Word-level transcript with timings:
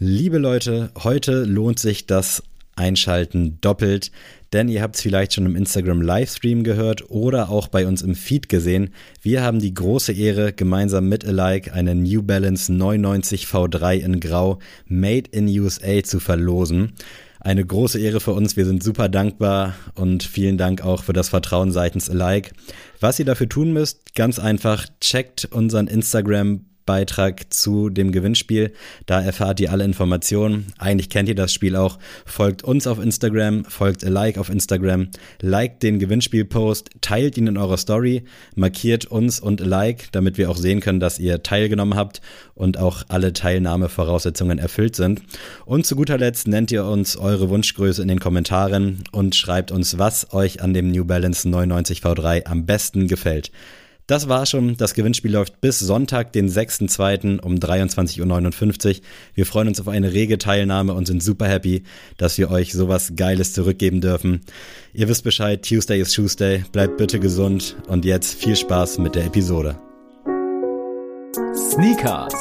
Liebe 0.00 0.38
Leute, 0.38 0.92
heute 1.02 1.42
lohnt 1.42 1.80
sich 1.80 2.06
das 2.06 2.44
Einschalten 2.76 3.58
doppelt, 3.60 4.12
denn 4.52 4.68
ihr 4.68 4.80
habt 4.80 4.94
es 4.94 5.02
vielleicht 5.02 5.34
schon 5.34 5.44
im 5.44 5.56
Instagram 5.56 6.00
Livestream 6.00 6.62
gehört 6.62 7.10
oder 7.10 7.48
auch 7.48 7.66
bei 7.66 7.84
uns 7.84 8.02
im 8.02 8.14
Feed 8.14 8.48
gesehen. 8.48 8.90
Wir 9.22 9.42
haben 9.42 9.58
die 9.58 9.74
große 9.74 10.12
Ehre, 10.12 10.52
gemeinsam 10.52 11.08
mit 11.08 11.24
Alike 11.24 11.72
eine 11.72 11.96
New 11.96 12.22
Balance 12.22 12.72
99 12.72 13.46
V3 13.46 13.96
in 13.96 14.20
Grau 14.20 14.60
Made 14.86 15.30
in 15.32 15.48
USA 15.48 16.00
zu 16.04 16.20
verlosen. 16.20 16.92
Eine 17.40 17.66
große 17.66 17.98
Ehre 17.98 18.20
für 18.20 18.34
uns. 18.34 18.56
Wir 18.56 18.66
sind 18.66 18.84
super 18.84 19.08
dankbar 19.08 19.74
und 19.96 20.22
vielen 20.22 20.58
Dank 20.58 20.84
auch 20.84 21.02
für 21.02 21.12
das 21.12 21.28
Vertrauen 21.28 21.72
seitens 21.72 22.08
Alike. 22.08 22.52
Was 23.00 23.18
ihr 23.18 23.24
dafür 23.24 23.48
tun 23.48 23.72
müsst, 23.72 24.14
ganz 24.14 24.38
einfach, 24.38 24.86
checkt 25.00 25.46
unseren 25.46 25.88
Instagram 25.88 26.67
Beitrag 26.88 27.52
zu 27.52 27.90
dem 27.90 28.12
Gewinnspiel. 28.12 28.72
Da 29.04 29.20
erfahrt 29.20 29.60
ihr 29.60 29.70
alle 29.72 29.84
Informationen. 29.84 30.72
Eigentlich 30.78 31.10
kennt 31.10 31.28
ihr 31.28 31.34
das 31.34 31.52
Spiel 31.52 31.76
auch. 31.76 31.98
Folgt 32.24 32.64
uns 32.64 32.86
auf 32.86 32.98
Instagram, 32.98 33.66
folgt 33.66 34.02
a 34.06 34.08
Like 34.08 34.38
auf 34.38 34.48
Instagram, 34.48 35.08
liked 35.42 35.82
den 35.82 35.98
Gewinnspielpost, 35.98 36.88
teilt 37.02 37.36
ihn 37.36 37.46
in 37.46 37.58
eurer 37.58 37.76
Story, 37.76 38.24
markiert 38.54 39.04
uns 39.04 39.38
und 39.38 39.60
a 39.60 39.66
Like, 39.66 40.10
damit 40.12 40.38
wir 40.38 40.50
auch 40.50 40.56
sehen 40.56 40.80
können, 40.80 40.98
dass 40.98 41.18
ihr 41.18 41.42
teilgenommen 41.42 41.94
habt 41.94 42.22
und 42.54 42.78
auch 42.78 43.02
alle 43.08 43.34
Teilnahmevoraussetzungen 43.34 44.58
erfüllt 44.58 44.96
sind. 44.96 45.20
Und 45.66 45.84
zu 45.84 45.94
guter 45.94 46.16
Letzt 46.16 46.48
nennt 46.48 46.70
ihr 46.70 46.86
uns 46.86 47.18
eure 47.18 47.50
Wunschgröße 47.50 48.00
in 48.00 48.08
den 48.08 48.18
Kommentaren 48.18 49.04
und 49.12 49.36
schreibt 49.36 49.72
uns, 49.72 49.98
was 49.98 50.32
euch 50.32 50.62
an 50.62 50.72
dem 50.72 50.90
New 50.90 51.04
Balance 51.04 51.46
99 51.46 52.00
V3 52.00 52.46
am 52.46 52.64
besten 52.64 53.08
gefällt. 53.08 53.52
Das 54.08 54.26
war 54.26 54.46
schon. 54.46 54.76
Das 54.78 54.94
Gewinnspiel 54.94 55.32
läuft 55.32 55.60
bis 55.60 55.78
Sonntag, 55.78 56.32
den 56.32 56.48
6.2. 56.48 57.40
um 57.40 57.56
23.59 57.56 58.88
Uhr. 58.88 59.02
Wir 59.34 59.46
freuen 59.46 59.68
uns 59.68 59.80
auf 59.80 59.86
eine 59.86 60.14
rege 60.14 60.38
Teilnahme 60.38 60.94
und 60.94 61.06
sind 61.06 61.22
super 61.22 61.46
happy, 61.46 61.84
dass 62.16 62.38
wir 62.38 62.50
euch 62.50 62.72
sowas 62.72 63.12
Geiles 63.16 63.52
zurückgeben 63.52 64.00
dürfen. 64.00 64.40
Ihr 64.94 65.08
wisst 65.08 65.24
Bescheid, 65.24 65.62
Tuesday 65.62 66.00
is 66.00 66.12
Tuesday. 66.12 66.64
Bleibt 66.72 66.96
bitte 66.96 67.20
gesund 67.20 67.76
und 67.86 68.06
jetzt 68.06 68.42
viel 68.42 68.56
Spaß 68.56 68.96
mit 68.96 69.14
der 69.14 69.26
Episode. 69.26 69.78
Sneakers, 71.54 72.32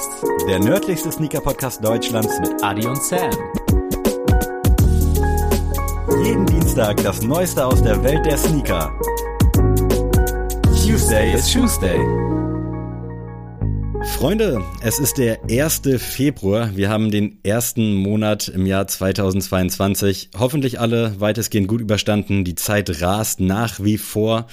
der 0.48 0.60
nördlichste 0.60 1.12
Sneaker-Podcast 1.12 1.84
Deutschlands 1.84 2.40
mit 2.40 2.64
Adi 2.64 2.88
und 2.88 3.04
Sam. 3.04 3.30
Jeden 6.24 6.46
Dienstag 6.46 7.04
das 7.04 7.22
Neueste 7.24 7.66
aus 7.66 7.84
der 7.84 8.02
Welt 8.04 8.26
der 8.26 8.38
Sneaker. 8.38 8.98
Tuesday 10.88 11.34
is 11.34 11.52
Tuesday. 11.52 11.98
Freunde, 14.16 14.64
es 14.82 15.00
ist 15.00 15.18
der 15.18 15.38
1. 15.52 15.82
Februar. 15.98 16.78
Wir 16.78 16.90
haben 16.90 17.12
den 17.12 17.40
ersten 17.44 17.94
Monat 17.94 18.48
im 18.48 18.66
Jahr 18.66 18.88
2022. 18.88 20.30
Hoffentlich 20.40 20.80
alle 20.80 21.20
weitestgehend 21.20 21.68
gut 21.68 21.82
überstanden. 21.82 22.46
Die 22.46 22.56
Zeit 22.56 23.02
rast 23.02 23.42
nach 23.42 23.84
wie 23.84 23.98
vor. 23.98 24.48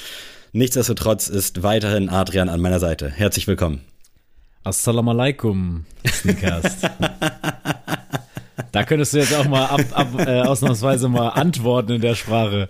Nichtsdestotrotz 0.51 1.29
ist 1.29 1.63
weiterhin 1.63 2.09
Adrian 2.09 2.49
an 2.49 2.61
meiner 2.61 2.81
Seite. 2.81 3.09
Herzlich 3.09 3.47
willkommen. 3.47 3.83
Assalamu 4.65 5.13
alaikum, 5.13 5.87
Sneakers. 6.05 6.79
Da 8.73 8.85
könntest 8.85 9.13
du 9.13 9.19
jetzt 9.19 9.35
auch 9.35 9.49
mal 9.49 9.65
ab, 9.67 9.81
ab 9.93 10.09
äh, 10.19 10.43
ausnahmsweise 10.43 11.09
mal 11.09 11.29
antworten 11.31 11.93
in 11.93 12.01
der 12.01 12.15
Sprache. 12.15 12.69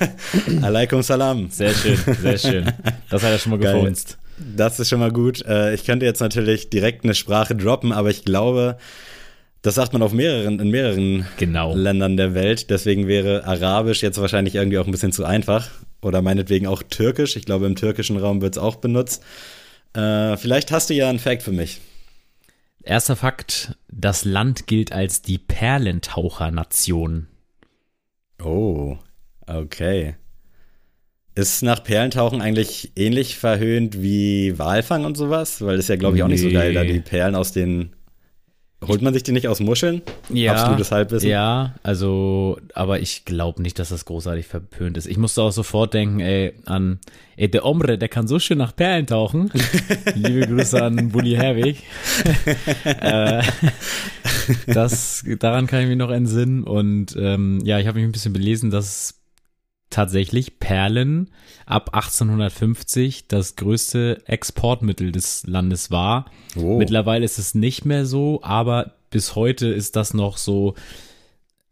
Alaikum 0.62 1.02
salam. 1.02 1.50
Sehr 1.50 1.74
schön, 1.74 1.98
sehr 2.20 2.38
schön. 2.38 2.72
Das 3.10 3.22
hat 3.22 3.32
er 3.32 3.38
schon 3.38 3.50
mal 3.50 3.58
gefunzt. 3.58 4.18
Das 4.38 4.78
ist 4.78 4.88
schon 4.88 5.00
mal 5.00 5.12
gut. 5.12 5.44
Äh, 5.44 5.74
ich 5.74 5.84
könnte 5.84 6.06
jetzt 6.06 6.20
natürlich 6.20 6.70
direkt 6.70 7.04
eine 7.04 7.14
Sprache 7.14 7.54
droppen, 7.54 7.92
aber 7.92 8.10
ich 8.10 8.24
glaube, 8.24 8.78
das 9.62 9.74
sagt 9.74 9.92
man 9.92 10.02
auf 10.02 10.12
mehreren, 10.12 10.60
in 10.60 10.70
mehreren 10.70 11.26
genau. 11.36 11.74
Ländern 11.74 12.16
der 12.16 12.34
Welt. 12.34 12.70
Deswegen 12.70 13.08
wäre 13.08 13.44
Arabisch 13.44 14.02
jetzt 14.02 14.20
wahrscheinlich 14.20 14.54
irgendwie 14.54 14.78
auch 14.78 14.86
ein 14.86 14.92
bisschen 14.92 15.12
zu 15.12 15.24
einfach. 15.24 15.68
Oder 16.00 16.22
meinetwegen 16.22 16.66
auch 16.66 16.82
Türkisch. 16.82 17.36
Ich 17.36 17.44
glaube, 17.44 17.66
im 17.66 17.74
türkischen 17.74 18.16
Raum 18.16 18.40
wird 18.40 18.56
es 18.56 18.62
auch 18.62 18.76
benutzt. 18.76 19.22
Äh, 19.94 20.36
vielleicht 20.36 20.70
hast 20.70 20.90
du 20.90 20.94
ja 20.94 21.08
einen 21.08 21.18
Fact 21.18 21.42
für 21.42 21.52
mich. 21.52 21.80
Erster 22.82 23.16
Fakt, 23.16 23.76
das 23.90 24.24
Land 24.24 24.66
gilt 24.66 24.92
als 24.92 25.22
die 25.22 25.38
Perlentauchernation. 25.38 27.26
Oh, 28.42 28.96
okay. 29.46 30.14
Ist 31.34 31.62
nach 31.62 31.84
Perlentauchen 31.84 32.40
eigentlich 32.40 32.92
ähnlich 32.96 33.36
verhöhnt 33.36 34.02
wie 34.02 34.58
Walfang 34.58 35.04
und 35.04 35.16
sowas? 35.16 35.60
Weil 35.60 35.76
das 35.76 35.84
ist 35.84 35.88
ja, 35.88 35.96
glaube 35.96 36.16
ich, 36.16 36.22
auch 36.22 36.28
nee. 36.28 36.34
nicht 36.34 36.42
so 36.42 36.50
geil, 36.50 36.74
da 36.74 36.84
die 36.84 37.00
Perlen 37.00 37.34
aus 37.34 37.52
den 37.52 37.94
Holt 38.86 39.02
man 39.02 39.12
sich 39.12 39.24
die 39.24 39.32
nicht 39.32 39.48
aus 39.48 39.58
Muscheln? 39.58 40.02
Ja. 40.28 40.52
Absolutes 40.54 40.92
Halbwissen. 40.92 41.28
Ja, 41.28 41.74
also, 41.82 42.58
aber 42.74 43.00
ich 43.00 43.24
glaube 43.24 43.60
nicht, 43.60 43.80
dass 43.80 43.88
das 43.88 44.04
großartig 44.04 44.46
verpönt 44.46 44.96
ist. 44.96 45.06
Ich 45.06 45.16
musste 45.18 45.42
auch 45.42 45.50
sofort 45.50 45.94
denken, 45.94 46.20
ey, 46.20 46.54
an, 46.64 47.00
ey, 47.36 47.50
der 47.50 47.64
Omre, 47.64 47.98
der 47.98 48.08
kann 48.08 48.28
so 48.28 48.38
schön 48.38 48.58
nach 48.58 48.76
Perlen 48.76 49.06
tauchen. 49.06 49.50
Liebe 50.14 50.46
Grüße 50.46 50.80
an 50.80 51.08
Bully 51.10 51.34
Herwig. 51.34 51.82
äh, 52.84 53.42
das, 54.68 55.24
daran 55.40 55.66
kann 55.66 55.82
ich 55.82 55.88
mich 55.88 55.98
noch 55.98 56.10
entsinnen. 56.10 56.62
Und 56.62 57.16
ähm, 57.18 57.60
ja, 57.64 57.80
ich 57.80 57.88
habe 57.88 57.98
mich 57.98 58.08
ein 58.08 58.12
bisschen 58.12 58.32
belesen, 58.32 58.70
dass 58.70 59.17
tatsächlich 59.90 60.58
Perlen 60.58 61.30
ab 61.66 61.94
1850 61.94 63.28
das 63.28 63.56
größte 63.56 64.22
Exportmittel 64.26 65.12
des 65.12 65.46
Landes 65.46 65.90
war. 65.90 66.26
Oh. 66.56 66.78
Mittlerweile 66.78 67.24
ist 67.24 67.38
es 67.38 67.54
nicht 67.54 67.84
mehr 67.84 68.06
so, 68.06 68.40
aber 68.42 68.94
bis 69.10 69.34
heute 69.34 69.68
ist 69.68 69.96
das 69.96 70.14
noch 70.14 70.36
so, 70.36 70.74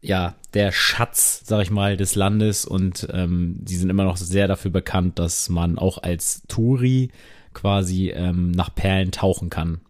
ja, 0.01 0.35
der 0.53 0.71
Schatz, 0.71 1.41
sag 1.45 1.61
ich 1.61 1.71
mal, 1.71 1.97
des 1.97 2.15
Landes 2.15 2.65
und 2.65 3.07
ähm, 3.11 3.57
die 3.59 3.75
sind 3.75 3.89
immer 3.89 4.05
noch 4.05 4.17
sehr 4.17 4.47
dafür 4.47 4.71
bekannt, 4.71 5.19
dass 5.19 5.49
man 5.49 5.77
auch 5.77 6.01
als 6.01 6.43
Touri 6.47 7.11
quasi 7.53 8.09
ähm, 8.09 8.51
nach 8.51 8.73
Perlen 8.73 9.11
tauchen 9.11 9.49
kann. 9.49 9.81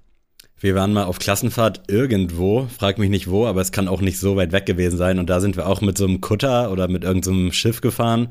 Wir 0.59 0.73
waren 0.73 0.91
mal 0.91 1.03
auf 1.03 1.19
Klassenfahrt 1.19 1.83
irgendwo, 1.87 2.67
frag 2.75 2.97
mich 2.97 3.11
nicht 3.11 3.29
wo, 3.29 3.45
aber 3.45 3.61
es 3.61 3.71
kann 3.71 3.87
auch 3.87 4.01
nicht 4.01 4.19
so 4.19 4.35
weit 4.37 4.51
weg 4.51 4.65
gewesen 4.65 4.97
sein. 4.97 5.19
Und 5.19 5.29
da 5.29 5.39
sind 5.39 5.55
wir 5.55 5.67
auch 5.67 5.81
mit 5.81 5.99
so 5.99 6.05
einem 6.05 6.19
Kutter 6.19 6.71
oder 6.71 6.87
mit 6.87 7.03
irgendeinem 7.03 7.47
so 7.47 7.51
Schiff 7.53 7.79
gefahren 7.79 8.29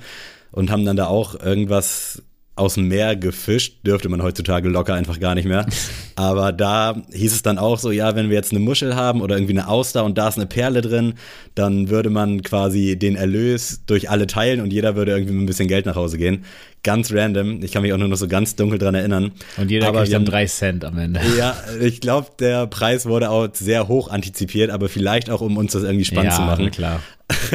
und 0.51 0.71
haben 0.71 0.85
dann 0.85 0.97
da 0.97 1.07
auch 1.07 1.39
irgendwas 1.39 2.23
aus 2.57 2.75
dem 2.75 2.89
Meer 2.89 3.17
gefischt, 3.17 3.87
dürfte 3.87 4.09
man 4.09 4.23
heutzutage 4.23 4.69
locker 4.69 4.95
einfach 4.95 5.21
gar 5.21 5.35
nicht 5.35 5.47
mehr. 5.47 5.67
Aber 6.17 6.53
da 6.53 7.03
hieß 7.13 7.33
es 7.33 7.43
dann 7.43 7.59
auch 7.59 7.79
so, 7.79 7.91
ja, 7.91 8.17
wenn 8.17 8.31
wir 8.31 8.37
jetzt 8.37 8.51
eine 8.51 8.61
Muschel 8.61 8.97
haben 8.97 9.21
oder 9.21 9.37
irgendwie 9.37 9.53
eine 9.53 9.69
Auster 9.69 10.05
und 10.05 10.17
da 10.17 10.29
ist 10.29 10.39
eine 10.39 10.47
Perle 10.47 10.81
drin, 10.81 11.15
dann 11.55 11.91
würde 11.91 12.09
man 12.09 12.43
quasi 12.43 12.99
den 12.99 13.15
Erlös 13.15 13.83
durch 13.87 14.09
alle 14.09 14.27
teilen 14.27 14.63
und 14.63 14.73
jeder 14.73 14.97
würde 14.97 15.13
irgendwie 15.13 15.35
mit 15.35 15.43
ein 15.43 15.47
bisschen 15.47 15.69
Geld 15.69 15.85
nach 15.85 15.97
Hause 15.97 16.17
gehen. 16.17 16.45
Ganz 16.83 17.13
random. 17.13 17.63
Ich 17.63 17.73
kann 17.73 17.83
mich 17.83 17.93
auch 17.93 17.99
nur 17.99 18.09
noch 18.09 18.17
so 18.17 18.29
ganz 18.29 18.55
dunkel 18.55 18.79
dran 18.79 18.95
erinnern. 18.95 19.33
Und 19.57 19.71
jeder 19.71 19.89
aber 19.89 20.03
kriegt 20.03 20.15
dann 20.15 20.25
drei 20.25 20.47
Cent 20.47 20.85
am 20.85 20.99
Ende. 20.99 21.21
Ja, 21.37 21.57
ich 21.81 22.01
glaube, 22.01 22.29
der 22.39 22.67
Preis 22.67 23.07
wurde 23.07 23.31
auch 23.31 23.49
sehr 23.53 23.89
hoch 23.89 24.09
antizipiert, 24.09 24.71
aber 24.71 24.89
vielleicht 24.89 25.29
auch, 25.29 25.41
um 25.41 25.57
uns 25.57 25.73
das 25.73 25.83
irgendwie 25.83 26.05
spannend 26.05 26.33
ja, 26.33 26.37
zu 26.37 26.43
machen. 26.43 26.71
klar. 26.71 27.01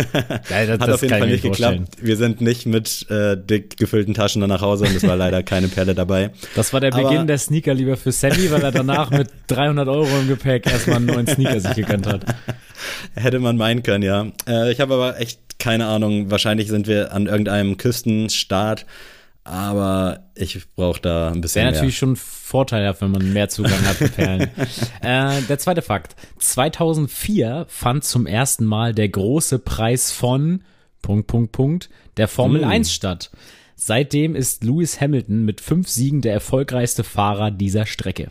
ja, 0.49 0.65
das, 0.65 0.79
Hat 0.79 0.89
auf 0.89 1.01
jeden 1.01 1.17
Fall 1.17 1.29
nicht 1.29 1.43
geklappt. 1.43 1.97
Wir 2.01 2.17
sind 2.17 2.41
nicht 2.41 2.65
mit 2.65 3.09
äh, 3.09 3.37
dick 3.37 3.77
gefüllten 3.77 4.13
Taschen 4.13 4.41
dann 4.41 4.49
nach 4.49 4.61
Hause 4.61 4.83
und 4.85 4.95
es 4.95 5.03
war 5.03 5.15
leider 5.15 5.43
keine 5.43 5.69
Perle 5.69 5.95
dabei. 5.95 6.31
Das 6.55 6.73
war 6.73 6.81
der 6.81 6.91
Beginn 6.91 7.19
aber, 7.19 7.25
der 7.25 7.37
Sneaker 7.37 7.73
lieber 7.73 7.95
für 7.95 8.11
Sammy, 8.11 8.51
weil 8.51 8.61
er 8.61 8.71
danach 8.71 9.11
mit 9.11 9.29
300 9.47 9.87
Euro 9.87 10.09
im 10.19 10.27
Gepäck 10.27 10.67
erstmal 10.67 10.97
einen 10.97 11.05
neuen 11.05 11.27
Sneaker 11.27 11.59
sich 11.61 11.75
gegönnt 11.75 12.05
hat. 12.05 12.25
Hätte 13.15 13.39
man 13.39 13.57
meinen 13.57 13.83
können, 13.83 14.03
ja. 14.03 14.27
Äh, 14.47 14.71
ich 14.71 14.79
habe 14.79 14.93
aber 14.93 15.19
echt 15.19 15.59
keine 15.59 15.87
Ahnung. 15.87 16.31
Wahrscheinlich 16.31 16.69
sind 16.69 16.87
wir 16.87 17.13
an 17.13 17.27
irgendeinem 17.27 17.77
Küstenstaat 17.77 18.85
aber 19.43 20.27
ich 20.35 20.59
brauche 20.75 21.01
da 21.01 21.31
ein 21.31 21.41
bisschen 21.41 21.63
Wäre 21.63 21.73
natürlich 21.73 21.97
schon 21.97 22.15
vorteilhaft, 22.15 23.01
wenn 23.01 23.11
man 23.11 23.33
mehr 23.33 23.49
Zugang 23.49 23.83
hat 23.85 23.97
zu 23.97 24.07
Perlen. 24.09 24.41
äh, 25.01 25.41
der 25.41 25.57
zweite 25.57 25.81
Fakt. 25.81 26.15
2004 26.39 27.65
fand 27.67 28.03
zum 28.03 28.27
ersten 28.27 28.65
Mal 28.65 28.93
der 28.93 29.09
große 29.09 29.59
Preis 29.59 30.11
von 30.11 30.63
Punkt, 31.01 31.27
Punkt, 31.27 31.51
Punkt 31.51 31.89
der 32.17 32.27
Formel 32.27 32.61
hm. 32.61 32.69
1 32.69 32.93
statt. 32.93 33.31
Seitdem 33.75 34.35
ist 34.35 34.63
Lewis 34.63 35.01
Hamilton 35.01 35.43
mit 35.43 35.59
fünf 35.59 35.87
Siegen 35.89 36.21
der 36.21 36.33
erfolgreichste 36.33 37.03
Fahrer 37.03 37.49
dieser 37.49 37.87
Strecke. 37.87 38.29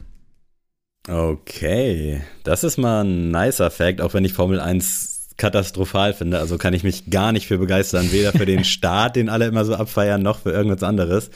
Okay, 1.11 2.23
das 2.45 2.63
ist 2.63 2.77
mal 2.77 3.05
ein 3.05 3.33
nicer 3.33 3.71
Fact, 3.71 4.01
auch 4.01 4.15
wenn 4.15 4.25
ich 4.25 4.33
Formel 4.33 4.61
1 4.61 5.31
katastrophal 5.37 6.15
finde. 6.15 6.39
Also 6.39 6.57
kann 6.57 6.73
ich 6.73 6.85
mich 6.85 7.11
gar 7.11 7.33
nicht 7.33 7.49
für 7.49 7.59
begeistern. 7.59 8.13
Weder 8.13 8.33
für 8.33 8.47
den 8.47 8.65
Start, 8.65 9.17
den 9.17 9.29
alle 9.29 9.47
immer 9.47 9.65
so 9.65 9.75
abfeiern, 9.75 10.23
noch 10.23 10.39
für 10.41 10.53
irgendwas 10.53 10.85
anderes. 10.85 11.31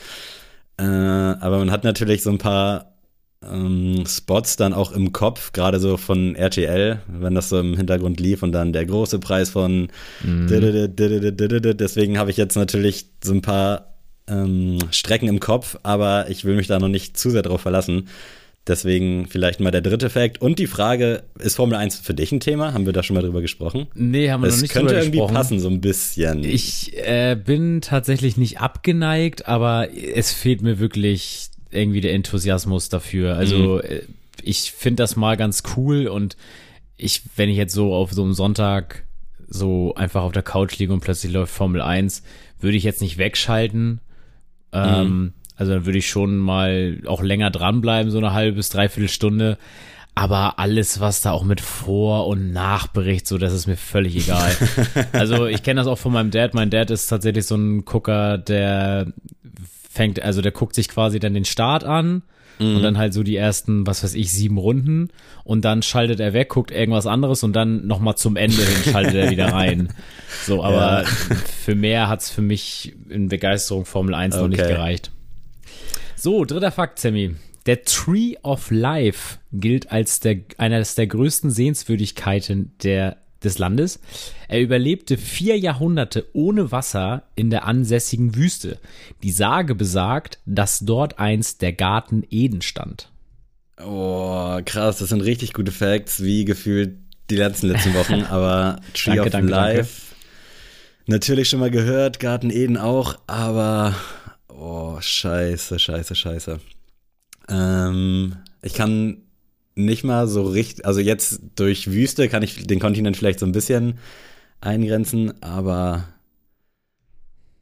Äh, 0.77 0.83
aber 0.83 1.57
man 1.57 1.71
hat 1.71 1.83
natürlich 1.83 2.23
so 2.23 2.29
ein 2.29 2.37
paar 2.37 2.93
ähm, 3.43 4.05
Spots 4.07 4.55
dann 4.55 4.73
auch 4.73 4.93
im 4.93 5.11
Kopf, 5.11 5.51
gerade 5.51 5.79
so 5.79 5.97
von 5.97 6.35
RTL, 6.35 7.01
wenn 7.07 7.35
das 7.35 7.49
so 7.49 7.59
im 7.59 7.75
Hintergrund 7.75 8.19
lief 8.19 8.43
und 8.43 8.53
dann 8.53 8.71
der 8.71 8.85
große 8.85 9.19
Preis 9.19 9.49
von 9.49 9.89
mhm. 10.23 10.47
deswegen 10.47 12.17
habe 12.17 12.31
ich 12.31 12.37
jetzt 12.37 12.55
natürlich 12.55 13.07
so 13.23 13.33
ein 13.33 13.41
paar 13.41 13.95
ähm, 14.27 14.79
Strecken 14.91 15.27
im 15.27 15.39
Kopf, 15.39 15.77
aber 15.83 16.29
ich 16.29 16.45
will 16.45 16.55
mich 16.55 16.67
da 16.67 16.79
noch 16.79 16.87
nicht 16.87 17.17
zu 17.17 17.29
sehr 17.29 17.43
drauf 17.43 17.61
verlassen. 17.61 18.07
Deswegen 18.67 19.27
vielleicht 19.27 19.59
mal 19.59 19.69
der 19.69 19.81
dritte 19.81 20.09
Fact. 20.09 20.41
Und 20.41 20.57
die 20.57 20.65
Frage, 20.65 21.23
ist 21.37 21.55
Formel 21.55 21.77
1 21.77 21.99
für 21.99 22.15
dich 22.15 22.31
ein 22.31 22.39
Thema? 22.39 22.73
Haben 22.73 22.87
wir 22.87 22.93
da 22.93 23.03
schon 23.03 23.13
mal 23.13 23.21
drüber 23.21 23.41
gesprochen? 23.41 23.87
Nee, 23.93 24.31
haben 24.31 24.41
wir 24.41 24.47
es 24.47 24.55
noch 24.55 24.61
nicht 24.63 24.71
könnte 24.71 24.87
drüber 24.87 25.01
irgendwie 25.01 25.17
gesprochen. 25.19 25.35
passen, 25.35 25.59
so 25.59 25.69
ein 25.69 25.81
bisschen. 25.81 26.43
Ich 26.43 26.97
äh, 26.97 27.35
bin 27.35 27.81
tatsächlich 27.81 28.37
nicht 28.37 28.59
abgeneigt, 28.59 29.47
aber 29.47 29.89
es 29.93 30.31
fehlt 30.31 30.63
mir 30.63 30.79
wirklich 30.79 31.49
irgendwie 31.69 32.01
der 32.01 32.13
Enthusiasmus 32.13 32.89
dafür. 32.89 33.35
Also 33.35 33.81
äh, 33.81 34.01
ich 34.41 34.71
finde 34.71 35.03
das 35.03 35.15
mal 35.15 35.37
ganz 35.37 35.61
cool 35.77 36.07
und 36.07 36.35
ich, 36.97 37.21
wenn 37.35 37.49
ich 37.49 37.57
jetzt 37.57 37.73
so 37.73 37.93
auf 37.93 38.13
so 38.13 38.23
einem 38.23 38.33
Sonntag 38.33 39.03
so 39.47 39.93
einfach 39.93 40.23
auf 40.23 40.31
der 40.31 40.43
Couch 40.43 40.77
liege 40.79 40.91
und 40.91 41.01
plötzlich 41.01 41.31
läuft 41.31 41.53
Formel 41.53 41.81
1, 41.81 42.23
würde 42.59 42.77
ich 42.77 42.83
jetzt 42.83 43.01
nicht 43.01 43.17
wegschalten. 43.17 44.01
Ähm, 44.71 45.33
also 45.57 45.73
dann 45.73 45.85
würde 45.85 45.97
ich 45.99 46.09
schon 46.09 46.37
mal 46.37 46.99
auch 47.07 47.21
länger 47.21 47.49
dranbleiben, 47.51 48.11
so 48.11 48.17
eine 48.17 48.33
halbe 48.33 48.57
bis 48.57 48.69
dreiviertel 48.69 49.09
Stunde. 49.09 49.57
Aber 50.17 50.59
alles, 50.59 51.01
was 51.01 51.21
da 51.21 51.31
auch 51.31 51.43
mit 51.43 51.59
Vor- 51.59 52.27
und 52.27 52.53
Nachbericht, 52.53 53.27
so, 53.27 53.37
das 53.37 53.51
ist 53.51 53.67
mir 53.67 53.75
völlig 53.75 54.15
egal. 54.15 54.49
also 55.11 55.45
ich 55.45 55.61
kenne 55.61 55.79
das 55.81 55.87
auch 55.87 55.97
von 55.97 56.13
meinem 56.13 56.31
Dad. 56.31 56.53
Mein 56.53 56.69
Dad 56.69 56.89
ist 56.89 57.07
tatsächlich 57.07 57.45
so 57.45 57.55
ein 57.55 57.83
Gucker, 57.83 58.37
der 58.37 59.07
fängt, 59.91 60.21
also 60.21 60.41
der 60.41 60.53
guckt 60.53 60.73
sich 60.75 60.87
quasi 60.87 61.19
dann 61.19 61.33
den 61.33 61.43
Start 61.45 61.83
an 61.83 62.21
und 62.57 62.81
dann 62.83 62.97
halt 62.97 63.13
so 63.13 63.21
die 63.23 63.35
ersten, 63.35 63.85
was 63.85 64.01
weiß 64.05 64.13
ich, 64.15 64.31
sieben 64.31 64.57
Runden 64.57 65.09
und 65.43 65.65
dann 65.65 65.81
schaltet 65.81 66.21
er 66.21 66.31
weg, 66.31 66.47
guckt 66.47 66.71
irgendwas 66.71 67.05
anderes 67.05 67.43
und 67.43 67.51
dann 67.53 67.85
nochmal 67.85 68.15
zum 68.15 68.37
Ende 68.37 68.55
hin 68.61 68.93
schaltet 68.93 69.15
er 69.15 69.29
wieder 69.29 69.51
rein. 69.51 69.89
So, 70.45 70.63
aber 70.63 71.01
Ja. 71.29 71.35
für 71.65 71.75
mehr 71.75 72.07
hat's 72.07 72.29
für 72.29 72.41
mich 72.41 72.95
in 73.09 73.27
Begeisterung 73.27 73.83
Formel 73.83 74.15
1 74.15 74.37
noch 74.37 74.47
nicht 74.47 74.61
Okay. 74.61 74.71
gereicht. 74.71 75.11
So, 76.25 76.43
dritter 76.43 76.71
Fakt, 76.71 76.97
Sammy. 76.97 77.35
Der 77.67 77.83
Tree 77.83 78.33
of 78.41 78.71
Life 78.71 79.37
gilt 79.53 79.91
als 79.91 80.21
der, 80.21 80.37
eines 80.57 80.95
der 80.95 81.05
größten 81.05 81.51
Sehenswürdigkeiten 81.51 82.71
der, 82.81 83.17
des 83.43 83.59
Landes. 83.59 83.99
Er 84.47 84.59
überlebte 84.59 85.17
vier 85.17 85.55
Jahrhunderte 85.59 86.25
ohne 86.33 86.71
Wasser 86.71 87.27
in 87.35 87.51
der 87.51 87.65
ansässigen 87.65 88.35
Wüste. 88.35 88.79
Die 89.21 89.29
Sage 89.29 89.75
besagt, 89.75 90.39
dass 90.47 90.79
dort 90.79 91.19
einst 91.19 91.61
der 91.61 91.73
Garten 91.73 92.23
Eden 92.31 92.63
stand. 92.63 93.11
Oh, 93.79 94.59
krass, 94.65 94.97
das 94.97 95.09
sind 95.09 95.21
richtig 95.21 95.53
gute 95.53 95.71
Facts, 95.71 96.23
wie 96.23 96.43
gefühlt 96.43 96.97
die 97.29 97.35
letzten 97.35 97.67
letzten 97.67 97.93
Wochen, 97.93 98.23
aber 98.31 98.79
Tree 98.95 99.11
Danke, 99.11 99.25
of 99.25 99.29
danke, 99.29 99.51
Life. 99.51 100.15
Natürlich 101.05 101.49
schon 101.49 101.59
mal 101.59 101.69
gehört, 101.69 102.19
Garten 102.19 102.49
Eden 102.49 102.77
auch, 102.77 103.19
aber 103.27 103.93
oh, 104.57 104.97
scheiße, 104.99 105.79
scheiße, 105.79 106.15
scheiße. 106.15 106.59
Ähm, 107.49 108.37
ich 108.61 108.73
kann 108.73 109.17
nicht 109.75 110.03
mal 110.03 110.27
so 110.27 110.43
richtig, 110.43 110.85
also 110.85 110.99
jetzt 110.99 111.41
durch 111.55 111.91
Wüste 111.91 112.29
kann 112.29 112.43
ich 112.43 112.65
den 112.65 112.79
Kontinent 112.79 113.17
vielleicht 113.17 113.39
so 113.39 113.45
ein 113.45 113.51
bisschen 113.51 113.99
eingrenzen, 114.61 115.41
aber 115.43 116.05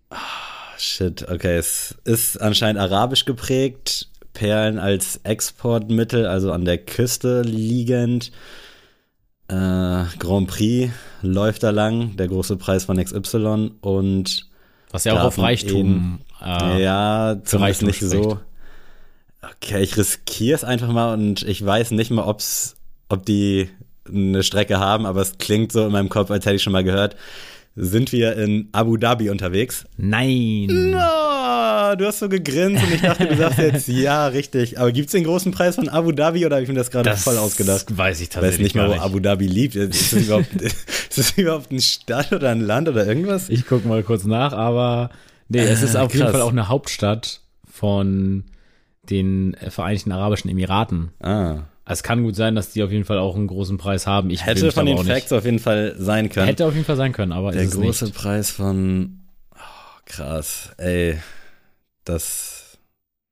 ah, 0.10 0.18
shit, 0.78 1.28
okay, 1.30 1.57
es 1.57 1.95
ist 2.06 2.40
anscheinend 2.40 2.80
arabisch 2.80 3.25
geprägt, 3.25 4.10
Perlen 4.34 4.80
als 4.80 5.19
Exportmittel, 5.24 6.25
also 6.25 6.51
an 6.51 6.66
der 6.66 6.80
Küste 6.80 7.42
liegend. 7.42 8.31
Äh, 9.48 10.06
Grand 10.19 10.48
Prix 10.48 10.92
läuft 11.22 11.63
da 11.63 11.69
lang, 11.69 12.16
der 12.16 12.28
große 12.28 12.57
Preis 12.57 12.86
von 12.86 13.04
XY 13.04 13.72
und 13.81 14.50
Was 14.94 15.04
ja 15.06 15.19
auch 15.19 15.25
auf 15.25 15.40
Reichtum. 15.40 16.19
Äh, 16.40 16.84
ja, 16.84 17.38
zumindest 17.44 17.84
Reichtum 17.84 17.88
nicht 17.88 18.00
so. 18.00 18.40
Okay, 19.42 19.81
ich 19.81 19.98
riskiere 19.98 20.56
es 20.56 20.63
einfach 20.63 20.88
mal 20.88 21.13
und 21.13 21.42
ich 21.44 21.66
weiß 21.66 21.92
nicht 21.92 22.12
mal, 22.12 22.25
ob's, 22.25 22.75
ob 23.10 23.25
die 23.25 23.69
eine 24.07 24.44
Strecke 24.44 24.80
haben, 24.80 25.06
aber 25.06 25.22
es 25.22 25.40
klingt 25.40 25.72
so 25.72 25.86
in 25.86 25.92
meinem 25.92 26.10
Kopf, 26.10 26.30
als 26.30 26.45
hätte 26.45 26.57
ich 26.57 26.63
schon 26.63 26.74
mal 26.74 26.84
gehört. 26.84 27.16
Sind 27.75 28.12
wir 28.12 28.38
in 28.38 28.70
Abu 28.72 28.98
Dhabi 28.98 29.30
unterwegs? 29.31 29.86
Nein. 29.98 30.68
Oh, 30.96 31.96
du 31.96 32.06
hast 32.06 32.20
so 32.20 32.30
gegrinst 32.30 32.84
und 32.84 32.94
ich 32.94 33.02
dachte, 33.02 33.25
du 33.25 33.36
sagst 33.36 33.58
jetzt 33.58 33.88
ja, 33.88 34.28
richtig. 34.28 34.78
Aber 34.80 34.92
gibt's 34.92 35.12
den 35.14 35.24
großen 35.24 35.52
Preis 35.52 35.75
von 35.75 35.90
Abu 35.90 36.12
Dhabi 36.12 36.46
oder 36.46 36.58
habe 36.58 36.64
ich 36.64 36.70
mir 36.70 36.75
das 36.75 36.92
gerade 36.92 37.16
voll 37.18 37.38
ausgedacht? 37.38 37.86
weiß 37.98 38.18
ich 38.22 38.30
Ich 38.30 38.36
weiß 38.36 38.42
tatsächlich 38.42 38.64
nicht 38.64 38.75
mal, 38.75 38.90
wo. 38.90 38.94
Abu 38.94 39.20
Dhabi 39.20 39.48
liegt. 39.48 39.75
Ist 39.75 40.14
das, 40.14 40.22
überhaupt, 40.22 40.54
ist 40.62 41.18
das 41.18 41.31
überhaupt 41.38 41.72
eine 41.72 41.81
Stadt 41.81 42.31
oder 42.31 42.50
ein 42.52 42.62
Land 42.62 42.90
oder 42.90 43.08
irgendwas? 43.08 43.50
Ich 43.50 43.66
gucke 43.66 43.88
mal 43.88 44.04
kurz 44.04 44.24
nach, 44.25 44.54
aber 44.54 45.10
nee, 45.50 45.60
es 45.60 45.81
ist 45.81 45.96
Äh, 45.96 46.00
auf 46.00 46.14
jeden 46.14 46.25
krass. 46.25 46.31
Fall 46.34 46.42
auch 46.42 46.52
eine 46.52 46.70
Hauptstadt 46.70 47.42
von 47.70 48.44
den 49.10 49.58
Vereinigten 49.70 50.12
Arabischen 50.12 50.50
Emiraten. 50.50 51.10
Ah. 51.22 51.64
Es 51.85 52.01
kann 52.01 52.24
gut 52.24 52.35
sein, 52.35 52.56
dass 52.56 52.71
die 52.71 52.81
auf 52.81 52.91
jeden 52.91 53.03
Fall 53.03 53.18
auch 53.18 53.35
einen 53.35 53.47
großen 53.47 53.77
Preis 53.77 54.07
haben. 54.07 54.30
Ich 54.30 54.45
Hätte 54.45 54.71
von 54.71 54.85
den 54.85 54.95
nicht- 54.95 55.07
Facts 55.07 55.33
auf 55.33 55.44
jeden 55.44 55.59
Fall 55.59 55.95
sein 55.97 56.30
können. 56.30 56.47
Hätte 56.47 56.65
auf 56.65 56.74
jeden 56.74 56.85
Fall 56.85 56.95
sein 56.95 57.12
können, 57.12 57.31
aber 57.33 57.51
Der 57.51 57.65
große 57.65 58.06
nicht. 58.06 58.15
Preis 58.15 58.51
von. 58.51 59.19
Oh, 59.53 59.57
krass. 60.06 60.71
Ey. 60.77 61.18
Das. 62.06 62.59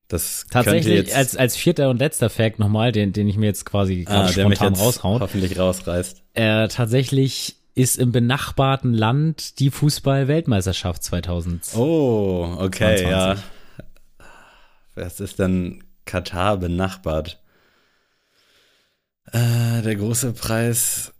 Das 0.09 0.45
Tatsächlich 0.51 0.93
jetzt, 0.93 1.15
als, 1.15 1.37
als 1.37 1.55
vierter 1.55 1.89
und 1.89 1.99
letzter 1.99 2.29
Fact 2.29 2.59
nochmal, 2.59 2.91
den, 2.91 3.13
den 3.13 3.29
ich 3.29 3.37
mir 3.37 3.45
jetzt 3.45 3.63
quasi 3.65 4.03
ah, 4.09 4.27
spontan 4.27 4.75
raushauen. 4.75 5.21
hoffentlich 5.21 5.57
rausreißt. 5.57 6.21
Äh, 6.33 6.67
tatsächlich 6.67 7.55
ist 7.75 7.97
im 7.97 8.11
benachbarten 8.11 8.93
Land 8.93 9.59
die 9.59 9.69
Fußball-Weltmeisterschaft 9.71 11.01
2000. 11.01 11.69
Oh, 11.77 12.55
okay, 12.59 12.97
22. 13.03 13.09
ja. 13.09 13.35
Was 14.95 15.21
ist 15.21 15.39
denn 15.39 15.81
Katar 16.03 16.57
benachbart? 16.57 17.39
Äh, 19.31 19.81
der 19.83 19.95
große 19.95 20.33
Preis. 20.33 21.13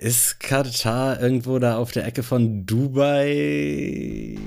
Ist 0.00 0.38
Katar 0.40 1.20
irgendwo 1.20 1.58
da 1.58 1.76
auf 1.78 1.90
der 1.92 2.06
Ecke 2.06 2.22
von 2.22 2.64
Dubai? 2.64 4.38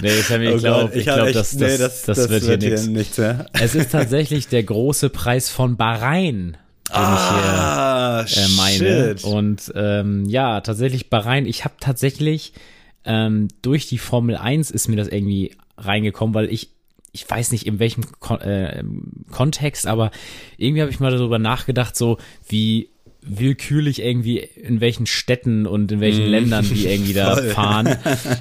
Nee, 0.00 0.10
Sammy, 0.20 0.46
ich 0.46 0.54
Oh 0.54 0.58
glaube, 0.58 0.94
ich 0.96 1.02
glaub, 1.04 1.26
echt- 1.26 1.34
das, 1.36 1.54
nee, 1.54 1.76
das, 1.76 2.02
das, 2.02 2.28
wird 2.28 2.44
hier 2.44 2.56
nichts. 2.56 2.86
nichts. 2.86 3.20
Es 3.60 3.74
ist 3.74 3.90
tatsächlich 3.90 4.46
der 4.46 4.62
große 4.62 5.10
Preis 5.10 5.48
von 5.50 5.76
Bahrain, 5.76 6.56
den 6.88 6.94
Ah, 6.96 8.22
ich 8.24 8.34
hier 8.34 8.44
äh, 8.44 8.48
meine. 8.56 8.78
shit. 9.18 9.24
Und 9.24 9.72
ähm, 9.74 10.24
ja, 10.26 10.60
tatsächlich 10.60 11.10
Bahrain. 11.10 11.46
Ich 11.46 11.64
habe 11.64 11.74
tatsächlich 11.80 12.52
ähm, 13.04 13.48
durch 13.60 13.88
die 13.88 13.98
Formel 13.98 14.36
1 14.36 14.70
ist 14.70 14.86
mir 14.86 14.94
das 14.96 15.08
irgendwie 15.08 15.56
reingekommen, 15.76 16.32
weil 16.32 16.48
ich 16.52 16.70
ich 17.18 17.28
weiß 17.28 17.52
nicht 17.52 17.66
in 17.66 17.78
welchem 17.78 18.04
Kon 18.20 18.40
äh, 18.40 18.82
Kontext, 19.30 19.86
aber 19.86 20.10
irgendwie 20.56 20.82
habe 20.82 20.90
ich 20.90 21.00
mal 21.00 21.10
darüber 21.10 21.38
nachgedacht, 21.38 21.96
so 21.96 22.18
wie 22.48 22.90
willkürlich 23.20 24.02
irgendwie 24.02 24.38
in 24.38 24.80
welchen 24.80 25.06
Städten 25.06 25.66
und 25.66 25.90
in 25.90 26.00
welchen 26.00 26.26
Ländern 26.26 26.64
die 26.64 26.86
irgendwie 26.86 27.12
da 27.12 27.36
fahren. 27.54 27.96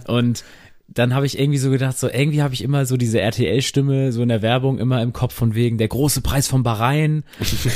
Und 0.08 0.44
dann 0.88 1.14
habe 1.14 1.26
ich 1.26 1.38
irgendwie 1.38 1.58
so 1.58 1.70
gedacht, 1.70 1.98
so 1.98 2.10
irgendwie 2.10 2.42
habe 2.42 2.54
ich 2.54 2.64
immer 2.64 2.86
so 2.86 2.96
diese 2.96 3.20
RTL-Stimme 3.20 4.12
so 4.12 4.22
in 4.22 4.30
der 4.30 4.42
Werbung 4.42 4.80
immer 4.80 5.02
im 5.02 5.12
Kopf 5.14 5.34
von 5.34 5.54
wegen 5.54 5.78
der 5.78 5.90
große 5.90 6.22
Preis 6.22 6.48
von 6.48 6.64
Bahrain. 6.64 7.24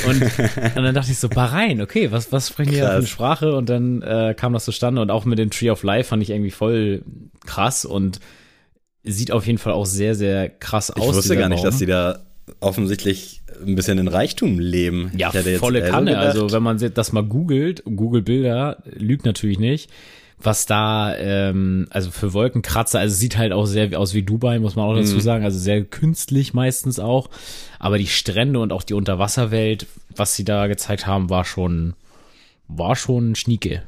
Und, 0.06 0.22
und 0.76 0.84
dann 0.84 0.94
dachte 0.94 1.10
ich 1.10 1.18
so, 1.18 1.28
Bahrain, 1.28 1.82
okay, 1.82 2.10
was, 2.10 2.32
was 2.32 2.48
sprechen 2.48 2.70
die 2.70 2.78
da 2.78 2.90
für 2.90 2.96
eine. 2.96 3.06
Sprache? 3.06 3.54
Und 3.54 3.68
dann 3.68 4.00
äh, 4.02 4.34
kam 4.36 4.54
das 4.54 4.64
zustande 4.64 5.02
und 5.02 5.10
auch 5.10 5.24
mit 5.24 5.38
dem 5.38 5.50
Tree 5.50 5.70
of 5.70 5.82
Life 5.82 6.08
fand 6.08 6.22
ich 6.22 6.30
irgendwie 6.30 6.50
voll 6.50 7.02
krass 7.44 7.84
und 7.84 8.20
sieht 9.04 9.30
auf 9.32 9.46
jeden 9.46 9.58
Fall 9.58 9.72
auch 9.72 9.86
sehr, 9.86 10.14
sehr 10.14 10.48
krass 10.48 10.92
Ich 10.94 11.00
aus. 11.02 11.08
wusste 11.16 11.22
dieser 11.22 11.36
gar 11.36 11.48
nicht, 11.48 11.58
Baum. 11.62 11.64
dass 11.66 11.78
die 11.78 11.86
da 11.86 12.20
offensichtlich 12.60 13.42
ein 13.64 13.74
bisschen 13.74 13.98
in 13.98 14.08
Reichtum 14.08 14.58
leben. 14.58 15.12
Ja, 15.16 15.32
Ich 15.34 15.58
volle 15.58 15.82
Kanne. 15.82 16.18
Also 16.18 16.50
wenn 16.52 16.62
man 16.62 16.78
das 16.94 17.12
mal 17.12 17.22
googelt, 17.22 17.82
Google 17.84 18.22
Bilder, 18.22 18.82
lügt 18.96 19.24
natürlich 19.24 19.58
nicht, 19.58 19.90
was 20.38 20.66
da, 20.66 21.14
ähm, 21.16 21.86
also 21.90 22.10
für 22.10 22.32
Wolkenkratzer, 22.32 22.98
also 22.98 23.14
sieht 23.14 23.36
halt 23.38 23.52
auch 23.52 23.66
sehr 23.66 23.98
aus 23.98 24.12
wie 24.14 24.22
Dubai, 24.22 24.58
muss 24.58 24.74
man 24.74 24.86
auch 24.86 24.92
Mhm. 24.94 24.98
dazu 25.02 25.20
sagen, 25.20 25.44
also 25.44 25.58
sehr 25.58 25.84
künstlich 25.84 26.52
meistens 26.52 26.98
auch. 26.98 27.30
Aber 27.78 27.98
die 27.98 28.08
Strände 28.08 28.58
und 28.58 28.72
auch 28.72 28.82
die 28.82 28.94
Unterwasserwelt, 28.94 29.86
was 30.16 30.34
sie 30.34 30.44
da 30.44 30.66
gezeigt 30.66 31.06
haben, 31.06 31.30
war 31.30 31.44
schon, 31.44 31.94
war 32.66 32.96
schon 32.96 33.34
schnieke. 33.36 33.82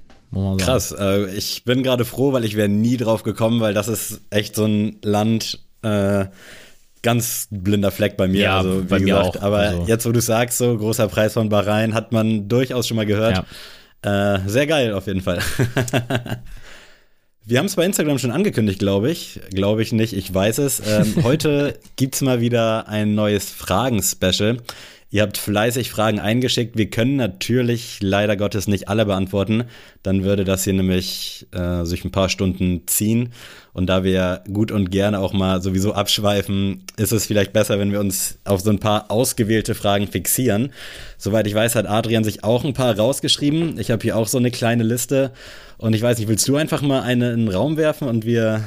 Krass, 0.59 0.93
äh, 0.99 1.27
ich 1.35 1.65
bin 1.65 1.83
gerade 1.83 2.05
froh, 2.05 2.33
weil 2.33 2.45
ich 2.45 2.57
wäre 2.57 2.69
nie 2.69 2.97
drauf 2.97 3.23
gekommen, 3.23 3.61
weil 3.61 3.75
das 3.75 3.89
ist 3.89 4.21
echt 4.31 4.55
so 4.57 4.65
ein 4.67 4.97
Land, 5.03 5.61
äh, 5.83 6.27
ganz 7.03 7.49
blinder 7.51 7.91
Fleck 7.91 8.17
bei 8.17 8.27
mir. 8.29 8.41
Ja, 8.41 8.57
also, 8.59 8.83
wie 8.83 8.87
bei 8.87 8.99
mir 8.99 9.17
gesagt, 9.19 9.39
auch. 9.39 9.43
aber 9.43 9.59
Also- 9.59 9.85
jetzt, 9.87 10.07
wo 10.07 10.13
du 10.13 10.21
sagst, 10.21 10.59
so 10.59 10.77
großer 10.77 11.09
Preis 11.09 11.35
von 11.35 11.49
Bahrain, 11.49 11.95
hat 11.95 12.13
man 12.13 12.49
durchaus 12.49 12.89
schon 12.89 12.97
mal 12.97 13.07
gehört. 13.07 13.45
Äh, 14.03 14.39
sehr 14.47 14.67
geil 14.67 14.93
auf 14.93 15.07
jeden 15.07 15.21
Fall. 15.23 15.41
Wir 17.47 17.59
haben 17.59 17.67
es 17.67 17.77
bei 17.77 17.85
Instagram 17.85 18.19
schon 18.19 18.31
angekündigt, 18.31 18.79
glaube 18.79 19.11
ich. 19.11 19.39
Glaube 19.51 19.83
ich 19.83 19.93
nicht, 19.93 20.15
ich 20.15 20.33
weiß 20.33 20.59
es. 20.59 20.81
Ähm, 20.87 21.17
heute 21.25 21.79
gibt's 21.97 22.23
mal 22.23 22.41
wieder 22.41 22.89
ein 22.89 23.15
neues 23.15 23.51
Fragen-Special. 23.51 24.59
Ihr 25.15 25.23
habt 25.23 25.39
fleißig 25.39 25.91
Fragen 25.91 26.19
eingeschickt. 26.19 26.77
Wir 26.77 26.91
können 26.91 27.15
natürlich 27.15 27.99
leider 28.01 28.37
Gottes 28.37 28.67
nicht 28.67 28.89
alle 28.89 29.07
beantworten. 29.07 29.63
Dann 30.03 30.25
würde 30.25 30.43
das 30.43 30.65
hier 30.65 30.73
nämlich 30.73 31.47
äh, 31.53 31.85
sich 31.85 32.05
ein 32.05 32.11
paar 32.11 32.29
Stunden 32.29 32.89
ziehen. 32.89 33.33
Und 33.73 33.87
da 33.87 34.03
wir 34.03 34.43
gut 34.53 34.73
und 34.73 34.91
gerne 34.91 35.21
auch 35.21 35.33
mal 35.33 35.63
sowieso 35.63 35.93
abschweifen, 35.93 36.83
ist 36.97 37.13
es 37.13 37.27
vielleicht 37.27 37.53
besser, 37.53 37.79
wenn 37.79 37.93
wir 37.93 38.01
uns 38.01 38.41
auf 38.43 38.63
so 38.63 38.71
ein 38.71 38.81
paar 38.81 39.09
ausgewählte 39.09 39.77
Fragen 39.77 40.09
fixieren. 40.09 40.73
Soweit 41.17 41.47
ich 41.47 41.55
weiß, 41.55 41.77
hat 41.77 41.87
Adrian 41.87 42.25
sich 42.25 42.43
auch 42.43 42.65
ein 42.65 42.75
paar 42.75 42.99
rausgeschrieben. 42.99 43.79
Ich 43.79 43.93
habe 43.93 44.03
hier 44.03 44.17
auch 44.17 44.27
so 44.27 44.39
eine 44.39 44.51
kleine 44.51 44.83
Liste. 44.83 45.31
Und 45.79 45.95
ich 45.95 46.03
weiß 46.03 46.19
nicht, 46.19 46.27
willst 46.27 46.49
du 46.49 46.57
einfach 46.57 46.83
mal 46.83 47.03
eine 47.03 47.31
in 47.31 47.47
den 47.47 47.55
Raum 47.55 47.77
werfen 47.77 48.09
und 48.09 48.27
wir 48.27 48.65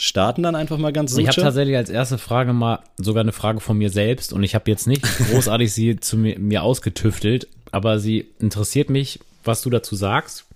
starten 0.00 0.42
dann 0.42 0.54
einfach 0.54 0.78
mal 0.78 0.92
ganz 0.92 1.16
Ich 1.16 1.28
habe 1.28 1.42
tatsächlich 1.42 1.76
als 1.76 1.90
erste 1.90 2.16
Frage 2.16 2.54
mal 2.54 2.80
sogar 2.96 3.20
eine 3.20 3.32
Frage 3.32 3.60
von 3.60 3.76
mir 3.76 3.90
selbst 3.90 4.32
und 4.32 4.42
ich 4.42 4.54
habe 4.54 4.70
jetzt 4.70 4.86
nicht 4.86 5.02
großartig 5.02 5.72
sie 5.72 6.00
zu 6.00 6.16
mir, 6.16 6.38
mir 6.38 6.62
ausgetüftelt, 6.62 7.48
aber 7.70 7.98
sie 7.98 8.26
interessiert 8.38 8.88
mich, 8.88 9.20
was 9.44 9.60
du 9.60 9.68
dazu 9.68 9.94
sagst 9.94 10.46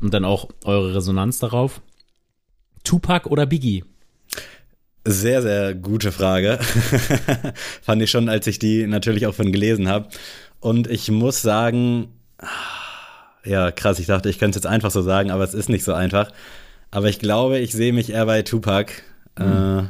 und 0.00 0.12
dann 0.12 0.26
auch 0.26 0.50
eure 0.64 0.94
Resonanz 0.94 1.38
darauf. 1.38 1.80
Tupac 2.84 3.30
oder 3.30 3.46
Biggie? 3.46 3.82
Sehr, 5.06 5.40
sehr 5.40 5.74
gute 5.74 6.12
Frage. 6.12 6.58
Fand 7.82 8.02
ich 8.02 8.10
schon, 8.10 8.28
als 8.28 8.46
ich 8.46 8.58
die 8.58 8.86
natürlich 8.86 9.26
auch 9.26 9.34
von 9.34 9.52
gelesen 9.52 9.88
habe. 9.88 10.08
Und 10.60 10.86
ich 10.86 11.10
muss 11.10 11.40
sagen, 11.40 12.08
ja, 13.42 13.70
krass, 13.70 13.98
ich 13.98 14.06
dachte, 14.06 14.28
ich 14.28 14.38
könnte 14.38 14.58
es 14.58 14.64
jetzt 14.64 14.70
einfach 14.70 14.90
so 14.90 15.00
sagen, 15.00 15.30
aber 15.30 15.44
es 15.44 15.54
ist 15.54 15.70
nicht 15.70 15.82
so 15.82 15.94
einfach. 15.94 16.30
Aber 16.92 17.08
ich 17.08 17.18
glaube, 17.18 17.58
ich 17.58 17.72
sehe 17.72 17.92
mich 17.92 18.10
eher 18.10 18.26
bei 18.26 18.42
Tupac. 18.42 18.92
Mhm. 19.36 19.44
Äh, 19.44 19.82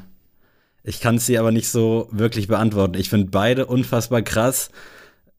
ich 0.85 1.01
kann 1.01 1.17
es 1.17 1.27
dir 1.27 1.41
aber 1.41 1.51
nicht 1.53 1.69
so 1.69 2.09
wirklich 2.11 2.49
beantworten. 2.49 2.95
Ich 2.95 3.11
finde 3.11 3.29
beide 3.31 3.67
unfassbar 3.67 4.23
krass. 4.23 4.71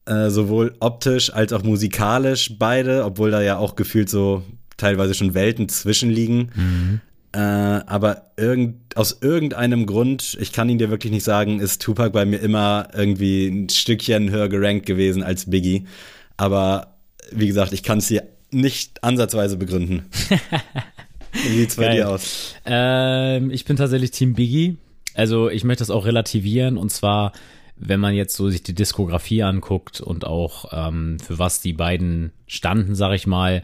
Äh, 0.06 0.28
sowohl 0.28 0.74
optisch 0.80 1.32
als 1.32 1.54
auch 1.54 1.62
musikalisch 1.62 2.58
beide, 2.58 3.04
obwohl 3.06 3.30
da 3.30 3.40
ja 3.40 3.56
auch 3.56 3.74
gefühlt 3.74 4.10
so 4.10 4.42
teilweise 4.76 5.14
schon 5.14 5.32
Welten 5.32 5.70
zwischenliegen. 5.70 6.52
Mhm. 6.54 7.00
Äh, 7.32 7.38
aber 7.38 8.30
irgend, 8.36 8.96
aus 8.96 9.18
irgendeinem 9.22 9.86
Grund, 9.86 10.36
ich 10.38 10.52
kann 10.52 10.68
ihn 10.68 10.76
dir 10.76 10.90
wirklich 10.90 11.12
nicht 11.12 11.24
sagen, 11.24 11.58
ist 11.58 11.80
Tupac 11.80 12.10
bei 12.12 12.26
mir 12.26 12.40
immer 12.40 12.88
irgendwie 12.92 13.48
ein 13.48 13.68
Stückchen 13.70 14.30
höher 14.30 14.50
gerankt 14.50 14.84
gewesen 14.84 15.22
als 15.22 15.48
Biggie. 15.48 15.86
Aber 16.36 16.98
wie 17.32 17.46
gesagt, 17.46 17.72
ich 17.72 17.82
kann 17.82 17.98
es 17.98 18.08
dir 18.08 18.24
nicht 18.50 19.02
ansatzweise 19.02 19.56
begründen. 19.56 20.04
Wie 21.34 21.58
sieht's 21.58 21.76
bei 21.76 21.86
Geil. 21.86 21.96
dir 21.96 22.08
aus? 22.10 22.54
Ähm, 22.64 23.50
ich 23.50 23.64
bin 23.64 23.76
tatsächlich 23.76 24.12
Team 24.12 24.34
Biggie. 24.34 24.76
Also 25.14 25.48
ich 25.48 25.64
möchte 25.64 25.82
das 25.82 25.90
auch 25.90 26.06
relativieren 26.06 26.76
und 26.76 26.90
zwar, 26.90 27.32
wenn 27.76 28.00
man 28.00 28.14
jetzt 28.14 28.36
so 28.36 28.50
sich 28.50 28.62
die 28.62 28.74
Diskografie 28.74 29.42
anguckt 29.42 30.00
und 30.00 30.24
auch 30.24 30.66
ähm, 30.72 31.18
für 31.20 31.38
was 31.38 31.60
die 31.60 31.72
beiden 31.72 32.32
standen, 32.46 32.94
sag 32.94 33.14
ich 33.14 33.26
mal, 33.26 33.62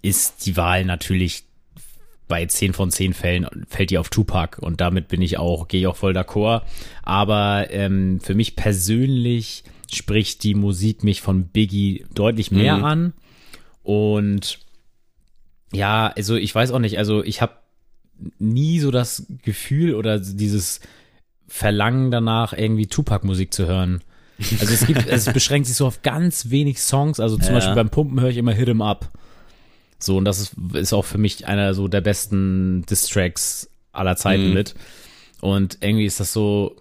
ist 0.00 0.46
die 0.46 0.56
Wahl 0.56 0.84
natürlich 0.84 1.44
bei 2.28 2.44
10 2.44 2.74
von 2.74 2.90
10 2.90 3.14
Fällen 3.14 3.46
fällt 3.68 3.90
die 3.90 3.98
auf 3.98 4.10
Tupac 4.10 4.58
und 4.60 4.80
damit 4.80 5.08
bin 5.08 5.22
ich 5.22 5.38
auch, 5.38 5.66
gehe 5.66 5.80
ich 5.80 5.86
auch 5.86 5.96
voll 5.96 6.12
d'accord. 6.12 6.62
Aber 7.02 7.68
ähm, 7.70 8.20
für 8.20 8.34
mich 8.34 8.54
persönlich 8.54 9.64
spricht 9.90 10.44
die 10.44 10.54
Musik 10.54 11.02
mich 11.02 11.22
von 11.22 11.46
Biggie 11.46 12.04
deutlich 12.14 12.50
mehr 12.50 12.78
mhm. 12.78 12.84
an 12.84 13.12
und 13.82 14.58
ja, 15.72 16.12
also 16.16 16.36
ich 16.36 16.54
weiß 16.54 16.70
auch 16.72 16.78
nicht, 16.78 16.98
also 16.98 17.22
ich 17.22 17.42
habe 17.42 17.54
nie 18.38 18.80
so 18.80 18.90
das 18.90 19.26
Gefühl 19.42 19.94
oder 19.94 20.18
dieses 20.18 20.80
Verlangen 21.46 22.10
danach, 22.10 22.52
irgendwie 22.52 22.86
Tupac-Musik 22.86 23.52
zu 23.52 23.66
hören. 23.66 24.02
Also 24.60 24.72
es 24.72 24.86
gibt, 24.86 25.06
es 25.08 25.26
beschränkt 25.32 25.66
sich 25.66 25.76
so 25.76 25.86
auf 25.86 26.02
ganz 26.02 26.50
wenig 26.50 26.80
Songs. 26.80 27.20
Also 27.20 27.36
zum 27.36 27.48
ja. 27.48 27.54
Beispiel 27.54 27.74
beim 27.74 27.90
Pumpen 27.90 28.20
höre 28.20 28.30
ich 28.30 28.36
immer 28.36 28.52
Hit 28.52 28.68
'em 28.68 28.82
Up. 28.82 29.10
So, 29.98 30.16
und 30.16 30.24
das 30.24 30.38
ist, 30.38 30.54
ist 30.74 30.92
auch 30.92 31.04
für 31.04 31.18
mich 31.18 31.46
einer 31.46 31.74
so 31.74 31.88
der 31.88 32.00
besten 32.00 32.84
Diss-Tracks 32.86 33.68
aller 33.92 34.16
Zeiten 34.16 34.48
mhm. 34.48 34.54
mit. 34.54 34.74
Und 35.40 35.78
irgendwie 35.80 36.04
ist 36.04 36.20
das 36.20 36.32
so 36.32 36.76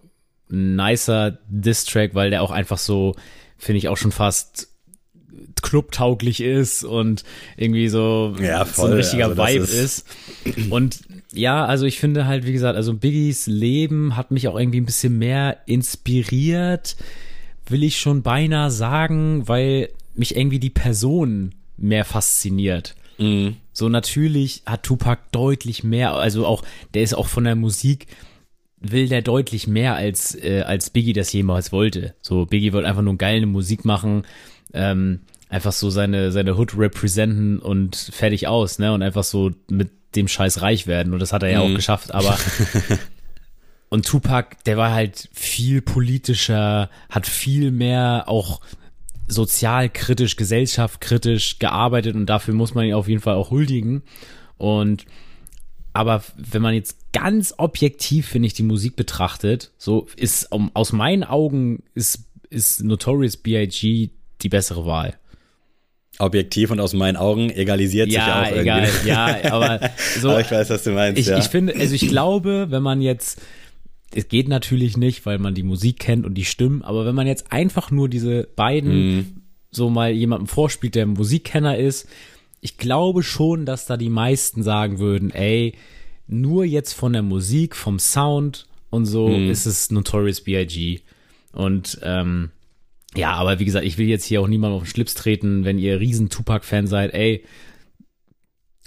ein 0.52 0.76
nicer 0.76 1.40
Diss-Track, 1.48 2.14
weil 2.14 2.30
der 2.30 2.44
auch 2.44 2.52
einfach 2.52 2.78
so, 2.78 3.16
finde 3.58 3.80
ich, 3.80 3.90
auch 3.90 3.98
schon 3.98 4.12
fast 4.12 4.70
clubtauglich 5.62 6.42
ist 6.42 6.84
und 6.84 7.24
irgendwie 7.58 7.88
so, 7.88 8.36
ja, 8.42 8.66
voll, 8.66 8.88
so 8.88 8.92
ein 8.92 8.98
richtiger 8.98 9.30
also 9.30 9.44
Vibe 9.44 9.64
ist. 9.64 10.06
ist. 10.46 10.72
Und 10.72 11.00
ja, 11.34 11.66
also 11.66 11.86
ich 11.86 12.00
finde 12.00 12.26
halt, 12.26 12.46
wie 12.46 12.54
gesagt, 12.54 12.76
also 12.76 12.94
Biggies 12.94 13.48
Leben 13.48 14.16
hat 14.16 14.32
mich 14.32 14.48
auch 14.48 14.58
irgendwie 14.58 14.82
ein 14.82 14.86
bisschen 14.86 15.18
mehr 15.18 15.58
inspiriert, 15.66 16.96
will 17.68 17.84
ich 17.84 18.00
schon 18.00 18.22
beinahe 18.22 18.72
sagen, 18.72 19.48
weil 19.48 19.90
mich 20.16 20.36
irgendwie 20.36 20.60
die 20.60 20.70
Person 20.70 21.54
mehr 21.78 22.06
fasziniert. 22.06 22.96
Mhm. 23.18 23.58
So 23.74 23.90
natürlich 23.90 24.64
hat 24.66 24.84
Tupac 24.84 25.22
deutlich 25.32 25.84
mehr, 25.84 26.14
also 26.14 26.46
auch, 26.46 26.64
der 26.94 27.04
ist 27.04 27.14
auch 27.14 27.28
von 27.28 27.44
der 27.44 27.56
Musik, 27.56 28.08
will 28.80 29.08
der 29.08 29.22
deutlich 29.22 29.68
mehr 29.68 29.96
als, 29.96 30.36
äh, 30.36 30.62
als 30.62 30.90
Biggie 30.90 31.14
das 31.14 31.32
jemals 31.34 31.72
wollte. 31.72 32.14
So, 32.22 32.46
Biggie 32.46 32.74
wollte 32.74 32.88
einfach 32.88 33.02
nur 33.02 33.18
geile 33.18 33.46
Musik 33.46 33.86
machen, 33.86 34.24
ähm, 34.74 35.22
einfach 35.50 35.72
so 35.72 35.90
seine, 35.90 36.32
seine 36.32 36.58
Hood 36.58 36.78
representen 36.78 37.60
und 37.60 37.96
fertig 37.96 38.48
aus, 38.48 38.80
ne? 38.80 38.94
Und 38.94 39.02
einfach 39.02 39.24
so 39.24 39.52
mit 39.70 39.90
dem 40.16 40.28
Scheiß 40.28 40.62
reich 40.62 40.88
werden. 40.88 41.14
Und 41.14 41.20
das 41.20 41.34
hat 41.34 41.44
er 41.44 41.50
ja 41.50 41.64
mhm. 41.64 41.72
auch 41.72 41.76
geschafft, 41.76 42.14
aber 42.14 42.38
und 43.90 44.06
Tupac, 44.06 44.58
der 44.66 44.78
war 44.78 44.92
halt 44.92 45.30
viel 45.34 45.82
politischer, 45.82 46.90
hat 47.10 47.28
viel 47.28 47.72
mehr 47.72 48.26
auch 48.28 48.62
sozialkritisch, 49.28 50.36
gesellschaftskritisch 50.38 51.60
gearbeitet 51.60 52.16
und 52.16 52.28
dafür 52.28 52.54
muss 52.54 52.74
man 52.74 52.86
ihn 52.86 52.94
auf 52.94 53.08
jeden 53.08 53.22
Fall 53.22 53.36
auch 53.36 53.52
huldigen. 53.52 54.04
Und 54.58 55.06
aber 55.98 56.24
wenn 56.38 56.62
man 56.62 56.76
jetzt 56.76 57.12
ganz 57.12 57.56
objektiv, 57.58 58.28
finde 58.28 58.46
ich, 58.46 58.54
die 58.54 58.62
Musik 58.62 58.96
betrachtet, 58.96 59.72
so 59.80 60.06
ist 60.16 60.52
um, 60.52 60.70
aus 60.76 60.94
meinen 60.94 61.24
Augen 61.24 61.82
ist, 61.96 62.26
ist 62.52 62.84
Notorious 62.84 63.36
B.I.G. 63.36 64.12
die 64.44 64.50
bessere 64.50 64.86
Wahl 64.86 65.18
objektiv 66.20 66.70
und 66.70 66.80
aus 66.80 66.94
meinen 66.94 67.16
Augen 67.16 67.50
egalisiert 67.50 68.10
ja, 68.10 68.22
sich 68.22 68.34
auch 68.34 68.58
irgendwie. 68.58 68.90
Egal, 69.04 69.42
ja, 69.44 69.52
aber 69.52 69.80
so. 70.20 70.30
aber 70.30 70.42
ich 70.42 70.50
weiß, 70.50 70.70
was 70.70 70.84
du 70.84 70.92
meinst. 70.92 71.20
Ich, 71.20 71.28
ja. 71.28 71.38
ich 71.38 71.46
finde, 71.46 71.76
also 71.76 71.94
ich 71.94 72.08
glaube, 72.08 72.68
wenn 72.70 72.82
man 72.84 73.02
jetzt, 73.02 73.42
es 74.14 74.28
geht 74.28 74.48
natürlich 74.48 74.98
nicht, 74.98 75.26
weil 75.26 75.40
man 75.40 75.56
die 75.56 75.64
Musik 75.64 76.00
kennt 76.00 76.26
und 76.26 76.36
die 76.36 76.46
Stimmen, 76.46 76.84
aber 76.84 77.06
wenn 77.06 77.14
man 77.16 77.28
jetzt 77.28 77.52
einfach 77.52 77.92
nur 77.92 78.10
diese 78.10 78.48
beiden 78.56 79.18
mm. 79.18 79.26
so 79.72 79.90
mal 79.90 80.12
jemandem 80.12 80.48
vorspielt, 80.48 80.96
der 80.96 81.06
Musikkenner 81.06 81.78
ist, 81.78 82.08
ich 82.68 82.76
glaube 82.76 83.24
schon, 83.24 83.66
dass 83.66 83.86
da 83.86 83.96
die 83.96 84.10
meisten 84.10 84.62
sagen 84.62 85.00
würden, 85.00 85.32
ey, 85.32 85.74
nur 86.28 86.66
jetzt 86.66 86.92
von 86.92 87.14
der 87.14 87.22
Musik, 87.22 87.78
vom 87.78 87.98
Sound 87.98 88.68
und 88.90 89.06
so 89.06 89.30
mm. 89.30 89.50
ist 89.50 89.66
es 89.66 89.90
Notorious 89.90 90.42
B.I.G. 90.42 91.00
Und 91.54 91.98
ähm, 92.04 92.52
ja, 93.16 93.32
aber 93.32 93.60
wie 93.60 93.66
gesagt, 93.66 93.86
ich 93.86 93.98
will 93.98 94.08
jetzt 94.08 94.26
hier 94.26 94.42
auch 94.42 94.50
niemandem 94.50 94.80
auf 94.80 94.84
den 94.84 94.90
Schlips 94.90 95.14
treten, 95.14 95.64
wenn 95.64 95.80
ihr 95.80 96.02
riesen 96.02 96.28
Tupac-Fan 96.28 96.88
seid, 96.88 97.14
ey, 97.14 97.46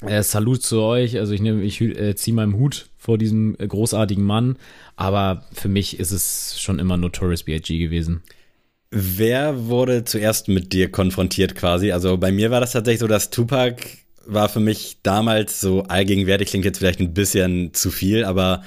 äh, 0.02 0.22
Salut 0.22 0.62
zu 0.62 0.82
euch. 0.82 1.18
Also 1.18 1.32
ich 1.32 1.40
nehme, 1.40 1.62
ich 1.62 1.80
äh, 1.80 2.14
ziehe 2.14 2.34
meinen 2.34 2.56
Hut 2.56 2.90
vor 2.98 3.16
diesem 3.16 3.56
äh, 3.58 3.66
großartigen 3.66 4.24
Mann. 4.24 4.58
Aber 4.96 5.46
für 5.52 5.68
mich 5.68 5.98
ist 5.98 6.10
es 6.10 6.60
schon 6.60 6.78
immer 6.78 6.98
Notorious 6.98 7.44
B.I.G. 7.44 7.78
gewesen. 7.78 8.22
Wer 8.90 9.66
wurde 9.66 10.04
zuerst 10.04 10.48
mit 10.48 10.72
dir 10.72 10.90
konfrontiert 10.90 11.54
quasi? 11.54 11.92
Also 11.92 12.16
bei 12.16 12.32
mir 12.32 12.50
war 12.50 12.60
das 12.60 12.72
tatsächlich 12.72 13.00
so, 13.00 13.06
dass 13.06 13.30
Tupac 13.30 13.86
war 14.26 14.48
für 14.48 14.60
mich 14.60 14.98
damals 15.02 15.60
so 15.60 15.84
allgegenwärtig, 15.84 16.48
klingt 16.48 16.64
jetzt 16.64 16.78
vielleicht 16.78 17.00
ein 17.00 17.14
bisschen 17.14 17.72
zu 17.72 17.90
viel, 17.90 18.24
aber 18.24 18.62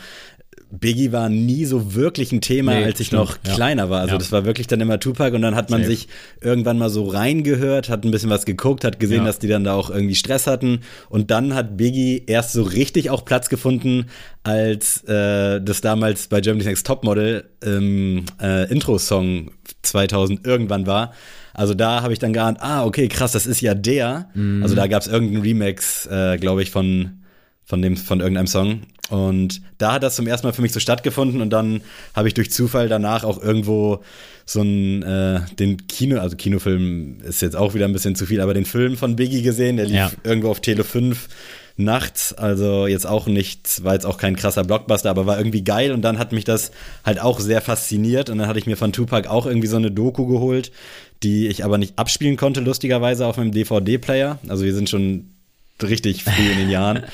Biggie 0.80 1.12
war 1.12 1.30
nie 1.30 1.66
so 1.66 1.94
wirklich 1.94 2.32
ein 2.32 2.42
Thema, 2.42 2.74
nee, 2.74 2.84
als 2.84 3.00
ich 3.00 3.08
stimmt, 3.08 3.22
noch 3.22 3.38
ja. 3.46 3.54
kleiner 3.54 3.92
war. 3.92 4.02
Also 4.02 4.14
ja. 4.14 4.18
das 4.18 4.32
war 4.32 4.44
wirklich 4.44 4.66
dann 4.66 4.82
immer 4.82 5.00
Tupac 5.00 5.36
und 5.36 5.44
dann 5.44 5.56
hat 5.56 5.70
man 5.70 5.82
Safe. 5.82 5.92
sich 5.92 6.08
irgendwann 6.42 6.80
mal 6.80 6.90
so 6.90 7.06
reingehört, 7.06 7.90
hat 7.90 8.04
ein 8.04 8.10
bisschen 8.10 8.32
was 8.32 8.46
geguckt, 8.46 8.84
hat 8.84 9.00
gesehen, 9.00 9.20
ja. 9.20 9.26
dass 9.26 9.38
die 9.38 9.48
dann 9.48 9.64
da 9.64 9.76
auch 9.76 9.92
irgendwie 9.92 10.16
Stress 10.16 10.48
hatten 10.48 10.80
und 11.10 11.30
dann 11.30 11.54
hat 11.54 11.78
Biggie 11.78 12.24
erst 12.26 12.54
so 12.54 12.64
richtig 12.64 13.12
auch 13.12 13.24
Platz 13.24 13.50
gefunden, 13.50 14.08
als 14.42 15.04
äh, 15.04 15.62
das 15.62 15.82
damals 15.82 16.28
bei 16.28 16.42
Germany's 16.42 16.66
Next 16.66 16.88
Topmodel 16.88 17.44
ähm, 17.64 18.26
äh, 18.42 18.68
Intro-Song 18.72 19.52
2000 19.84 20.46
irgendwann 20.46 20.88
war. 20.88 21.14
Also 21.54 21.76
da 21.76 22.02
habe 22.02 22.14
ich 22.14 22.20
dann 22.20 22.34
geahnt, 22.34 22.58
ah, 22.62 22.84
okay, 22.84 23.08
krass, 23.10 23.34
das 23.34 23.46
ist 23.46 23.62
ja 23.62 23.76
der. 23.76 24.30
Mhm. 24.34 24.64
Also 24.64 24.74
da 24.74 24.88
gab 24.88 25.04
es 25.04 25.08
irgendeinen 25.08 25.44
Remix, 25.44 26.08
äh, 26.08 26.38
glaube 26.38 26.64
ich, 26.64 26.72
von 26.72 27.20
von 27.64 27.82
dem 27.82 27.96
von 27.96 28.20
irgendeinem 28.20 28.48
Song 28.48 28.82
und 29.14 29.62
da 29.78 29.94
hat 29.94 30.02
das 30.02 30.16
zum 30.16 30.26
ersten 30.26 30.48
Mal 30.48 30.54
für 30.54 30.64
mich 30.64 30.74
so 30.74 30.80
stattgefunden 30.80 31.44
und 31.44 31.52
dann 31.52 31.82
habe 32.16 32.28
ich 32.28 32.34
durch 32.34 32.50
Zufall 32.50 32.90
danach 32.90 33.24
auch 33.24 33.40
irgendwo 33.40 34.04
so 34.44 34.62
einen, 34.62 35.04
äh, 35.04 35.42
den 35.60 35.86
Kino, 35.86 36.20
also 36.20 36.36
Kinofilm 36.36 37.22
ist 37.22 37.44
jetzt 37.44 37.56
auch 37.56 37.76
wieder 37.76 37.86
ein 37.86 37.94
bisschen 37.94 38.16
zu 38.16 38.26
viel, 38.26 38.42
aber 38.42 38.56
den 38.56 38.66
Film 38.66 38.98
von 38.98 39.16
Biggie 39.16 39.44
gesehen, 39.44 39.78
der 39.78 39.86
lief 39.86 39.96
ja. 39.96 40.12
irgendwo 40.24 40.50
auf 40.50 40.62
Tele 40.62 40.84
5 40.84 41.28
nachts. 41.78 42.34
Also 42.34 42.88
jetzt 42.88 43.06
auch 43.06 43.28
nicht, 43.28 43.84
war 43.84 43.94
jetzt 43.94 44.08
auch 44.08 44.18
kein 44.18 44.36
krasser 44.36 44.64
Blockbuster, 44.64 45.12
aber 45.12 45.28
war 45.28 45.38
irgendwie 45.38 45.64
geil. 45.64 45.92
Und 45.92 46.02
dann 46.02 46.18
hat 46.18 46.32
mich 46.32 46.44
das 46.44 46.72
halt 47.06 47.22
auch 47.22 47.40
sehr 47.40 47.62
fasziniert. 47.62 48.32
Und 48.32 48.40
dann 48.40 48.48
hatte 48.48 48.58
ich 48.58 48.66
mir 48.66 48.78
von 48.78 48.94
Tupac 48.94 49.30
auch 49.30 49.46
irgendwie 49.46 49.68
so 49.68 49.78
eine 49.78 49.92
Doku 49.92 50.26
geholt, 50.26 50.72
die 51.22 51.48
ich 51.48 51.64
aber 51.64 51.78
nicht 51.78 52.00
abspielen 52.00 52.36
konnte, 52.36 52.62
lustigerweise 52.62 53.28
auf 53.28 53.38
meinem 53.38 53.52
DVD-Player. 53.52 54.40
Also 54.48 54.66
wir 54.66 54.74
sind 54.74 54.90
schon 54.90 55.30
richtig 55.84 56.24
früh 56.24 56.52
in 56.52 56.58
den 56.58 56.70
Jahren. 56.72 57.04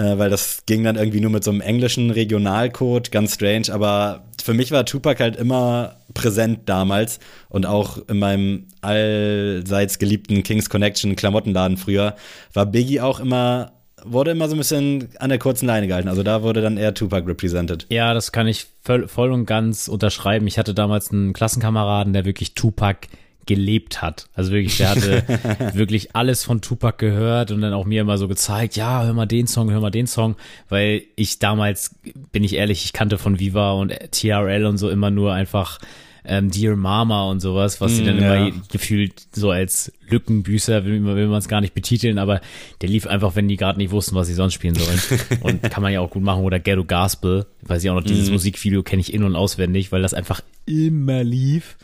Äh, 0.00 0.18
weil 0.18 0.30
das 0.30 0.62
ging 0.64 0.82
dann 0.82 0.96
irgendwie 0.96 1.20
nur 1.20 1.30
mit 1.30 1.44
so 1.44 1.50
einem 1.50 1.60
englischen 1.60 2.10
Regionalcode, 2.10 3.12
ganz 3.12 3.34
strange. 3.34 3.66
Aber 3.70 4.24
für 4.42 4.54
mich 4.54 4.70
war 4.70 4.86
Tupac 4.86 5.22
halt 5.22 5.36
immer 5.36 5.96
präsent 6.14 6.60
damals 6.64 7.20
und 7.50 7.66
auch 7.66 7.98
in 8.08 8.18
meinem 8.18 8.68
allseits 8.80 9.98
geliebten 9.98 10.42
Kings 10.42 10.70
Connection 10.70 11.16
Klamottenladen 11.16 11.76
früher 11.76 12.16
war 12.54 12.66
Biggie 12.66 13.00
auch 13.00 13.20
immer 13.20 13.72
wurde 14.02 14.30
immer 14.30 14.48
so 14.48 14.54
ein 14.54 14.58
bisschen 14.58 15.10
an 15.18 15.28
der 15.28 15.38
kurzen 15.38 15.66
Leine 15.66 15.86
gehalten. 15.86 16.08
Also 16.08 16.22
da 16.22 16.42
wurde 16.42 16.62
dann 16.62 16.78
eher 16.78 16.94
Tupac 16.94 17.28
represented. 17.28 17.84
Ja, 17.90 18.14
das 18.14 18.32
kann 18.32 18.46
ich 18.46 18.66
voll, 18.82 19.06
voll 19.08 19.30
und 19.30 19.44
ganz 19.44 19.88
unterschreiben. 19.88 20.46
Ich 20.46 20.56
hatte 20.58 20.72
damals 20.72 21.10
einen 21.10 21.34
Klassenkameraden, 21.34 22.14
der 22.14 22.24
wirklich 22.24 22.54
Tupac 22.54 23.08
gelebt 23.46 24.02
hat. 24.02 24.28
Also 24.34 24.52
wirklich, 24.52 24.76
der 24.76 24.90
hatte 24.90 25.24
wirklich 25.74 26.14
alles 26.14 26.44
von 26.44 26.60
Tupac 26.60 26.98
gehört 26.98 27.50
und 27.50 27.60
dann 27.60 27.72
auch 27.72 27.84
mir 27.84 28.02
immer 28.02 28.18
so 28.18 28.28
gezeigt, 28.28 28.76
ja, 28.76 29.04
hör 29.04 29.12
mal 29.12 29.26
den 29.26 29.46
Song, 29.46 29.70
hör 29.70 29.80
mal 29.80 29.90
den 29.90 30.06
Song, 30.06 30.36
weil 30.68 31.02
ich 31.16 31.38
damals, 31.38 31.96
bin 32.32 32.44
ich 32.44 32.54
ehrlich, 32.54 32.84
ich 32.84 32.92
kannte 32.92 33.18
von 33.18 33.38
Viva 33.38 33.72
und 33.72 33.92
TRL 34.10 34.66
und 34.66 34.78
so 34.78 34.90
immer 34.90 35.10
nur 35.10 35.32
einfach 35.32 35.78
ähm, 36.24 36.50
Dear 36.50 36.76
Mama 36.76 37.24
und 37.30 37.40
sowas, 37.40 37.80
was 37.80 37.96
sie 37.96 38.04
dann 38.04 38.18
mm, 38.18 38.22
ja. 38.22 38.46
immer 38.46 38.62
gefühlt 38.70 39.14
so 39.32 39.50
als 39.50 39.92
Lückenbüßer, 40.08 40.84
will, 40.84 41.04
will 41.04 41.28
man 41.28 41.38
es 41.38 41.48
gar 41.48 41.60
nicht 41.60 41.74
betiteln, 41.74 42.18
aber 42.18 42.40
der 42.82 42.88
lief 42.88 43.06
einfach, 43.06 43.36
wenn 43.36 43.48
die 43.48 43.56
gerade 43.56 43.78
nicht 43.78 43.90
wussten, 43.90 44.14
was 44.14 44.26
sie 44.26 44.34
sonst 44.34 44.54
spielen 44.54 44.74
sollen. 44.74 45.00
und 45.40 45.62
kann 45.62 45.82
man 45.82 45.92
ja 45.92 46.00
auch 46.00 46.10
gut 46.10 46.22
machen. 46.22 46.44
Oder 46.44 46.60
Ghetto 46.60 46.84
Gospel, 46.84 47.46
weiß 47.62 47.82
ich 47.82 47.90
auch 47.90 47.94
noch, 47.94 48.04
dieses 48.04 48.28
mm. 48.28 48.32
Musikvideo 48.32 48.82
kenne 48.82 49.00
ich 49.00 49.12
in- 49.12 49.24
und 49.24 49.36
auswendig, 49.36 49.92
weil 49.92 50.02
das 50.02 50.14
einfach 50.14 50.40
immer 50.66 51.24
lief. 51.24 51.76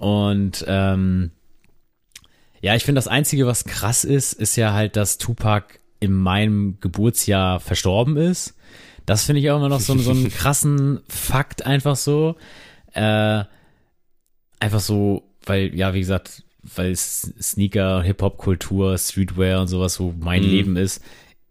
Und 0.00 0.64
ähm, 0.66 1.30
ja, 2.62 2.74
ich 2.74 2.84
finde, 2.84 2.98
das 2.98 3.06
Einzige, 3.06 3.46
was 3.46 3.64
krass 3.64 4.04
ist, 4.04 4.32
ist 4.32 4.56
ja 4.56 4.72
halt, 4.72 4.96
dass 4.96 5.18
Tupac 5.18 5.78
in 6.00 6.14
meinem 6.14 6.78
Geburtsjahr 6.80 7.60
verstorben 7.60 8.16
ist. 8.16 8.54
Das 9.04 9.24
finde 9.24 9.40
ich 9.40 9.50
auch 9.50 9.58
immer 9.58 9.68
noch 9.68 9.80
so, 9.80 9.96
so 9.98 10.12
einen 10.12 10.30
krassen 10.30 11.00
Fakt 11.06 11.66
einfach 11.66 11.96
so. 11.96 12.36
Äh, 12.94 13.44
einfach 14.58 14.80
so, 14.80 15.22
weil, 15.44 15.74
ja, 15.74 15.92
wie 15.92 16.00
gesagt, 16.00 16.44
weil 16.62 16.96
Sneaker, 16.96 18.02
Hip-Hop-Kultur, 18.02 18.96
Streetwear 18.96 19.60
und 19.60 19.68
sowas 19.68 19.94
so 19.94 20.14
mein 20.18 20.42
mhm. 20.42 20.48
Leben 20.48 20.76
ist 20.76 21.04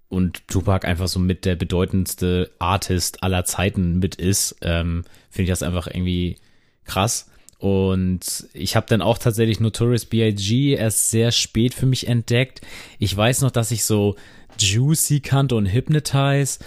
und 0.08 0.48
Tupac 0.48 0.88
einfach 0.88 1.08
so 1.08 1.20
mit 1.20 1.46
der 1.46 1.56
bedeutendste 1.56 2.50
Artist 2.58 3.22
aller 3.22 3.46
Zeiten 3.46 4.00
mit 4.00 4.16
ist, 4.16 4.56
ähm, 4.62 5.04
finde 5.30 5.44
ich 5.44 5.50
das 5.50 5.62
einfach 5.62 5.86
irgendwie 5.86 6.38
krass. 6.84 7.29
Und 7.60 8.48
ich 8.54 8.78
habe 8.78 8.88
dann 8.88 9.02
auch 9.02 9.18
tatsächlich 9.18 9.60
Notorious 9.60 10.06
B.I.G. 10.06 10.74
erst 10.76 11.12
sehr 11.12 11.32
spät 11.32 11.74
für 11.74 11.86
mich 11.86 12.08
entdeckt. 12.08 12.62
Ich 13.00 13.16
weiß 13.16 13.42
noch, 13.42 13.52
dass 13.52 13.72
ich 13.72 13.84
so 13.84 14.16
Juicy 14.58 15.20
kannte 15.20 15.56
und 15.56 15.66
Hypnotize, 15.66 16.60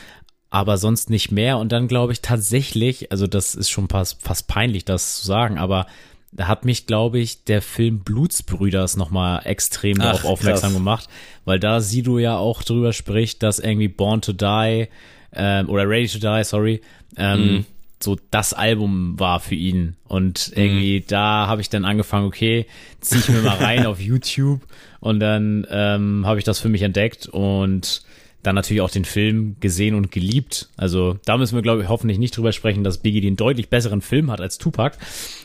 aber 0.51 0.77
sonst 0.77 1.09
nicht 1.09 1.33
mehr. 1.33 1.57
Und 1.57 1.73
dann 1.73 1.89
glaube 1.89 2.13
ich 2.13 2.21
tatsächlich, 2.21 3.11
also 3.11 3.27
das 3.27 3.55
ist 3.55 3.71
schon 3.71 3.89
fast, 3.89 4.23
fast 4.23 4.49
peinlich, 4.49 4.85
das 4.85 5.21
zu 5.21 5.27
sagen, 5.27 5.57
aber 5.57 5.87
da 6.31 6.47
hat 6.47 6.67
mich, 6.67 6.87
glaube 6.87 7.21
ich, 7.21 7.45
der 7.45 7.63
Film 7.63 8.01
Blutsbrüders 8.01 8.97
nochmal 8.97 9.43
extrem 9.47 9.99
Ach, 9.99 10.05
darauf 10.05 10.25
aufmerksam 10.27 10.71
krass. 10.71 10.79
gemacht, 10.79 11.09
weil 11.47 11.59
da 11.59 11.81
Sido 11.81 12.19
ja 12.19 12.37
auch 12.37 12.63
drüber 12.63 12.93
spricht, 12.93 13.43
dass 13.43 13.59
irgendwie 13.59 13.89
Born 13.89 14.21
to 14.21 14.35
Die 14.35 14.89
ähm, 15.35 15.71
oder 15.71 15.89
Ready 15.89 16.09
to 16.09 16.19
Die, 16.19 16.45
sorry, 16.45 16.83
ähm, 17.17 17.41
mhm 17.41 17.67
so 18.03 18.17
das 18.31 18.53
Album 18.53 19.19
war 19.19 19.41
für 19.41 19.55
ihn. 19.55 19.97
Und 20.09 20.53
irgendwie 20.55 21.01
mhm. 21.01 21.05
da 21.09 21.47
habe 21.47 21.61
ich 21.61 21.71
dann 21.71 21.85
angefangen, 21.85 22.27
okay, 22.27 22.67
zieh 23.01 23.19
ich 23.19 23.29
mir 23.29 23.43
mal 23.43 23.57
rein 23.57 23.87
auf 23.87 24.01
YouTube 24.01 24.61
und 25.01 25.21
dann 25.21 25.67
ähm, 25.71 26.27
habe 26.27 26.39
ich 26.39 26.45
das 26.45 26.59
für 26.59 26.69
mich 26.69 26.83
entdeckt 26.83 27.27
und 27.27 28.03
dann 28.43 28.55
natürlich 28.55 28.81
auch 28.81 28.91
den 28.91 29.05
Film 29.05 29.57
gesehen 29.61 29.95
und 29.95 30.11
geliebt. 30.11 30.69
Also 30.77 31.17
da 31.25 31.39
müssen 31.39 31.55
wir, 31.55 31.63
glaube 31.63 31.83
ich, 31.83 31.89
hoffentlich 31.89 32.19
nicht 32.19 32.37
drüber 32.37 32.53
sprechen, 32.53 32.83
dass 32.83 32.99
Biggie 32.99 33.21
den 33.21 33.37
deutlich 33.37 33.69
besseren 33.69 34.01
Film 34.01 34.31
hat 34.31 34.41
als 34.41 34.59
Tupac. 34.59 34.99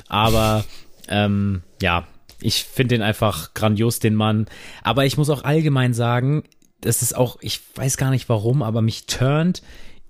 Aber 0.07 0.65
ähm, 1.07 1.61
ja, 1.81 2.07
ich 2.41 2.63
finde 2.63 2.95
den 2.95 3.01
einfach 3.03 3.53
grandios, 3.53 3.99
den 3.99 4.15
Mann. 4.15 4.47
Aber 4.81 5.05
ich 5.05 5.17
muss 5.17 5.29
auch 5.29 5.43
allgemein 5.43 5.93
sagen, 5.93 6.43
das 6.81 7.01
ist 7.01 7.15
auch, 7.15 7.37
ich 7.41 7.61
weiß 7.75 7.97
gar 7.97 8.09
nicht 8.09 8.29
warum, 8.29 8.63
aber 8.63 8.81
mich 8.81 9.05
turnt 9.05 9.61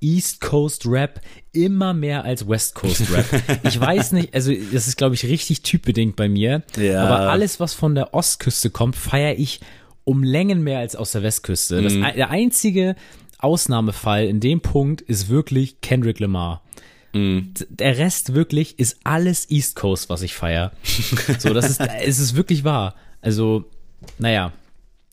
East 0.02 0.42
Coast 0.42 0.86
Rap 0.86 1.22
immer 1.52 1.94
mehr 1.94 2.24
als 2.24 2.48
West 2.48 2.76
Coast 2.76 3.12
Rap. 3.12 3.26
Ich 3.64 3.80
weiß 3.80 4.12
nicht, 4.14 4.34
also 4.34 4.52
das 4.52 4.88
ist 4.88 4.98
glaube 4.98 5.16
ich 5.16 5.26
richtig 5.26 5.62
typbedingt 5.62 6.16
bei 6.16 6.30
mir, 6.30 6.64
ja. 6.78 7.04
aber 7.04 7.30
alles 7.30 7.60
was 7.60 7.74
von 7.74 7.96
der 7.96 8.14
Ostküste 8.14 8.70
kommt, 8.70 8.96
feiere 8.96 9.38
ich 9.38 9.60
um 10.04 10.24
Längen 10.24 10.64
mehr 10.64 10.80
als 10.80 10.96
aus 10.96 11.12
der 11.12 11.24
Westküste. 11.24 11.82
Das, 11.82 11.94
mhm. 11.94 12.06
der 12.16 12.30
einzige 12.30 12.96
Ausnahmefall 13.40 14.26
in 14.26 14.40
dem 14.40 14.62
Punkt 14.62 15.02
ist 15.02 15.30
wirklich 15.30 15.82
Kendrick 15.82 16.20
Lamar. 16.20 16.62
Mhm. 17.14 17.54
Der 17.70 17.98
Rest 17.98 18.34
wirklich 18.34 18.80
ist 18.80 19.00
alles 19.04 19.50
East 19.50 19.76
Coast, 19.76 20.10
was 20.10 20.22
ich 20.22 20.34
feiere. 20.34 20.72
so, 21.40 21.54
das 21.54 21.70
ist, 21.70 21.82
es 21.82 22.20
ist 22.20 22.36
wirklich 22.36 22.64
wahr. 22.64 22.96
Also, 23.22 23.66
naja, 24.18 24.54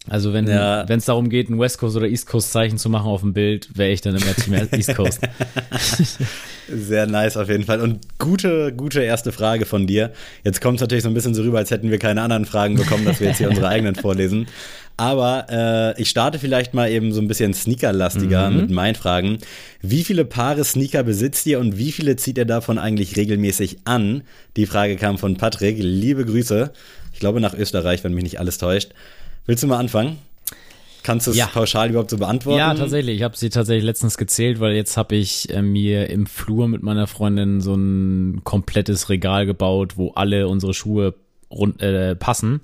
also 0.08 0.34
wenn 0.34 0.46
ja. 0.46 0.82
es 0.84 1.06
darum 1.06 1.30
geht, 1.30 1.48
ein 1.48 1.58
West 1.58 1.78
Coast 1.78 1.96
oder 1.96 2.06
East 2.06 2.26
Coast 2.26 2.52
Zeichen 2.52 2.76
zu 2.76 2.90
machen 2.90 3.06
auf 3.06 3.22
dem 3.22 3.32
Bild, 3.32 3.68
wäre 3.74 3.90
ich 3.90 4.02
dann 4.02 4.14
immer 4.14 4.34
Team 4.34 4.54
East 4.72 4.94
Coast. 4.94 5.20
Sehr 6.68 7.06
nice 7.06 7.38
auf 7.38 7.48
jeden 7.48 7.64
Fall. 7.64 7.80
Und 7.80 8.00
gute, 8.18 8.74
gute 8.74 9.00
erste 9.02 9.32
Frage 9.32 9.64
von 9.64 9.86
dir. 9.86 10.12
Jetzt 10.42 10.60
kommt 10.60 10.76
es 10.76 10.80
natürlich 10.82 11.04
so 11.04 11.08
ein 11.08 11.14
bisschen 11.14 11.34
so 11.34 11.42
rüber, 11.42 11.58
als 11.58 11.70
hätten 11.70 11.90
wir 11.90 11.98
keine 11.98 12.20
anderen 12.20 12.44
Fragen 12.44 12.76
bekommen, 12.76 13.06
dass 13.06 13.20
wir 13.20 13.28
jetzt 13.28 13.38
hier 13.38 13.48
unsere 13.48 13.68
eigenen 13.68 13.94
vorlesen. 13.94 14.46
Aber 14.98 15.46
äh, 15.50 16.00
ich 16.00 16.10
starte 16.10 16.38
vielleicht 16.38 16.74
mal 16.74 16.90
eben 16.90 17.12
so 17.12 17.20
ein 17.20 17.26
bisschen 17.26 17.54
Sneaker-lastiger 17.54 18.50
mhm. 18.50 18.56
mit 18.56 18.70
meinen 18.70 18.94
Fragen. 18.94 19.38
Wie 19.80 20.04
viele 20.04 20.26
Paare 20.26 20.64
Sneaker 20.64 21.02
besitzt 21.02 21.46
ihr 21.46 21.58
und 21.58 21.78
wie 21.78 21.92
viele 21.92 22.16
zieht 22.16 22.36
ihr 22.36 22.44
davon 22.44 22.78
eigentlich 22.78 23.16
regelmäßig 23.16 23.78
an? 23.84 24.22
Die 24.56 24.66
Frage 24.66 24.96
kam 24.96 25.16
von 25.16 25.36
Patrick. 25.36 25.78
Liebe 25.80 26.24
Grüße. 26.26 26.72
Ich 27.12 27.20
glaube 27.20 27.40
nach 27.40 27.54
Österreich, 27.54 28.04
wenn 28.04 28.14
mich 28.14 28.24
nicht 28.24 28.38
alles 28.38 28.58
täuscht. 28.58 28.90
Willst 29.46 29.62
du 29.62 29.66
mal 29.66 29.78
anfangen? 29.78 30.18
Kannst 31.02 31.26
du 31.26 31.32
es 31.32 31.36
ja. 31.36 31.46
pauschal 31.46 31.90
überhaupt 31.90 32.10
so 32.10 32.16
beantworten? 32.16 32.58
Ja, 32.58 32.72
tatsächlich. 32.74 33.16
Ich 33.16 33.22
habe 33.22 33.36
sie 33.36 33.50
tatsächlich 33.50 33.84
letztens 33.84 34.16
gezählt, 34.16 34.58
weil 34.58 34.72
jetzt 34.72 34.96
habe 34.96 35.16
ich 35.16 35.50
äh, 35.50 35.60
mir 35.60 36.08
im 36.08 36.24
Flur 36.24 36.66
mit 36.66 36.82
meiner 36.82 37.06
Freundin 37.06 37.60
so 37.60 37.74
ein 37.74 38.40
komplettes 38.42 39.10
Regal 39.10 39.44
gebaut, 39.44 39.98
wo 39.98 40.12
alle 40.12 40.48
unsere 40.48 40.72
Schuhe 40.72 41.14
rund, 41.50 41.82
äh, 41.82 42.16
passen. 42.16 42.62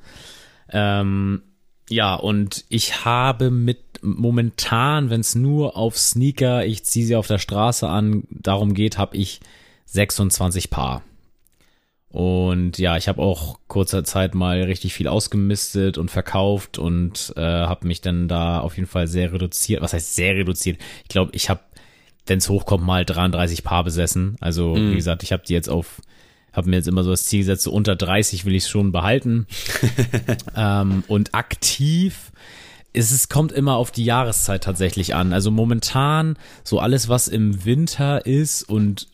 Ähm, 0.71 1.43
ja, 1.91 2.15
und 2.15 2.65
ich 2.71 3.05
habe 3.05 3.51
mit 3.51 3.79
momentan, 4.01 5.11
wenn 5.11 5.21
es 5.21 5.35
nur 5.35 5.77
auf 5.77 5.99
Sneaker, 5.99 6.65
ich 6.65 6.85
ziehe 6.85 7.05
sie 7.05 7.17
auf 7.17 7.27
der 7.27 7.39
Straße 7.39 7.87
an, 7.87 8.25
darum 8.31 8.73
geht, 8.73 8.97
habe 8.97 9.19
ich 9.19 9.41
26 9.85 10.71
Paar. 10.71 11.03
Und 12.11 12.79
ja, 12.79 12.97
ich 12.97 13.07
habe 13.07 13.23
auch 13.23 13.61
kurzer 13.69 14.03
Zeit 14.03 14.35
mal 14.35 14.63
richtig 14.63 14.95
viel 14.95 15.07
ausgemistet 15.07 15.97
und 15.97 16.11
verkauft 16.11 16.77
und 16.77 17.33
äh, 17.37 17.41
habe 17.41 17.87
mich 17.87 18.01
dann 18.01 18.27
da 18.27 18.59
auf 18.61 18.77
jeden 18.77 18.89
Fall 18.89 19.07
sehr 19.07 19.33
reduziert. 19.33 19.81
Was 19.81 19.93
heißt 19.93 20.17
sehr 20.17 20.35
reduziert? 20.35 20.81
Ich 21.05 21.09
glaube, 21.09 21.31
ich 21.35 21.49
habe, 21.49 21.61
wenn 22.27 22.39
es 22.39 22.49
hochkommt, 22.49 22.85
mal 22.85 23.05
33 23.05 23.63
Paar 23.63 23.85
besessen. 23.85 24.37
Also 24.41 24.75
mm. 24.75 24.91
wie 24.91 24.97
gesagt, 24.97 25.23
ich 25.23 25.31
habe 25.31 25.45
die 25.47 25.53
jetzt 25.53 25.69
auf, 25.69 26.03
habe 26.53 26.69
mir 26.69 26.77
jetzt 26.77 26.89
immer 26.89 27.05
so 27.05 27.11
das 27.11 27.27
Ziel 27.27 27.41
gesetzt, 27.41 27.63
so 27.63 27.71
unter 27.71 27.95
30 27.95 28.45
will 28.45 28.57
ich 28.57 28.65
es 28.65 28.69
schon 28.69 28.91
behalten. 28.91 29.47
ähm, 30.57 31.05
und 31.07 31.35
aktiv 31.35 32.33
es 32.93 33.13
ist, 33.13 33.31
kommt 33.31 33.53
immer 33.53 33.77
auf 33.77 33.93
die 33.93 34.05
Jahreszeit 34.05 34.65
tatsächlich 34.65 35.15
an. 35.15 35.33
Also 35.33 35.53
momentan 35.53 36.37
so 36.65 36.81
alles, 36.81 37.09
was 37.09 37.29
im 37.29 37.65
Winter 37.65 38.27
ist 38.27 38.65
und 38.65 39.07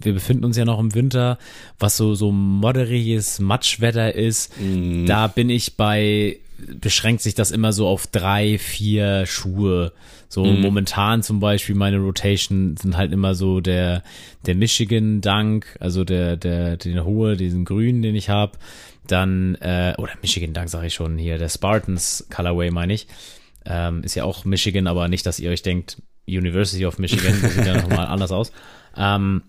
wir 0.00 0.12
befinden 0.12 0.44
uns 0.44 0.56
ja 0.56 0.64
noch 0.64 0.78
im 0.78 0.94
Winter, 0.94 1.38
was 1.78 1.96
so, 1.96 2.14
so 2.14 2.32
moderiges 2.32 3.38
Matschwetter 3.40 4.14
ist. 4.14 4.52
Mm. 4.60 5.06
Da 5.06 5.26
bin 5.26 5.50
ich 5.50 5.76
bei, 5.76 6.38
beschränkt 6.80 7.22
sich 7.22 7.34
das 7.34 7.50
immer 7.50 7.72
so 7.72 7.86
auf 7.86 8.06
drei, 8.06 8.58
vier 8.58 9.26
Schuhe. 9.26 9.92
So 10.28 10.44
mm. 10.44 10.60
momentan 10.60 11.22
zum 11.22 11.40
Beispiel 11.40 11.74
meine 11.74 11.98
Rotation 11.98 12.76
sind 12.76 12.96
halt 12.96 13.12
immer 13.12 13.34
so 13.34 13.60
der, 13.60 14.02
der 14.46 14.54
Michigan 14.54 15.20
Dunk, 15.20 15.76
also 15.80 16.04
der, 16.04 16.36
der, 16.36 16.76
den 16.76 17.04
hohe, 17.04 17.36
diesen 17.36 17.64
grünen, 17.64 18.02
den 18.02 18.14
ich 18.14 18.28
habe. 18.28 18.52
Dann, 19.06 19.56
äh, 19.56 19.94
oder 19.98 20.12
Michigan 20.22 20.54
Dunk 20.54 20.68
sage 20.68 20.86
ich 20.86 20.94
schon 20.94 21.18
hier, 21.18 21.38
der 21.38 21.48
Spartans 21.48 22.26
Colorway 22.30 22.70
meine 22.70 22.94
ich. 22.94 23.06
Ähm, 23.64 24.02
ist 24.02 24.14
ja 24.14 24.24
auch 24.24 24.44
Michigan, 24.44 24.86
aber 24.86 25.08
nicht, 25.08 25.26
dass 25.26 25.38
ihr 25.38 25.50
euch 25.50 25.62
denkt, 25.62 26.02
University 26.26 26.86
of 26.86 26.98
Michigan, 26.98 27.34
das 27.42 27.54
sieht 27.54 27.66
ja 27.66 27.80
nochmal 27.80 28.06
anders 28.08 28.32
aus. 28.32 28.52
Ähm, 28.96 29.42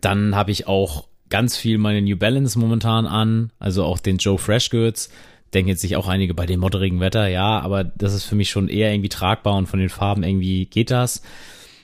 dann 0.00 0.34
habe 0.34 0.50
ich 0.50 0.66
auch 0.66 1.06
ganz 1.28 1.56
viel 1.56 1.78
meine 1.78 2.02
New 2.02 2.16
Balance 2.16 2.58
momentan 2.58 3.06
an, 3.06 3.52
also 3.58 3.84
auch 3.84 3.98
den 3.98 4.18
Joe 4.18 4.38
Fresh 4.38 4.70
Goods. 4.70 5.10
denken 5.54 5.68
jetzt 5.68 5.80
sich 5.80 5.96
auch 5.96 6.08
einige 6.08 6.34
bei 6.34 6.46
dem 6.46 6.60
moderigen 6.60 7.00
Wetter, 7.00 7.28
ja, 7.28 7.60
aber 7.60 7.84
das 7.84 8.14
ist 8.14 8.24
für 8.24 8.36
mich 8.36 8.50
schon 8.50 8.68
eher 8.68 8.92
irgendwie 8.92 9.08
tragbar 9.08 9.56
und 9.56 9.66
von 9.66 9.80
den 9.80 9.88
Farben 9.88 10.22
irgendwie 10.22 10.66
geht 10.66 10.90
das. 10.90 11.22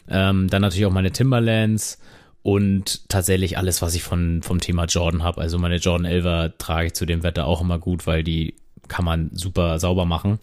Ähm, 0.08 0.48
dann 0.48 0.62
natürlich 0.62 0.86
auch 0.86 0.92
meine 0.92 1.10
Timberlands 1.10 2.00
und 2.42 3.08
tatsächlich 3.08 3.58
alles, 3.58 3.82
was 3.82 3.94
ich 3.94 4.04
von, 4.04 4.40
vom 4.42 4.60
Thema 4.60 4.84
Jordan 4.84 5.24
habe. 5.24 5.40
Also 5.40 5.58
meine 5.58 5.76
Jordan 5.76 6.06
11er 6.06 6.52
trage 6.58 6.86
ich 6.86 6.94
zu 6.94 7.04
dem 7.04 7.24
Wetter 7.24 7.44
auch 7.44 7.60
immer 7.60 7.80
gut, 7.80 8.06
weil 8.06 8.22
die 8.22 8.54
kann 8.86 9.04
man 9.04 9.30
super 9.32 9.80
sauber 9.80 10.04
machen. 10.04 10.38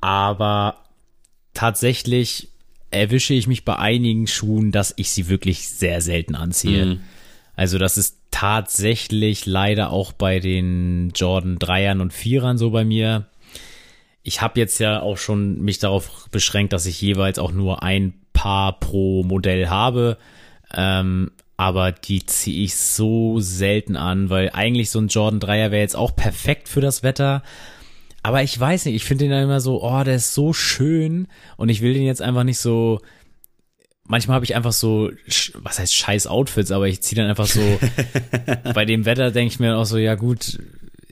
Aber 0.00 0.76
tatsächlich 1.54 2.50
erwische 2.90 3.34
ich 3.34 3.46
mich 3.46 3.64
bei 3.64 3.76
einigen 3.76 4.26
Schuhen, 4.26 4.72
dass 4.72 4.94
ich 4.96 5.10
sie 5.10 5.28
wirklich 5.28 5.68
sehr 5.68 6.00
selten 6.00 6.34
anziehe. 6.34 6.86
Mhm. 6.86 7.00
Also 7.54 7.78
das 7.78 7.98
ist 7.98 8.18
tatsächlich 8.30 9.46
leider 9.46 9.90
auch 9.90 10.12
bei 10.12 10.38
den 10.38 11.10
Jordan 11.14 11.58
3ern 11.58 12.00
und 12.00 12.12
4ern 12.12 12.56
so 12.56 12.70
bei 12.70 12.84
mir. 12.84 13.26
Ich 14.22 14.42
habe 14.42 14.60
jetzt 14.60 14.78
ja 14.78 15.00
auch 15.00 15.18
schon 15.18 15.60
mich 15.60 15.78
darauf 15.78 16.28
beschränkt, 16.30 16.72
dass 16.72 16.86
ich 16.86 17.00
jeweils 17.00 17.38
auch 17.38 17.52
nur 17.52 17.82
ein 17.82 18.14
Paar 18.32 18.78
pro 18.78 19.24
Modell 19.24 19.68
habe. 19.68 20.18
Ähm, 20.72 21.32
aber 21.56 21.90
die 21.90 22.24
ziehe 22.24 22.62
ich 22.62 22.76
so 22.76 23.40
selten 23.40 23.96
an, 23.96 24.30
weil 24.30 24.50
eigentlich 24.52 24.90
so 24.90 25.00
ein 25.00 25.08
Jordan 25.08 25.40
3er 25.40 25.72
wäre 25.72 25.80
jetzt 25.82 25.96
auch 25.96 26.14
perfekt 26.14 26.68
für 26.68 26.80
das 26.80 27.02
Wetter. 27.02 27.42
Aber 28.22 28.42
ich 28.42 28.58
weiß 28.58 28.84
nicht, 28.86 28.96
ich 28.96 29.04
finde 29.04 29.24
den 29.24 29.30
dann 29.30 29.44
immer 29.44 29.60
so, 29.60 29.82
oh, 29.82 30.02
der 30.04 30.16
ist 30.16 30.34
so 30.34 30.52
schön 30.52 31.28
und 31.56 31.68
ich 31.68 31.80
will 31.80 31.94
den 31.94 32.04
jetzt 32.04 32.22
einfach 32.22 32.44
nicht 32.44 32.58
so. 32.58 33.00
Manchmal 34.10 34.36
habe 34.36 34.44
ich 34.46 34.56
einfach 34.56 34.72
so, 34.72 35.10
was 35.54 35.78
heißt 35.78 35.94
scheiß 35.94 36.26
Outfits, 36.26 36.70
aber 36.70 36.88
ich 36.88 37.02
ziehe 37.02 37.20
dann 37.20 37.28
einfach 37.28 37.46
so, 37.46 37.60
bei 38.74 38.86
dem 38.86 39.04
Wetter 39.04 39.30
denke 39.30 39.52
ich 39.52 39.60
mir 39.60 39.76
auch 39.76 39.84
so, 39.84 39.98
ja 39.98 40.14
gut, 40.14 40.58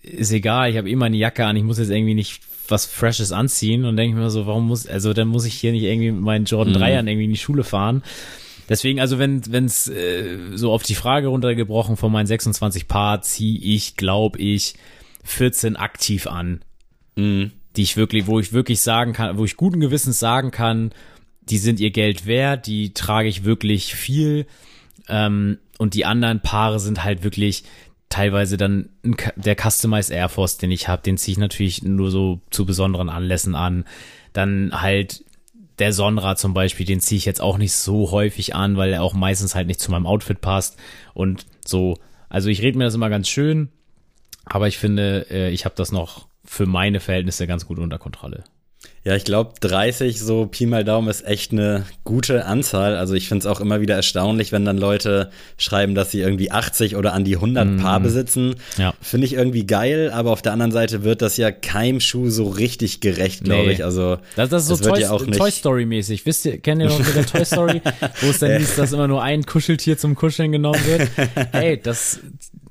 ist 0.03 0.33
egal, 0.33 0.71
ich 0.71 0.79
habe 0.79 0.89
eh 0.89 0.97
meine 0.97 1.17
Jacke 1.17 1.45
an, 1.45 1.57
ich 1.57 1.63
muss 1.63 1.79
jetzt 1.79 1.91
irgendwie 1.91 2.15
nicht 2.15 2.41
was 2.69 2.87
Freshes 2.87 3.33
anziehen 3.33 3.85
und 3.85 3.97
denke 3.97 4.17
mir 4.17 4.31
so, 4.31 4.47
warum 4.47 4.67
muss, 4.67 4.87
also 4.87 5.13
dann 5.13 5.29
muss 5.29 5.45
ich 5.45 5.55
hier 5.55 5.73
nicht 5.73 5.83
irgendwie 5.83 6.11
mit 6.11 6.23
meinen 6.23 6.47
Jordan 6.47 6.75
mhm. 6.75 6.83
3ern 6.83 7.07
irgendwie 7.07 7.25
in 7.25 7.31
die 7.31 7.37
Schule 7.37 7.65
fahren. 7.65 8.03
Deswegen, 8.69 8.99
also 8.99 9.19
wenn 9.19 9.43
es 9.65 9.89
äh, 9.89 10.39
so 10.55 10.73
auf 10.73 10.83
die 10.83 10.97
Frage 10.97 11.29
runtergebrochen 11.29 11.97
von 11.97 12.11
meinen 12.11 12.27
26 12.27 12.89
Paar, 12.89 13.23
ziehe 13.23 13.61
ich, 13.61 13.97
glaube 13.97 14.39
ich, 14.39 14.75
14 15.23 15.77
aktiv 15.77 16.27
an. 16.27 16.63
Mhm. 17.17 17.53
Die 17.77 17.83
ich 17.83 17.97
wirklich, 17.97 18.27
wo 18.27 18.41
ich 18.41 18.53
wirklich 18.53 18.81
sagen 18.81 19.13
kann, 19.13 19.37
wo 19.37 19.45
ich 19.45 19.57
guten 19.57 19.81
Gewissens 19.81 20.19
sagen 20.19 20.51
kann, 20.51 20.93
die 21.43 21.59
sind 21.59 21.81
ihr 21.81 21.91
Geld 21.91 22.27
wert, 22.27 22.67
die 22.67 22.95
trage 22.95 23.29
ich 23.29 23.45
wirklich 23.45 23.95
viel. 23.95 24.47
Ähm, 25.09 25.59
und 25.79 25.95
die 25.95 26.05
anderen 26.05 26.41
Paare 26.41 26.81
sind 26.81 27.05
halt 27.05 27.23
wirklich 27.23 27.65
teilweise 28.09 28.57
dann 28.57 28.89
der 29.37 29.57
Customized 29.57 30.11
Air 30.11 30.29
Force, 30.29 30.59
den 30.59 30.71
ich 30.71 30.89
habe, 30.89 31.03
den 31.03 31.19
ziehe 31.19 31.33
ich 31.33 31.39
natürlich 31.39 31.83
nur 31.83 32.11
so 32.11 32.41
zu 32.51 32.65
besonderen 32.65 33.09
Anlässen 33.09 33.55
an. 33.55 33.85
Dann 34.33 34.71
halt 34.73 35.25
der 35.79 35.93
Sonra 35.93 36.37
zum 36.37 36.55
Beispiel, 36.55 36.87
den 36.87 37.01
ziehe 37.01 37.19
ich 37.19 37.25
jetzt 37.27 37.41
auch 37.41 37.59
nicht 37.59 37.73
so 37.73 38.11
häufig 38.11 38.55
an, 38.55 38.77
weil 38.77 38.93
er 38.93 39.03
auch 39.03 39.15
meistens 39.15 39.55
halt 39.55 39.67
nicht 39.67 39.81
zu 39.81 39.91
meinem 39.91 40.07
Outfit 40.07 40.41
passt. 40.41 40.79
Und 41.15 41.47
so, 41.65 41.99
also 42.29 42.49
ich 42.49 42.63
rede 42.63 42.79
mir 42.79 42.85
das 42.85 42.95
immer 42.95 43.11
ganz 43.11 43.29
schön, 43.29 43.69
aber 44.45 44.69
ich 44.69 44.79
finde, 44.79 45.27
äh, 45.31 45.51
ich 45.51 45.65
habe 45.65 45.75
das 45.77 45.93
noch 45.93 46.29
für 46.47 46.67
meine 46.67 47.01
Verhältnisse 47.01 47.47
ganz 47.47 47.67
gut 47.67 47.79
unter 47.79 47.99
Kontrolle. 47.99 48.45
Ja, 49.07 49.15
ich 49.15 49.23
glaube, 49.23 49.53
30, 49.61 50.19
so 50.19 50.47
Pi 50.47 50.67
mal 50.67 50.83
Daumen, 50.83 51.09
ist 51.09 51.25
echt 51.25 51.53
eine 51.53 51.85
gute 52.03 52.45
Anzahl. 52.45 52.97
Also 52.97 53.15
ich 53.15 53.29
finde 53.29 53.47
es 53.47 53.47
auch 53.47 53.61
immer 53.61 53.81
wieder 53.81 53.95
erstaunlich, 53.95 54.51
wenn 54.51 54.65
dann 54.65 54.79
Leute 54.79 55.31
schreiben, 55.59 55.95
dass 55.95 56.11
sie 56.11 56.19
irgendwie 56.19 56.51
80 56.51 56.97
oder 56.97 57.13
an 57.13 57.23
die 57.23 57.37
100 57.37 57.69
mm. 57.69 57.77
Paar 57.77 58.01
besitzen. 58.01 58.57
Ja. 58.79 58.95
Finde 59.01 59.29
ich 59.29 59.35
irgendwie 59.35 59.65
geil, 59.65 60.11
aber 60.13 60.33
auf 60.33 60.43
der 60.43 60.53
anderen 60.53 60.73
Seite 60.73 61.05
wird 61.05 61.23
das 61.23 61.37
ja 61.37 61.53
keinem 61.53 62.01
Schuh 62.01 62.31
so 62.31 62.49
richtig 62.49 63.01
gerecht, 63.01 63.45
glaube 63.45 63.67
nee. 63.67 63.75
ich. 63.75 63.85
Also 63.85 64.19
das, 64.35 64.49
das 64.49 64.63
ist 64.63 64.69
so 64.69 64.77
das 64.77 64.87
Toy, 64.89 65.01
ja 65.01 65.17
Toy 65.17 65.51
Story 65.53 65.87
mäßig. 65.87 66.27
Wisst 66.27 66.45
ihr, 66.45 66.59
kennt 66.59 66.83
ihr 66.83 66.89
noch 66.89 66.99
wieder 66.99 67.25
Toy 67.25 67.45
Story, 67.45 67.83
wo 68.23 68.31
es 68.31 68.41
dann 68.41 68.59
hieß, 68.59 68.75
dass 68.75 68.93
immer 68.93 69.07
nur 69.07 69.23
ein 69.23 69.47
Kuscheltier 69.47 69.97
zum 69.99 70.17
Kuscheln 70.17 70.51
genommen 70.51 70.85
wird? 70.85 71.09
Ey, 71.53 71.81
das 71.81 72.19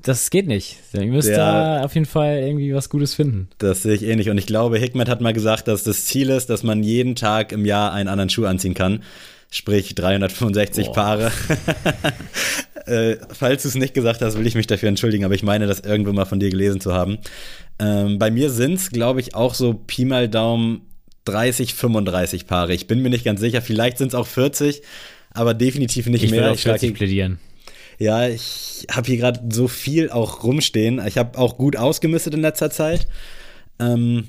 das 0.05 0.29
geht 0.29 0.45
nicht. 0.45 0.77
Ihr 0.93 1.07
müsst 1.07 1.29
ja, 1.29 1.79
da 1.79 1.83
auf 1.83 1.95
jeden 1.95 2.05
Fall 2.05 2.37
irgendwie 2.37 2.75
was 2.75 2.89
Gutes 2.89 3.15
finden. 3.15 3.49
Das 3.57 3.81
sehe 3.81 3.95
ich 3.95 4.03
ähnlich. 4.03 4.29
Und 4.29 4.37
ich 4.37 4.45
glaube, 4.45 4.77
Hikmet 4.77 5.09
hat 5.09 5.19
mal 5.19 5.33
gesagt, 5.33 5.67
dass 5.67 5.83
das 5.83 6.05
Ziel 6.05 6.29
ist, 6.29 6.51
dass 6.51 6.61
man 6.61 6.83
jeden 6.83 7.15
Tag 7.15 7.51
im 7.51 7.65
Jahr 7.65 7.91
einen 7.91 8.07
anderen 8.07 8.29
Schuh 8.29 8.45
anziehen 8.45 8.75
kann. 8.75 9.01
Sprich 9.49 9.95
365 9.95 10.87
Boah. 10.87 10.93
Paare. 10.93 11.31
äh, 12.85 13.15
falls 13.31 13.63
du 13.63 13.69
es 13.69 13.75
nicht 13.75 13.95
gesagt 13.95 14.21
hast, 14.21 14.37
will 14.37 14.45
ich 14.45 14.53
mich 14.53 14.67
dafür 14.67 14.89
entschuldigen, 14.89 15.25
aber 15.25 15.33
ich 15.33 15.43
meine, 15.43 15.65
das 15.65 15.79
irgendwo 15.79 16.13
mal 16.13 16.25
von 16.25 16.39
dir 16.39 16.51
gelesen 16.51 16.79
zu 16.79 16.93
haben. 16.93 17.17
Ähm, 17.79 18.19
bei 18.19 18.29
mir 18.29 18.51
sind 18.51 18.75
es, 18.75 18.91
glaube 18.91 19.21
ich, 19.21 19.33
auch 19.33 19.55
so 19.55 19.73
Pi 19.73 20.05
mal 20.05 20.29
Daumen 20.29 20.81
30, 21.25 21.73
35 21.73 22.45
Paare. 22.45 22.75
Ich 22.75 22.85
bin 22.85 23.01
mir 23.01 23.09
nicht 23.09 23.25
ganz 23.25 23.39
sicher. 23.39 23.63
Vielleicht 23.63 23.97
sind 23.97 24.09
es 24.09 24.15
auch 24.15 24.27
40, 24.27 24.83
aber 25.31 25.55
definitiv 25.55 26.05
nicht 26.05 26.23
ich 26.23 26.29
mehr. 26.29 26.43
Will 26.43 26.49
auf 26.49 26.59
40 26.59 26.93
plädieren. 26.93 27.39
Ja, 27.97 28.27
ich 28.27 28.87
habe 28.91 29.07
hier 29.07 29.17
gerade 29.17 29.41
so 29.51 29.67
viel 29.67 30.09
auch 30.09 30.43
rumstehen. 30.43 31.01
Ich 31.05 31.17
habe 31.17 31.37
auch 31.37 31.57
gut 31.57 31.77
ausgemistet 31.77 32.33
in 32.33 32.41
letzter 32.41 32.69
Zeit. 32.69 33.07
Ähm, 33.79 34.27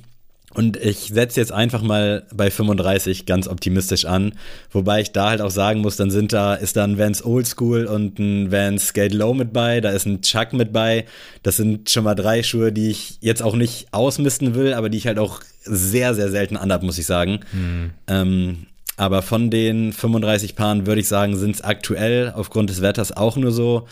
und 0.56 0.78
ich 0.78 1.10
setze 1.12 1.38
jetzt 1.38 1.52
einfach 1.52 1.82
mal 1.82 2.24
bei 2.32 2.50
35 2.50 3.26
ganz 3.26 3.46
optimistisch 3.46 4.06
an. 4.06 4.32
Wobei 4.70 5.02
ich 5.02 5.12
da 5.12 5.28
halt 5.28 5.42
auch 5.42 5.50
sagen 5.50 5.80
muss, 5.80 5.96
dann 5.96 6.10
sind 6.10 6.32
da, 6.32 6.54
ist 6.54 6.76
da 6.78 6.84
ein 6.84 6.98
Vans 6.98 7.22
Oldschool 7.22 7.84
und 7.84 8.18
ein 8.18 8.50
Vans 8.50 8.86
Skate 8.86 9.12
Low 9.12 9.34
mit 9.34 9.52
bei, 9.52 9.82
da 9.82 9.90
ist 9.90 10.06
ein 10.06 10.22
Chuck 10.22 10.54
mit 10.54 10.72
bei. 10.72 11.04
Das 11.42 11.58
sind 11.58 11.90
schon 11.90 12.04
mal 12.04 12.14
drei 12.14 12.42
Schuhe, 12.42 12.72
die 12.72 12.88
ich 12.88 13.18
jetzt 13.20 13.42
auch 13.42 13.54
nicht 13.54 13.88
ausmisten 13.92 14.54
will, 14.54 14.72
aber 14.72 14.88
die 14.88 14.96
ich 14.96 15.06
halt 15.06 15.18
auch 15.18 15.42
sehr, 15.62 16.14
sehr 16.14 16.30
selten 16.30 16.56
anhab, 16.56 16.82
muss 16.82 16.96
ich 16.96 17.06
sagen. 17.06 17.40
Mhm. 17.52 17.90
Ähm, 18.06 18.66
aber 18.96 19.22
von 19.22 19.50
den 19.50 19.92
35 19.92 20.56
Paaren 20.56 20.86
würde 20.86 21.00
ich 21.00 21.08
sagen, 21.08 21.36
sind 21.36 21.56
es 21.56 21.62
aktuell 21.62 22.32
aufgrund 22.34 22.70
des 22.70 22.80
Wetters 22.80 23.12
auch 23.12 23.36
nur 23.36 23.52
so 23.52 23.86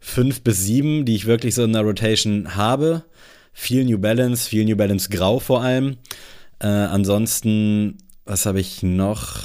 fünf 0.00 0.42
bis 0.42 0.64
sieben, 0.64 1.04
die 1.04 1.14
ich 1.14 1.26
wirklich 1.26 1.54
so 1.54 1.64
in 1.64 1.72
der 1.72 1.82
Rotation 1.82 2.56
habe. 2.56 3.04
Viel 3.52 3.84
New 3.84 3.98
Balance, 3.98 4.48
viel 4.48 4.64
New 4.64 4.76
Balance 4.76 5.10
Grau 5.10 5.40
vor 5.40 5.62
allem. 5.62 5.96
Äh, 6.58 6.68
ansonsten, 6.68 7.98
was 8.24 8.46
habe 8.46 8.60
ich 8.60 8.82
noch? 8.82 9.44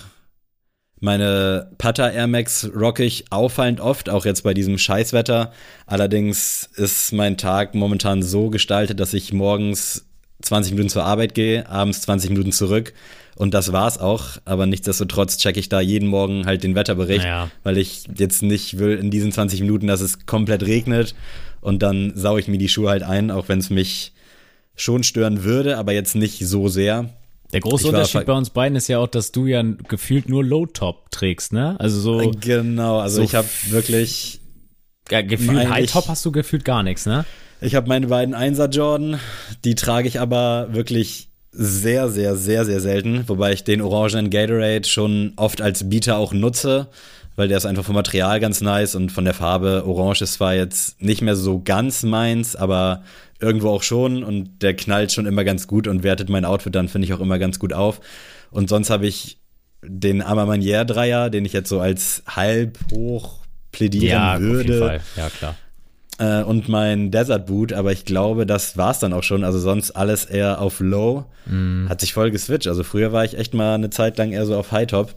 Meine 1.00 1.72
Pata 1.78 2.10
Air 2.10 2.28
Max 2.28 2.70
rock 2.76 3.00
ich 3.00 3.26
auffallend 3.32 3.82
oft, 3.82 4.10
auch 4.10 4.26
jetzt 4.26 4.44
bei 4.44 4.54
diesem 4.54 4.78
Scheißwetter. 4.78 5.52
Allerdings 5.88 6.70
ist 6.76 7.12
mein 7.12 7.38
Tag 7.38 7.74
momentan 7.74 8.22
so 8.22 8.50
gestaltet, 8.50 9.00
dass 9.00 9.14
ich 9.14 9.34
morgens 9.34 10.06
20 10.44 10.74
Minuten 10.74 10.90
zur 10.90 11.04
Arbeit 11.04 11.34
gehe, 11.34 11.68
abends 11.68 12.02
20 12.02 12.30
Minuten 12.30 12.52
zurück 12.52 12.94
und 13.36 13.54
das 13.54 13.72
war's 13.72 13.98
auch. 13.98 14.38
Aber 14.46 14.66
nichtsdestotrotz 14.66 15.38
checke 15.38 15.60
ich 15.60 15.70
da 15.70 15.82
jeden 15.82 16.08
Morgen 16.08 16.46
halt 16.46 16.64
den 16.64 16.76
Wetterbericht, 16.76 17.24
naja. 17.24 17.50
weil 17.64 17.78
ich 17.78 18.04
jetzt 18.18 18.44
nicht 18.44 18.78
will 18.78 18.98
in 18.98 19.12
diesen 19.12 19.32
20 19.32 19.62
Minuten, 19.62 19.88
dass 19.88 20.02
es 20.02 20.26
komplett 20.26 20.64
regnet. 20.64 21.16
Und 21.62 21.84
dann 21.84 22.14
saue 22.16 22.40
ich 22.40 22.48
mir 22.48 22.58
die 22.58 22.70
Schuhe 22.70 22.90
halt 22.90 23.04
ein, 23.04 23.32
auch 23.32 23.48
wenn 23.48 23.60
es 23.60 23.70
mich 23.70 24.14
schon 24.76 25.04
stören 25.04 25.44
würde, 25.44 25.78
aber 25.78 25.94
jetzt 25.94 26.16
nicht 26.16 26.40
so 26.46 26.68
sehr. 26.68 27.10
Der 27.54 27.60
große 27.60 27.88
Unterschied 27.88 28.26
bei 28.26 28.34
uns 28.34 28.50
beiden 28.50 28.78
ist 28.78 28.88
ja 28.88 29.00
auch, 29.00 29.08
dass 29.08 29.32
du 29.32 29.46
ja 29.46 29.62
gefühlt 29.62 30.30
nur 30.30 30.44
Low-Top 30.44 31.12
trägst, 31.12 31.52
ne? 31.54 31.76
Also 31.80 32.00
so. 32.00 32.32
Genau, 32.40 33.00
also 33.00 33.18
so 33.18 33.24
ich 33.24 33.36
habe 33.36 33.48
wirklich. 33.70 34.40
Ja, 35.10 35.22
gefühlt 35.22 35.70
High-Top 35.70 36.08
hast 36.08 36.26
du 36.26 36.32
gefühlt 36.32 36.64
gar 36.64 36.84
nichts, 36.84 37.06
ne? 37.06 37.26
Ich 37.60 37.76
habe 37.76 37.88
meine 37.88 38.08
beiden 38.08 38.34
Einser 38.34 38.70
Jordan, 38.70 39.20
die 39.66 39.76
trage 39.76 40.08
ich 40.08 40.20
aber 40.20 40.70
wirklich 40.72 41.31
sehr, 41.52 42.10
sehr, 42.10 42.36
sehr, 42.36 42.66
sehr 42.66 42.80
selten, 42.80 43.28
wobei 43.28 43.52
ich 43.52 43.64
den 43.64 43.82
orangenen 43.82 44.30
Gatorade 44.30 44.88
schon 44.88 45.34
oft 45.36 45.62
als 45.62 45.90
Bieter 45.90 46.18
auch 46.18 46.34
nutze, 46.34 46.88
weil 47.36 47.48
der 47.48 47.58
ist 47.58 47.66
einfach 47.66 47.84
vom 47.84 47.96
Material 47.96 48.40
ganz 48.40 48.62
nice 48.62 48.96
und 48.96 49.12
von 49.12 49.26
der 49.26 49.34
Farbe. 49.34 49.84
Orange 49.86 50.22
ist 50.22 50.34
zwar 50.34 50.56
jetzt 50.56 51.02
nicht 51.02 51.22
mehr 51.22 51.36
so 51.36 51.62
ganz 51.64 52.04
meins, 52.04 52.56
aber 52.56 53.04
irgendwo 53.40 53.70
auch 53.70 53.84
schon 53.84 54.24
und 54.24 54.62
der 54.62 54.76
knallt 54.76 55.12
schon 55.12 55.26
immer 55.26 55.44
ganz 55.44 55.68
gut 55.68 55.88
und 55.88 56.04
wertet 56.04 56.30
mein 56.30 56.46
Outfit 56.46 56.76
dann, 56.76 56.88
finde 56.88 57.06
ich, 57.06 57.14
auch 57.14 57.20
immer 57.20 57.40
ganz 57.40 57.60
gut 57.60 57.74
auf. 57.74 58.00
Und 58.52 58.70
sonst 58.70 58.90
habe 58.90 59.08
ich 59.08 59.40
den 59.84 60.22
Amamanier 60.22 60.86
Dreier, 60.86 61.30
den 61.30 61.44
ich 61.44 61.54
jetzt 61.54 61.70
so 61.70 61.80
als 61.80 62.24
halb 62.28 62.78
hoch 62.94 63.40
plädieren 63.72 64.06
ja, 64.06 64.40
würde. 64.40 64.60
Auf 64.60 64.68
jeden 64.68 64.80
Fall. 64.80 65.02
Ja, 65.18 65.30
klar 65.30 65.56
äh, 66.22 66.44
und 66.44 66.70
mein 66.70 67.10
Desert 67.10 67.48
Boot, 67.48 67.74
aber 67.74 67.92
ich 67.92 68.06
glaube, 68.06 68.46
das 68.46 68.78
war 68.78 68.92
es 68.92 69.00
dann 69.00 69.12
auch 69.12 69.24
schon. 69.24 69.44
Also 69.44 69.58
sonst 69.58 69.92
alles 69.92 70.26
eher 70.26 70.62
auf 70.62 70.80
Low. 70.80 71.26
Mm. 71.48 71.90
Hat 71.90 72.00
sich 72.00 72.14
voll 72.14 72.30
geswitcht. 72.30 72.68
Also 72.68 72.84
früher 72.84 73.12
war 73.12 73.26
ich 73.26 73.38
echt 73.38 73.56
mal 73.56 73.74
eine 73.74 73.90
Zeit 73.90 74.20
lang 74.20 74.32
eher 74.32 74.46
so 74.46 74.56
auf 74.56 74.72
High 74.72 74.88
Top. 74.88 75.16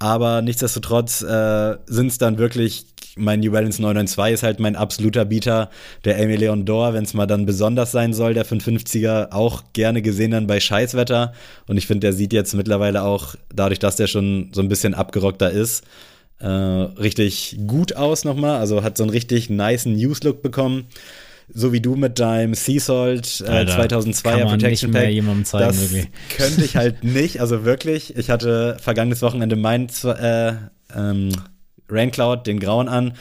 Aber 0.00 0.42
nichtsdestotrotz 0.42 1.22
äh, 1.22 1.76
sind 1.86 2.08
es 2.08 2.18
dann 2.18 2.38
wirklich, 2.38 2.86
mein 3.16 3.40
New 3.40 3.52
Balance 3.52 3.80
992 3.80 4.34
ist 4.34 4.42
halt 4.42 4.58
mein 4.58 4.74
absoluter 4.74 5.24
Bieter. 5.26 5.70
Der 6.04 6.16
Amy 6.16 6.34
Leon 6.36 6.64
Dor, 6.64 6.94
wenn 6.94 7.04
es 7.04 7.14
mal 7.14 7.26
dann 7.26 7.46
besonders 7.46 7.92
sein 7.92 8.12
soll, 8.12 8.34
der 8.34 8.46
550er, 8.46 9.32
auch 9.32 9.62
gerne 9.72 10.02
gesehen 10.02 10.32
dann 10.32 10.48
bei 10.48 10.58
Scheißwetter. 10.58 11.32
Und 11.68 11.76
ich 11.76 11.86
finde, 11.86 12.06
der 12.06 12.12
sieht 12.12 12.32
jetzt 12.32 12.54
mittlerweile 12.54 13.02
auch, 13.02 13.36
dadurch, 13.54 13.78
dass 13.78 13.96
der 13.96 14.08
schon 14.08 14.50
so 14.52 14.62
ein 14.62 14.68
bisschen 14.68 14.94
abgerockter 14.94 15.50
ist, 15.50 15.84
äh, 16.40 16.46
richtig 16.46 17.58
gut 17.66 17.96
aus 17.96 18.24
nochmal. 18.24 18.58
Also 18.58 18.82
hat 18.82 18.96
so 18.96 19.04
einen 19.04 19.10
richtig 19.10 19.50
nice 19.50 19.86
News-Look 19.86 20.42
bekommen. 20.42 20.86
so 21.52 21.72
wie 21.72 21.80
du 21.80 21.96
mit 21.96 22.18
deinem 22.18 22.54
Sea 22.54 22.80
Salt 22.80 23.42
äh, 23.46 23.50
Alter, 23.50 23.82
2002er 23.82 24.22
kann 24.22 24.40
man 24.40 24.48
Protection 24.58 24.90
Pack. 24.92 25.10
jemandem 25.10 25.44
zeigen, 25.44 25.66
das 25.66 25.80
wirklich. 25.80 26.08
könnte 26.36 26.64
ich 26.64 26.76
halt 26.76 27.04
nicht, 27.04 27.40
also 27.40 27.64
wirklich. 27.64 28.16
Ich 28.16 28.30
hatte 28.30 28.76
vergangenes 28.80 29.22
Wochenende 29.22 29.56
mein 29.56 29.88
äh, 30.04 30.52
ähm, 30.94 31.30
Raincloud, 31.88 32.46
den 32.46 32.60
grauen 32.60 32.88
an 32.88 33.14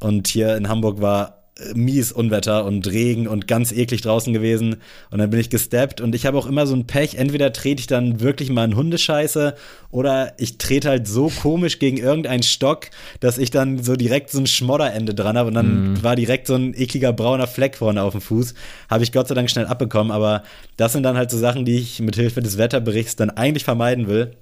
und 0.00 0.28
hier 0.28 0.56
in 0.56 0.68
Hamburg 0.68 1.00
war 1.00 1.43
mies 1.74 2.10
Unwetter 2.10 2.64
und 2.64 2.86
Regen 2.88 3.28
und 3.28 3.46
ganz 3.46 3.70
eklig 3.70 4.00
draußen 4.00 4.32
gewesen 4.32 4.76
und 5.10 5.18
dann 5.18 5.30
bin 5.30 5.38
ich 5.38 5.50
gesteppt 5.50 6.00
und 6.00 6.14
ich 6.14 6.26
habe 6.26 6.36
auch 6.36 6.46
immer 6.46 6.66
so 6.66 6.74
ein 6.74 6.86
Pech, 6.86 7.14
entweder 7.14 7.52
trete 7.52 7.80
ich 7.80 7.86
dann 7.86 8.20
wirklich 8.20 8.50
mal 8.50 8.64
in 8.64 8.74
Hundescheiße 8.74 9.54
oder 9.92 10.32
ich 10.38 10.58
trete 10.58 10.88
halt 10.88 11.06
so 11.06 11.28
komisch 11.28 11.78
gegen 11.78 11.96
irgendeinen 11.96 12.42
Stock, 12.42 12.86
dass 13.20 13.38
ich 13.38 13.52
dann 13.52 13.82
so 13.84 13.94
direkt 13.94 14.30
so 14.30 14.40
ein 14.40 14.48
Schmodderende 14.48 15.14
dran 15.14 15.38
habe 15.38 15.48
und 15.48 15.54
dann 15.54 16.02
war 16.02 16.16
direkt 16.16 16.48
so 16.48 16.56
ein 16.56 16.74
ekliger 16.74 17.12
brauner 17.12 17.46
Fleck 17.46 17.76
vorne 17.76 18.02
auf 18.02 18.12
dem 18.12 18.20
Fuß. 18.20 18.54
Habe 18.90 19.04
ich 19.04 19.12
Gott 19.12 19.28
sei 19.28 19.36
Dank 19.36 19.48
schnell 19.48 19.66
abbekommen, 19.66 20.10
aber 20.10 20.42
das 20.76 20.92
sind 20.92 21.04
dann 21.04 21.16
halt 21.16 21.30
so 21.30 21.38
Sachen, 21.38 21.64
die 21.64 21.76
ich 21.76 22.00
mit 22.00 22.16
Hilfe 22.16 22.42
des 22.42 22.58
Wetterberichts 22.58 23.14
dann 23.14 23.30
eigentlich 23.30 23.64
vermeiden 23.64 24.08
will. 24.08 24.32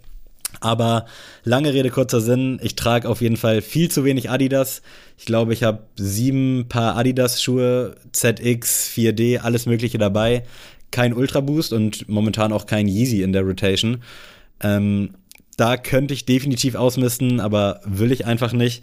Aber 0.60 1.06
lange 1.44 1.72
Rede, 1.72 1.90
kurzer 1.90 2.20
Sinn. 2.20 2.60
Ich 2.62 2.76
trage 2.76 3.08
auf 3.08 3.20
jeden 3.20 3.36
Fall 3.36 3.62
viel 3.62 3.90
zu 3.90 4.04
wenig 4.04 4.30
Adidas. 4.30 4.82
Ich 5.18 5.24
glaube, 5.24 5.52
ich 5.52 5.62
habe 5.62 5.84
sieben 5.96 6.66
Paar 6.68 6.96
Adidas-Schuhe, 6.96 7.96
ZX, 8.12 8.90
4D, 8.94 9.38
alles 9.38 9.66
Mögliche 9.66 9.98
dabei. 9.98 10.44
Kein 10.90 11.14
Ultra 11.14 11.40
Boost 11.40 11.72
und 11.72 12.08
momentan 12.08 12.52
auch 12.52 12.66
kein 12.66 12.86
Yeezy 12.86 13.22
in 13.22 13.32
der 13.32 13.42
Rotation. 13.42 14.02
Ähm, 14.60 15.14
da 15.56 15.76
könnte 15.76 16.14
ich 16.14 16.24
definitiv 16.24 16.74
ausmisten, 16.74 17.40
aber 17.40 17.80
will 17.84 18.12
ich 18.12 18.26
einfach 18.26 18.52
nicht. 18.52 18.82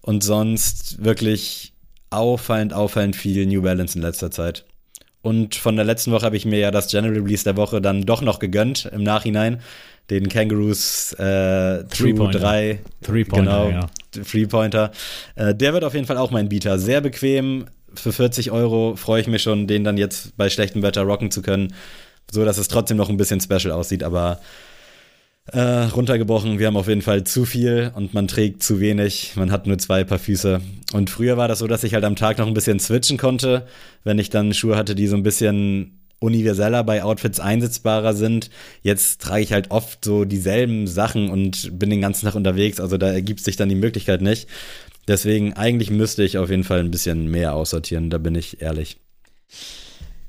Und 0.00 0.24
sonst 0.24 1.04
wirklich 1.04 1.72
auffallend, 2.10 2.72
auffallend 2.72 3.16
viel 3.16 3.46
New 3.46 3.62
Balance 3.62 3.96
in 3.96 4.02
letzter 4.02 4.30
Zeit. 4.30 4.64
Und 5.20 5.56
von 5.56 5.76
der 5.76 5.84
letzten 5.84 6.12
Woche 6.12 6.24
habe 6.24 6.36
ich 6.36 6.46
mir 6.46 6.58
ja 6.58 6.70
das 6.70 6.90
General 6.90 7.14
Release 7.14 7.44
der 7.44 7.56
Woche 7.56 7.80
dann 7.80 8.02
doch 8.02 8.22
noch 8.22 8.38
gegönnt 8.38 8.88
im 8.92 9.02
Nachhinein. 9.02 9.60
Den 10.10 10.28
Kangaroos 10.28 11.12
äh, 11.14 11.16
True 11.18 11.86
Three-Pointer. 11.88 12.38
3. 12.38 12.80
Three-Pointer, 13.02 13.66
genau, 13.66 13.70
ja. 13.70 13.86
Three-Pointer. 14.12 14.90
Äh, 15.34 15.54
der 15.54 15.74
wird 15.74 15.84
auf 15.84 15.94
jeden 15.94 16.06
Fall 16.06 16.16
auch 16.16 16.30
mein 16.30 16.48
Bieter. 16.48 16.78
Sehr 16.78 17.00
bequem. 17.00 17.66
Für 17.94 18.12
40 18.12 18.50
Euro 18.50 18.96
freue 18.96 19.20
ich 19.20 19.26
mich 19.26 19.42
schon, 19.42 19.66
den 19.66 19.84
dann 19.84 19.98
jetzt 19.98 20.36
bei 20.36 20.48
schlechtem 20.48 20.82
Wetter 20.82 21.02
rocken 21.02 21.30
zu 21.30 21.42
können. 21.42 21.74
So 22.30 22.44
dass 22.44 22.58
es 22.58 22.68
trotzdem 22.68 22.96
noch 22.96 23.08
ein 23.08 23.16
bisschen 23.16 23.40
special 23.40 23.72
aussieht, 23.72 24.02
aber 24.02 24.40
äh, 25.52 25.60
runtergebrochen. 25.60 26.58
Wir 26.58 26.66
haben 26.66 26.76
auf 26.76 26.88
jeden 26.88 27.02
Fall 27.02 27.24
zu 27.24 27.44
viel 27.44 27.90
und 27.94 28.12
man 28.14 28.28
trägt 28.28 28.62
zu 28.62 28.80
wenig. 28.80 29.32
Man 29.36 29.50
hat 29.50 29.66
nur 29.66 29.78
zwei 29.78 30.04
Paar 30.04 30.18
Füße. 30.18 30.60
Und 30.92 31.10
früher 31.10 31.36
war 31.36 31.48
das 31.48 31.60
so, 31.60 31.66
dass 31.66 31.84
ich 31.84 31.94
halt 31.94 32.04
am 32.04 32.16
Tag 32.16 32.38
noch 32.38 32.46
ein 32.46 32.54
bisschen 32.54 32.80
switchen 32.80 33.16
konnte, 33.16 33.66
wenn 34.04 34.18
ich 34.18 34.30
dann 34.30 34.52
Schuhe 34.52 34.76
hatte, 34.76 34.94
die 34.94 35.06
so 35.06 35.16
ein 35.16 35.22
bisschen 35.22 35.97
universeller 36.20 36.82
bei 36.84 37.02
Outfits 37.02 37.40
einsetzbarer 37.40 38.14
sind. 38.14 38.50
Jetzt 38.82 39.20
trage 39.20 39.42
ich 39.42 39.52
halt 39.52 39.70
oft 39.70 40.04
so 40.04 40.24
dieselben 40.24 40.86
Sachen 40.86 41.30
und 41.30 41.78
bin 41.78 41.90
den 41.90 42.00
ganzen 42.00 42.26
Tag 42.26 42.34
unterwegs. 42.34 42.80
Also 42.80 42.96
da 42.96 43.08
ergibt 43.12 43.40
sich 43.40 43.56
dann 43.56 43.68
die 43.68 43.74
Möglichkeit 43.74 44.20
nicht. 44.20 44.48
Deswegen 45.06 45.54
eigentlich 45.54 45.90
müsste 45.90 46.22
ich 46.22 46.38
auf 46.38 46.50
jeden 46.50 46.64
Fall 46.64 46.80
ein 46.80 46.90
bisschen 46.90 47.30
mehr 47.30 47.54
aussortieren. 47.54 48.10
Da 48.10 48.18
bin 48.18 48.34
ich 48.34 48.60
ehrlich. 48.60 48.98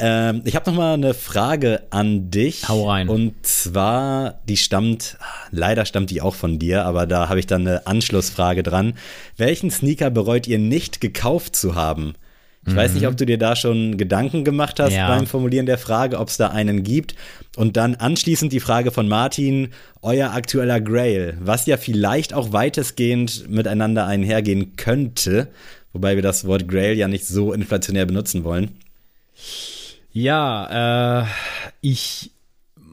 Ähm, 0.01 0.41
ich 0.45 0.55
habe 0.55 0.71
noch 0.71 0.77
mal 0.77 0.93
eine 0.93 1.13
Frage 1.13 1.83
an 1.89 2.31
dich. 2.31 2.69
Hau 2.69 2.89
rein. 2.89 3.09
Und 3.09 3.45
zwar, 3.45 4.39
die 4.47 4.55
stammt, 4.55 5.17
leider 5.51 5.85
stammt 5.85 6.09
die 6.09 6.21
auch 6.21 6.35
von 6.35 6.57
dir, 6.57 6.85
aber 6.85 7.05
da 7.05 7.27
habe 7.27 7.39
ich 7.39 7.47
dann 7.47 7.67
eine 7.67 7.85
Anschlussfrage 7.85 8.63
dran. 8.63 8.93
Welchen 9.35 9.69
Sneaker 9.69 10.09
bereut 10.09 10.47
ihr 10.47 10.59
nicht 10.59 11.01
gekauft 11.01 11.55
zu 11.55 11.75
haben? 11.75 12.13
Ich 12.69 12.75
weiß 12.75 12.93
nicht, 12.93 13.07
ob 13.07 13.17
du 13.17 13.25
dir 13.25 13.37
da 13.37 13.55
schon 13.55 13.97
Gedanken 13.97 14.43
gemacht 14.43 14.79
hast 14.79 14.93
Ja. 14.93 15.07
beim 15.07 15.27
Formulieren 15.27 15.65
der 15.65 15.77
Frage, 15.77 16.19
ob 16.19 16.29
es 16.29 16.37
da 16.37 16.49
einen 16.49 16.83
gibt. 16.83 17.15
Und 17.57 17.75
dann 17.77 17.95
anschließend 17.95 18.53
die 18.53 18.59
Frage 18.59 18.91
von 18.91 19.07
Martin, 19.07 19.69
euer 20.01 20.31
aktueller 20.31 20.79
Grail, 20.79 21.37
was 21.41 21.65
ja 21.65 21.77
vielleicht 21.77 22.33
auch 22.33 22.53
weitestgehend 22.53 23.49
miteinander 23.49 24.05
einhergehen 24.05 24.75
könnte, 24.75 25.47
wobei 25.93 26.15
wir 26.15 26.21
das 26.23 26.45
Wort 26.45 26.67
Grail 26.67 26.95
ja 26.97 27.07
nicht 27.07 27.25
so 27.25 27.51
inflationär 27.53 28.05
benutzen 28.05 28.43
wollen. 28.43 28.77
Ja, 30.11 31.21
äh, 31.21 31.25
ich 31.81 32.31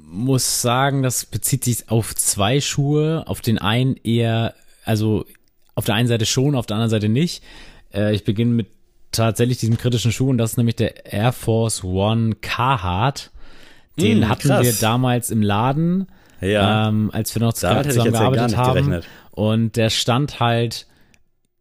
muss 0.09 0.63
sagen, 0.63 1.03
das 1.03 1.25
bezieht 1.25 1.65
sich 1.65 1.89
auf 1.89 2.15
zwei 2.15 2.61
Schuhe. 2.61 3.25
Auf 3.27 3.41
den 3.41 3.59
einen 3.59 3.97
eher, 3.97 4.55
also 4.85 5.25
auf 5.75 5.85
der 5.85 5.95
einen 5.95 6.09
Seite 6.09 6.27
schon, 6.27 6.55
auf 6.55 6.67
der 6.67 6.77
anderen 6.77 6.91
Seite 6.91 7.09
nicht. 7.09 7.43
Äh, 7.93 8.15
ich 8.15 8.25
beginne 8.25 8.53
mit 8.53 8.69
tatsächlich 9.17 9.59
diesem 9.59 9.77
kritischen 9.79 10.13
Schuh 10.13 10.31
und 10.31 10.39
das 10.39 10.53
ist 10.53 10.57
nämlich 10.57 10.77
der 10.77 11.13
Air 11.13 11.33
Force 11.33 11.83
One 11.85 12.35
Carhartt. 12.41 13.31
Den 13.99 14.23
Hm, 14.23 14.29
hatten 14.29 14.49
krass. 14.49 14.63
wir 14.65 14.73
damals 14.75 15.31
im 15.31 15.43
Laden, 15.43 16.07
Ja. 16.41 16.89
ähm, 16.89 17.11
als 17.13 17.35
wir 17.35 17.41
noch 17.41 17.55
ja 17.55 17.83
zusammengearbeitet 17.83 18.47
nicht 18.49 18.57
haben. 18.57 18.73
gerechnet. 18.75 19.07
Und 19.31 19.77
der 19.77 19.91
stand 19.91 20.39
halt, 20.41 20.87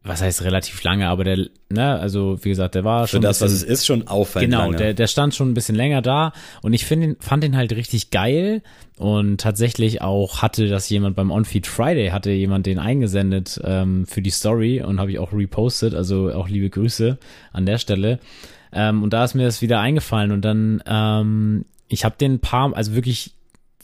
was 0.06 0.22
heißt 0.22 0.42
relativ 0.42 0.82
lange, 0.82 1.08
aber 1.08 1.24
der, 1.24 1.46
ne, 1.68 1.98
also 1.98 2.38
wie 2.42 2.48
gesagt, 2.50 2.74
der 2.74 2.84
war 2.84 3.06
Für 3.06 3.12
schon 3.12 3.18
ein 3.20 3.22
das, 3.22 3.40
was 3.40 3.52
bisschen- 3.52 3.68
es 3.72 3.80
ist, 3.80 3.86
schon 3.86 4.06
auffallend 4.08 4.50
Genau, 4.50 4.62
lange. 4.64 4.76
der, 4.76 4.94
der 4.94 5.06
stand 5.06 5.34
schon 5.34 5.50
ein 5.50 5.54
bisschen 5.54 5.74
länger 5.74 6.00
da 6.02 6.32
und 6.62 6.72
ich 6.72 6.84
find 6.84 7.02
ihn, 7.02 7.16
fand 7.20 7.42
ihn 7.44 7.56
halt 7.56 7.72
richtig 7.72 8.10
geil 8.10 8.62
und 8.98 9.40
tatsächlich 9.40 10.02
auch 10.02 10.42
hatte 10.42 10.68
das 10.68 10.88
jemand 10.88 11.16
beim 11.16 11.30
On-Feed 11.30 11.66
Friday, 11.66 12.10
hatte 12.10 12.30
jemand 12.30 12.66
den 12.66 12.78
eingesendet 12.78 13.60
ähm, 13.64 14.06
für 14.06 14.22
die 14.22 14.30
Story 14.30 14.80
und 14.82 15.00
habe 15.00 15.10
ich 15.10 15.18
auch 15.18 15.32
repostet, 15.32 15.94
also 15.94 16.32
auch 16.32 16.48
liebe 16.48 16.70
Grüße 16.70 17.18
an 17.52 17.66
der 17.66 17.78
Stelle. 17.78 18.18
Ähm, 18.72 19.02
und 19.02 19.12
da 19.12 19.24
ist 19.24 19.34
mir 19.34 19.44
das 19.44 19.62
wieder 19.62 19.80
eingefallen 19.80 20.32
und 20.32 20.42
dann, 20.44 20.82
ähm, 20.86 21.64
ich 21.88 22.04
habe 22.04 22.16
den 22.18 22.40
paar, 22.40 22.74
also 22.76 22.94
wirklich 22.94 23.32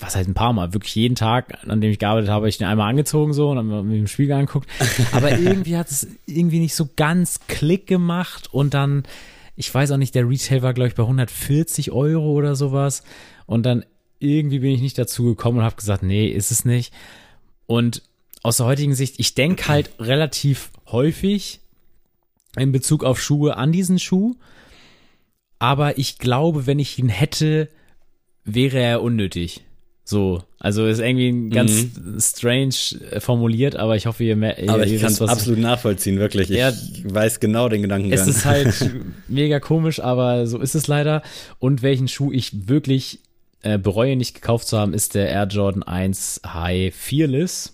was 0.02 0.16
heißt 0.16 0.28
ein 0.28 0.34
paar 0.34 0.52
Mal, 0.52 0.74
wirklich 0.74 0.94
jeden 0.96 1.14
Tag, 1.14 1.58
an 1.66 1.80
dem 1.80 1.90
ich 1.90 1.98
gearbeitet 1.98 2.28
habe, 2.28 2.36
habe 2.36 2.48
ich 2.48 2.58
den 2.58 2.66
einmal 2.66 2.90
angezogen 2.90 3.32
so 3.32 3.50
und 3.50 3.56
dann 3.56 3.88
mir 3.88 3.96
im 3.96 4.08
Spiegel 4.08 4.34
angeguckt. 4.34 4.68
Aber 5.12 5.38
irgendwie 5.38 5.76
hat 5.76 5.90
es 5.90 6.08
irgendwie 6.26 6.58
nicht 6.58 6.74
so 6.74 6.88
ganz 6.96 7.40
Klick 7.46 7.86
gemacht 7.86 8.52
und 8.52 8.74
dann, 8.74 9.04
ich 9.54 9.72
weiß 9.72 9.92
auch 9.92 9.96
nicht, 9.96 10.14
der 10.14 10.28
Retail 10.28 10.62
war, 10.62 10.74
glaube 10.74 10.88
ich, 10.88 10.94
bei 10.96 11.04
140 11.04 11.92
Euro 11.92 12.32
oder 12.32 12.56
sowas. 12.56 13.04
Und 13.46 13.64
dann 13.64 13.84
irgendwie 14.18 14.58
bin 14.58 14.72
ich 14.72 14.80
nicht 14.80 14.98
dazu 14.98 15.24
gekommen 15.24 15.58
und 15.58 15.64
habe 15.64 15.76
gesagt, 15.76 16.02
nee, 16.02 16.28
ist 16.28 16.50
es 16.50 16.64
nicht. 16.64 16.92
Und 17.66 18.02
aus 18.42 18.56
der 18.56 18.66
heutigen 18.66 18.94
Sicht, 18.94 19.14
ich 19.18 19.34
denke 19.34 19.68
halt 19.68 19.92
relativ 20.00 20.72
häufig 20.88 21.60
in 22.56 22.72
Bezug 22.72 23.04
auf 23.04 23.22
Schuhe 23.22 23.56
an 23.56 23.70
diesen 23.70 24.00
Schuh. 24.00 24.34
Aber 25.60 25.96
ich 25.96 26.18
glaube, 26.18 26.66
wenn 26.66 26.80
ich 26.80 26.98
ihn 26.98 27.08
hätte, 27.08 27.68
wäre 28.44 28.80
er 28.80 29.02
unnötig. 29.02 29.64
So, 30.04 30.42
also 30.58 30.84
ist 30.86 30.98
irgendwie 30.98 31.48
ganz 31.50 31.86
strange 32.18 32.74
äh, 33.12 33.20
formuliert, 33.20 33.76
aber 33.76 33.94
ich 33.96 34.06
hoffe, 34.06 34.24
ihr, 34.24 34.34
mer- 34.36 34.58
ihr, 34.58 34.64
Mhm. 34.64 34.70
Aber 34.70 34.86
ihr 34.86 34.96
ich 34.96 35.00
kann 35.02 35.12
es 35.12 35.22
absolut 35.22 35.60
nachvollziehen, 35.60 36.18
wirklich. 36.18 36.50
Ich 36.50 36.56
Ja. 36.58 36.72
weiß 37.04 37.38
genau 37.40 37.68
den 37.68 37.82
Gedankengang. 37.82 38.18
es 38.18 38.26
ist 38.26 38.44
halt 38.44 38.90
mega 39.28 39.60
komisch, 39.60 40.00
aber 40.00 40.46
so 40.48 40.58
ist 40.58 40.74
es 40.74 40.88
leider. 40.88 41.22
Und 41.60 41.82
welchen 41.82 42.08
Schuh 42.08 42.32
ich 42.32 42.68
wirklich 42.68 43.20
äh, 43.62 43.78
bereue, 43.78 44.16
nicht 44.16 44.34
gekauft 44.34 44.66
zu 44.66 44.76
haben, 44.76 44.92
ist 44.92 45.14
der 45.14 45.28
Air 45.28 45.46
Jordan 45.46 45.84
1 45.84 46.40
High 46.52 46.92
Fearless. 46.94 47.72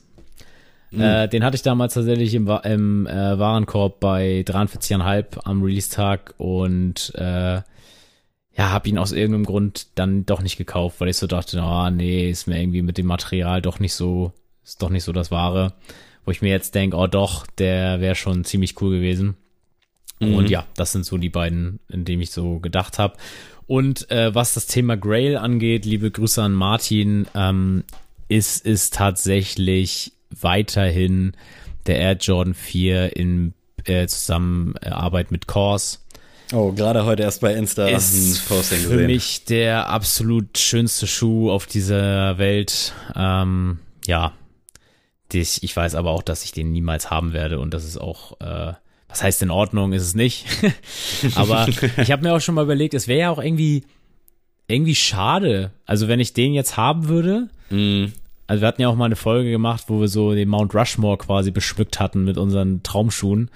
Äh, 0.90 1.28
den 1.28 1.44
hatte 1.44 1.54
ich 1.56 1.62
damals 1.62 1.94
tatsächlich 1.94 2.32
im, 2.34 2.48
im 2.64 3.06
äh, 3.06 3.38
Warenkorb 3.38 4.00
bei 4.00 4.42
43,5 4.46 5.24
am 5.44 5.62
Release-Tag 5.62 6.34
und 6.38 7.12
äh, 7.14 7.60
ja, 8.58 8.70
habe 8.70 8.88
ihn 8.88 8.98
aus 8.98 9.12
irgendeinem 9.12 9.44
Grund 9.44 9.86
dann 9.94 10.26
doch 10.26 10.42
nicht 10.42 10.56
gekauft, 10.56 11.00
weil 11.00 11.08
ich 11.08 11.16
so 11.16 11.28
dachte, 11.28 11.62
ah 11.62 11.90
nee, 11.92 12.28
ist 12.28 12.48
mir 12.48 12.60
irgendwie 12.60 12.82
mit 12.82 12.98
dem 12.98 13.06
Material 13.06 13.62
doch 13.62 13.78
nicht 13.78 13.94
so, 13.94 14.32
ist 14.64 14.82
doch 14.82 14.90
nicht 14.90 15.04
so 15.04 15.12
das 15.12 15.30
Wahre. 15.30 15.74
Wo 16.24 16.32
ich 16.32 16.42
mir 16.42 16.50
jetzt 16.50 16.74
denke, 16.74 16.96
oh 16.96 17.06
doch, 17.06 17.46
der 17.46 18.00
wäre 18.00 18.16
schon 18.16 18.44
ziemlich 18.44 18.82
cool 18.82 18.96
gewesen. 18.96 19.36
Und 20.20 20.50
ja, 20.50 20.66
das 20.74 20.90
sind 20.90 21.06
so 21.06 21.16
die 21.16 21.28
beiden, 21.28 21.78
in 21.88 22.04
denen 22.04 22.20
ich 22.20 22.32
so 22.32 22.58
gedacht 22.58 22.98
habe. 22.98 23.16
Und 23.68 24.10
äh, 24.10 24.34
was 24.34 24.54
das 24.54 24.66
Thema 24.66 24.96
Grail 24.96 25.36
angeht, 25.36 25.84
liebe 25.84 26.10
Grüße 26.10 26.42
an 26.42 26.52
Martin, 26.52 27.28
ähm, 27.36 27.84
ist 28.26 28.66
es 28.66 28.90
tatsächlich 28.90 30.12
weiterhin 30.30 31.32
der 31.86 31.98
Air 32.00 32.16
Jordan 32.16 32.54
4 32.54 33.16
in 33.16 33.54
äh, 33.84 34.08
Zusammenarbeit 34.08 35.30
mit 35.30 35.46
Kors 35.46 36.04
oh, 36.52 36.72
gerade 36.72 37.04
heute 37.04 37.22
erst 37.22 37.40
bei 37.40 37.54
Insta 37.54 37.86
ein 37.86 37.94
ist 37.94 38.48
Posting 38.48 38.78
für 38.80 38.88
gesehen. 38.90 39.06
mich 39.06 39.44
der 39.44 39.88
absolut 39.88 40.58
schönste 40.58 41.06
Schuh 41.06 41.50
auf 41.50 41.66
dieser 41.66 42.38
Welt. 42.38 42.92
Ähm, 43.14 43.78
ja, 44.06 44.32
das, 45.30 45.62
ich 45.62 45.76
weiß 45.76 45.94
aber 45.94 46.10
auch, 46.10 46.22
dass 46.22 46.44
ich 46.44 46.52
den 46.52 46.72
niemals 46.72 47.10
haben 47.10 47.32
werde 47.32 47.58
und 47.58 47.74
das 47.74 47.84
ist 47.84 47.98
auch, 47.98 48.40
äh, 48.40 48.72
was 49.08 49.22
heißt 49.22 49.42
in 49.42 49.50
Ordnung, 49.50 49.92
ist 49.92 50.02
es 50.02 50.14
nicht. 50.14 50.46
aber 51.34 51.68
ich 51.98 52.10
habe 52.10 52.22
mir 52.22 52.34
auch 52.34 52.40
schon 52.40 52.54
mal 52.54 52.64
überlegt, 52.64 52.94
es 52.94 53.08
wäre 53.08 53.20
ja 53.20 53.30
auch 53.30 53.42
irgendwie 53.42 53.84
irgendwie 54.66 54.94
schade. 54.94 55.70
Also 55.86 56.08
wenn 56.08 56.20
ich 56.20 56.32
den 56.34 56.52
jetzt 56.54 56.76
haben 56.76 57.08
würde, 57.08 57.48
Mm, 57.70 58.06
Also 58.48 58.62
wir 58.62 58.68
hatten 58.68 58.80
ja 58.80 58.88
auch 58.88 58.96
mal 58.96 59.04
eine 59.04 59.16
Folge 59.16 59.50
gemacht, 59.50 59.84
wo 59.88 60.00
wir 60.00 60.08
so 60.08 60.34
den 60.34 60.48
Mount 60.48 60.74
Rushmore 60.74 61.18
quasi 61.18 61.50
beschmückt 61.50 62.00
hatten 62.00 62.24
mit 62.24 62.38
unseren 62.38 62.82
Traumschuhen. 62.82 63.50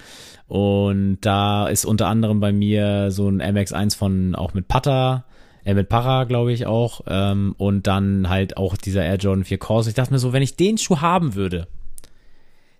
Und 0.47 1.17
da 1.21 1.67
ist 1.67 1.83
unter 1.83 2.07
anderem 2.07 2.39
bei 2.39 2.51
mir 2.51 3.09
so 3.09 3.27
ein 3.27 3.41
MX1 3.41 3.97
von 3.97 4.35
auch 4.35 4.53
mit 4.53 4.67
Pata, 4.67 5.25
äh, 5.65 5.73
mit 5.73 5.89
Para, 5.89 6.25
glaube 6.25 6.53
ich 6.53 6.67
auch. 6.67 7.01
Ähm, 7.07 7.55
und 7.57 7.87
dann 7.87 8.29
halt 8.29 8.55
auch 8.55 8.77
dieser 8.77 9.03
Air 9.03 9.15
Jordan 9.15 9.45
4 9.45 9.57
Corsa. 9.57 9.89
Ich 9.89 9.95
dachte 9.95 10.13
mir 10.13 10.19
so, 10.19 10.31
wenn 10.31 10.43
ich 10.43 10.57
den 10.57 10.77
Schuh 10.77 11.01
haben 11.01 11.33
würde, 11.33 11.67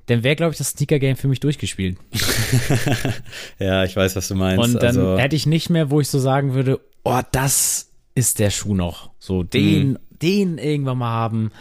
dann 0.06 0.23
wäre, 0.23 0.36
glaube 0.36 0.52
ich, 0.52 0.60
das 0.60 0.69
Sneaker-Game 0.69 1.15
für 1.15 1.28
mich 1.28 1.39
durchgespielt. 1.39 1.97
ja, 3.60 3.86
ich 3.86 3.95
weiß, 3.95 4.15
was 4.15 4.28
du 4.28 4.36
meinst. 4.36 4.63
Und 4.63 4.76
dann 4.76 4.97
also, 4.97 5.17
hätte 5.17 5.36
ich 5.36 5.47
nicht 5.47 5.71
mehr, 5.71 5.89
wo 5.89 5.99
ich 5.99 6.10
so 6.10 6.19
sagen 6.19 6.54
würde, 6.54 6.80
oh, 7.04 7.21
das 7.32 7.89
ist 8.13 8.38
der 8.38 8.52
Schuh 8.52 8.76
noch. 8.76 9.10
So, 9.17 9.41
den, 9.41 9.93
mhm. 9.93 9.97
den 10.21 10.58
irgendwann 10.60 10.99
mal 10.99 11.10
haben. 11.10 11.52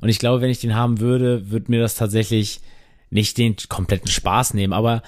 Und 0.00 0.08
ich 0.08 0.18
glaube, 0.18 0.40
wenn 0.40 0.50
ich 0.50 0.60
den 0.60 0.74
haben 0.74 1.00
würde, 1.00 1.50
würde 1.50 1.70
mir 1.70 1.80
das 1.80 1.94
tatsächlich 1.94 2.60
nicht 3.10 3.38
den 3.38 3.56
kompletten 3.68 4.10
Spaß 4.10 4.54
nehmen, 4.54 4.72
aber 4.72 5.02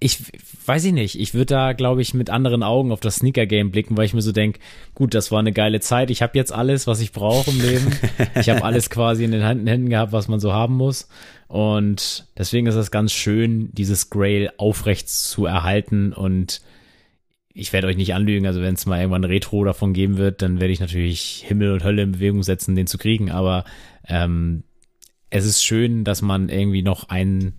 ich 0.00 0.18
weiß 0.66 0.84
ich 0.84 0.92
nicht, 0.92 1.18
ich 1.18 1.32
würde 1.32 1.54
da, 1.54 1.72
glaube 1.72 2.02
ich, 2.02 2.12
mit 2.12 2.28
anderen 2.28 2.62
Augen 2.62 2.92
auf 2.92 3.00
das 3.00 3.16
Sneaker-Game 3.16 3.70
blicken, 3.70 3.96
weil 3.96 4.04
ich 4.04 4.12
mir 4.12 4.20
so 4.20 4.32
denke, 4.32 4.60
gut, 4.94 5.14
das 5.14 5.30
war 5.30 5.38
eine 5.38 5.52
geile 5.52 5.80
Zeit, 5.80 6.10
ich 6.10 6.20
habe 6.20 6.36
jetzt 6.36 6.52
alles, 6.52 6.86
was 6.86 7.00
ich 7.00 7.12
brauche 7.12 7.50
im 7.50 7.60
Leben. 7.60 7.90
ich 8.34 8.50
habe 8.50 8.64
alles 8.64 8.90
quasi 8.90 9.24
in 9.24 9.30
den 9.30 9.42
Händen 9.42 9.88
gehabt, 9.88 10.12
was 10.12 10.28
man 10.28 10.40
so 10.40 10.52
haben 10.52 10.74
muss. 10.74 11.08
Und 11.48 12.26
deswegen 12.36 12.66
ist 12.66 12.74
es 12.74 12.90
ganz 12.90 13.12
schön, 13.12 13.70
dieses 13.72 14.10
Grail 14.10 14.50
aufrecht 14.58 15.08
zu 15.08 15.46
erhalten. 15.46 16.12
Und 16.12 16.60
ich 17.54 17.72
werde 17.72 17.86
euch 17.86 17.96
nicht 17.96 18.14
anlügen, 18.14 18.46
also 18.46 18.60
wenn 18.60 18.74
es 18.74 18.84
mal 18.84 18.98
irgendwann 18.98 19.24
ein 19.24 19.30
Retro 19.30 19.64
davon 19.64 19.92
geben 19.92 20.18
wird, 20.18 20.42
dann 20.42 20.60
werde 20.60 20.72
ich 20.72 20.80
natürlich 20.80 21.44
Himmel 21.46 21.72
und 21.72 21.84
Hölle 21.84 22.02
in 22.02 22.12
Bewegung 22.12 22.42
setzen, 22.42 22.74
den 22.74 22.88
zu 22.88 22.98
kriegen. 22.98 23.30
Aber 23.30 23.64
ähm, 24.08 24.64
es 25.30 25.46
ist 25.46 25.64
schön, 25.64 26.02
dass 26.02 26.20
man 26.20 26.48
irgendwie 26.48 26.82
noch 26.82 27.08
einen 27.08 27.54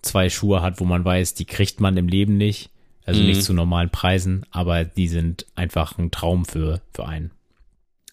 zwei 0.00 0.30
Schuhe 0.30 0.62
hat, 0.62 0.78
wo 0.80 0.84
man 0.84 1.04
weiß, 1.04 1.34
die 1.34 1.44
kriegt 1.44 1.80
man 1.80 1.96
im 1.96 2.06
Leben 2.06 2.36
nicht. 2.36 2.70
Also 3.04 3.20
mhm. 3.20 3.26
nicht 3.26 3.42
zu 3.42 3.52
normalen 3.52 3.90
Preisen, 3.90 4.46
aber 4.52 4.84
die 4.84 5.08
sind 5.08 5.46
einfach 5.56 5.98
ein 5.98 6.12
Traum 6.12 6.44
für, 6.44 6.80
für 6.92 7.06
einen. 7.06 7.32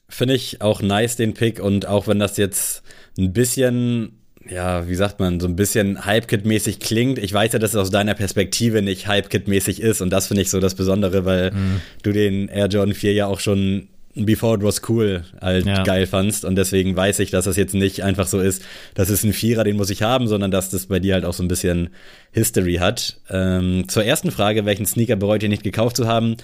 Finde 0.08 0.34
ich 0.34 0.62
auch 0.62 0.82
nice, 0.82 1.16
den 1.16 1.36
Pick. 1.36 1.60
Und 1.60 1.86
auch 1.86 2.08
wenn 2.08 2.18
das 2.18 2.38
jetzt 2.38 2.82
ein 3.16 3.34
bisschen, 3.34 4.19
ja, 4.50 4.88
wie 4.88 4.96
sagt 4.96 5.20
man, 5.20 5.40
so 5.40 5.48
ein 5.48 5.56
bisschen 5.56 6.06
Hype-Kit-mäßig 6.06 6.80
klingt, 6.80 7.20
ich 7.20 7.34
weiß 7.34 7.54
ja, 7.54 7.60
dass 7.60 7.72
es 7.72 7.76
aus 7.76 7.92
deiner 7.92 8.16
Perspektive 8.16 8.82
nicht 8.82 9.08
Hype-Kit-mäßig 9.08 9.82
ist. 9.82 10.02
Und 10.02 10.10
das 10.10 10.28
finde 10.28 10.42
ich 10.42 10.50
so 10.50 10.60
das 10.60 10.76
Besondere, 10.76 11.26
weil 11.26 11.52
mhm. 11.52 11.82
du 12.04 12.12
den 12.12 12.48
Air 12.48 12.68
Jordan 12.68 12.96
4 12.96 13.14
ja 13.14 13.28
auch 13.28 13.40
schon 13.40 13.88
Before 14.26 14.58
It 14.58 14.64
Was 14.64 14.82
Cool 14.88 15.24
halt 15.42 15.66
ja. 15.66 15.84
geil 15.84 16.08
fandst. 16.08 16.46
Und 16.46 16.56
deswegen 16.56 16.96
weiß 16.96 17.20
ich, 17.20 17.32
dass 17.32 17.46
das 17.46 17.58
jetzt 17.58 17.74
nicht 17.74 18.04
einfach 18.04 18.28
so 18.28 18.40
ist, 18.40 18.64
das 18.94 19.10
ist 19.10 19.24
ein 19.24 19.34
Vierer, 19.34 19.64
den 19.64 19.76
muss 19.76 19.90
ich 19.90 20.02
haben, 20.02 20.28
sondern 20.28 20.52
dass 20.52 20.70
das 20.70 20.88
bei 20.88 21.00
dir 21.00 21.14
halt 21.16 21.26
auch 21.26 21.34
so 21.34 21.44
ein 21.44 21.48
bisschen 21.48 21.90
History 22.32 22.76
hat. 22.76 23.20
Ähm, 23.30 23.86
zur 23.88 24.04
ersten 24.04 24.32
Frage, 24.32 24.66
welchen 24.66 24.86
Sneaker 24.86 25.16
bereut 25.16 25.44
ihr 25.44 25.50
nicht 25.50 25.64
gekauft 25.64 25.96
zu 25.96 26.08
haben? 26.08 26.38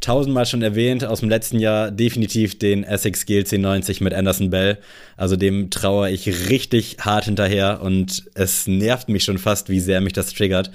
Tausendmal 0.00 0.46
schon 0.46 0.62
erwähnt, 0.62 1.04
aus 1.04 1.20
dem 1.20 1.28
letzten 1.28 1.58
Jahr 1.58 1.90
definitiv 1.90 2.58
den 2.58 2.84
Essex 2.84 3.26
GLC 3.26 3.58
90 3.58 4.00
mit 4.00 4.14
Anderson 4.14 4.50
Bell. 4.50 4.78
Also 5.16 5.36
dem 5.36 5.70
traue 5.70 6.10
ich 6.10 6.48
richtig 6.48 6.96
hart 7.00 7.26
hinterher 7.26 7.80
und 7.82 8.24
es 8.34 8.66
nervt 8.66 9.08
mich 9.08 9.24
schon 9.24 9.38
fast, 9.38 9.68
wie 9.68 9.80
sehr 9.80 10.00
mich 10.00 10.12
das 10.12 10.32
triggert. 10.32 10.70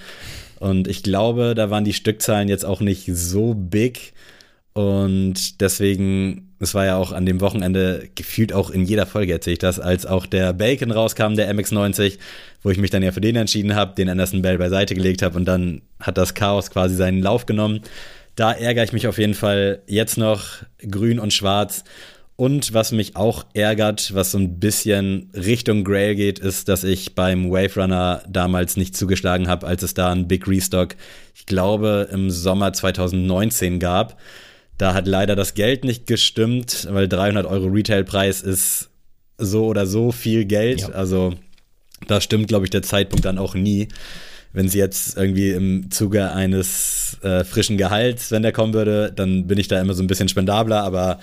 Und 0.59 0.87
ich 0.87 1.03
glaube, 1.03 1.53
da 1.55 1.69
waren 1.69 1.83
die 1.83 1.93
Stückzahlen 1.93 2.49
jetzt 2.49 2.65
auch 2.65 2.81
nicht 2.81 3.05
so 3.11 3.53
big. 3.53 4.13
Und 4.73 5.61
deswegen, 5.61 6.46
es 6.59 6.73
war 6.73 6.85
ja 6.85 6.97
auch 6.97 7.11
an 7.11 7.25
dem 7.25 7.41
Wochenende 7.41 8.09
gefühlt 8.15 8.53
auch 8.53 8.69
in 8.69 8.85
jeder 8.85 9.05
Folge 9.05 9.33
erzähle 9.33 9.53
ich 9.53 9.59
das, 9.59 9.79
als 9.79 10.05
auch 10.05 10.25
der 10.25 10.53
Bacon 10.53 10.91
rauskam, 10.91 11.35
der 11.35 11.53
MX90, 11.53 12.17
wo 12.63 12.69
ich 12.69 12.77
mich 12.77 12.89
dann 12.89 13.03
ja 13.03 13.11
für 13.11 13.21
den 13.21 13.35
entschieden 13.35 13.75
habe, 13.75 13.95
den 13.95 14.09
Anderson 14.09 14.41
Bell 14.41 14.57
beiseite 14.57 14.95
gelegt 14.95 15.21
habe 15.21 15.37
und 15.37 15.45
dann 15.45 15.81
hat 15.99 16.17
das 16.17 16.33
Chaos 16.33 16.71
quasi 16.71 16.95
seinen 16.95 17.21
Lauf 17.21 17.45
genommen. 17.45 17.81
Da 18.35 18.51
ärgere 18.51 18.83
ich 18.83 18.93
mich 18.93 19.07
auf 19.07 19.17
jeden 19.17 19.33
Fall 19.33 19.81
jetzt 19.87 20.17
noch 20.17 20.45
grün 20.79 21.19
und 21.19 21.33
schwarz. 21.33 21.83
Und 22.35 22.75
was 22.75 22.91
mich 22.91 23.15
auch 23.15 23.45
ärgert, 23.55 24.13
was 24.13 24.31
so 24.31 24.37
ein 24.37 24.59
bisschen 24.59 25.31
Richtung 25.33 25.83
Grail 25.83 26.13
geht, 26.13 26.37
ist, 26.37 26.69
dass 26.69 26.83
ich 26.83 27.15
beim 27.15 27.49
Wave 27.49 27.81
Runner 27.81 28.21
damals 28.29 28.77
nicht 28.77 28.95
zugeschlagen 28.95 29.47
habe, 29.47 29.65
als 29.65 29.81
es 29.81 29.95
da 29.95 30.11
einen 30.11 30.27
Big 30.27 30.47
Restock, 30.47 30.95
ich 31.33 31.47
glaube, 31.47 32.07
im 32.11 32.29
Sommer 32.29 32.73
2019 32.73 33.79
gab. 33.79 34.19
Da 34.77 34.93
hat 34.93 35.07
leider 35.07 35.35
das 35.35 35.53
Geld 35.53 35.83
nicht 35.83 36.07
gestimmt, 36.07 36.87
weil 36.91 37.07
300 37.07 37.45
Euro 37.45 37.67
Retailpreis 37.67 38.41
ist 38.41 38.89
so 39.37 39.65
oder 39.65 39.87
so 39.87 40.11
viel 40.11 40.45
Geld. 40.45 40.81
Ja. 40.81 40.89
Also 40.89 41.33
da 42.07 42.21
stimmt, 42.21 42.47
glaube 42.47 42.65
ich, 42.65 42.69
der 42.69 42.83
Zeitpunkt 42.83 43.25
dann 43.25 43.37
auch 43.37 43.55
nie. 43.55 43.87
Wenn 44.53 44.69
sie 44.69 44.77
jetzt 44.77 45.17
irgendwie 45.17 45.51
im 45.51 45.91
Zuge 45.91 46.31
eines 46.31 47.17
äh, 47.21 47.43
frischen 47.43 47.77
Gehalts, 47.77 48.31
wenn 48.31 48.43
der 48.43 48.51
kommen 48.51 48.73
würde, 48.73 49.11
dann 49.15 49.47
bin 49.47 49.57
ich 49.57 49.67
da 49.67 49.79
immer 49.79 49.93
so 49.93 50.03
ein 50.03 50.07
bisschen 50.07 50.29
spendabler, 50.29 50.83
aber 50.83 51.19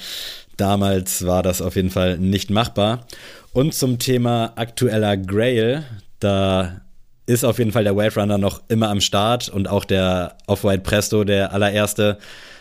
damals 0.56 1.24
war 1.26 1.42
das 1.42 1.62
auf 1.62 1.76
jeden 1.76 1.90
Fall 1.90 2.18
nicht 2.18 2.50
machbar. 2.50 3.06
Und 3.52 3.74
zum 3.74 3.98
Thema 3.98 4.52
aktueller 4.56 5.16
Grail, 5.16 5.84
da 6.20 6.80
ist 7.26 7.44
auf 7.44 7.58
jeden 7.58 7.72
Fall 7.72 7.84
der 7.84 7.96
Wave 7.96 8.20
Runner 8.20 8.38
noch 8.38 8.62
immer 8.68 8.90
am 8.90 9.00
Start 9.00 9.48
und 9.48 9.68
auch 9.68 9.84
der 9.84 10.36
Off-White 10.46 10.82
Presto, 10.82 11.24
der 11.24 11.52
allererste, 11.52 12.18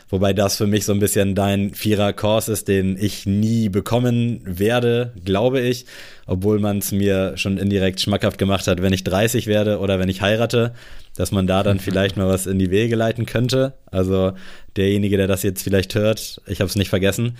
Wobei 0.09 0.33
das 0.33 0.57
für 0.57 0.67
mich 0.67 0.85
so 0.85 0.93
ein 0.93 0.99
bisschen 0.99 1.35
dein 1.35 1.73
Vierer-Kurs 1.73 2.47
ist, 2.47 2.67
den 2.67 2.97
ich 2.99 3.25
nie 3.25 3.69
bekommen 3.69 4.41
werde, 4.43 5.13
glaube 5.23 5.61
ich. 5.61 5.85
Obwohl 6.25 6.59
man 6.59 6.77
es 6.77 6.91
mir 6.91 7.37
schon 7.37 7.57
indirekt 7.57 7.99
schmackhaft 7.99 8.37
gemacht 8.37 8.67
hat, 8.67 8.81
wenn 8.81 8.93
ich 8.93 9.03
30 9.03 9.47
werde 9.47 9.79
oder 9.79 9.99
wenn 9.99 10.09
ich 10.09 10.21
heirate, 10.21 10.73
dass 11.15 11.31
man 11.31 11.47
da 11.47 11.63
dann 11.63 11.79
vielleicht 11.79 12.17
mal 12.17 12.27
was 12.27 12.47
in 12.47 12.59
die 12.59 12.71
Wege 12.71 12.95
leiten 12.95 13.25
könnte. 13.25 13.73
Also 13.85 14.33
derjenige, 14.75 15.17
der 15.17 15.27
das 15.27 15.43
jetzt 15.43 15.63
vielleicht 15.63 15.95
hört, 15.95 16.41
ich 16.47 16.59
habe 16.59 16.69
es 16.69 16.75
nicht 16.75 16.89
vergessen. 16.89 17.37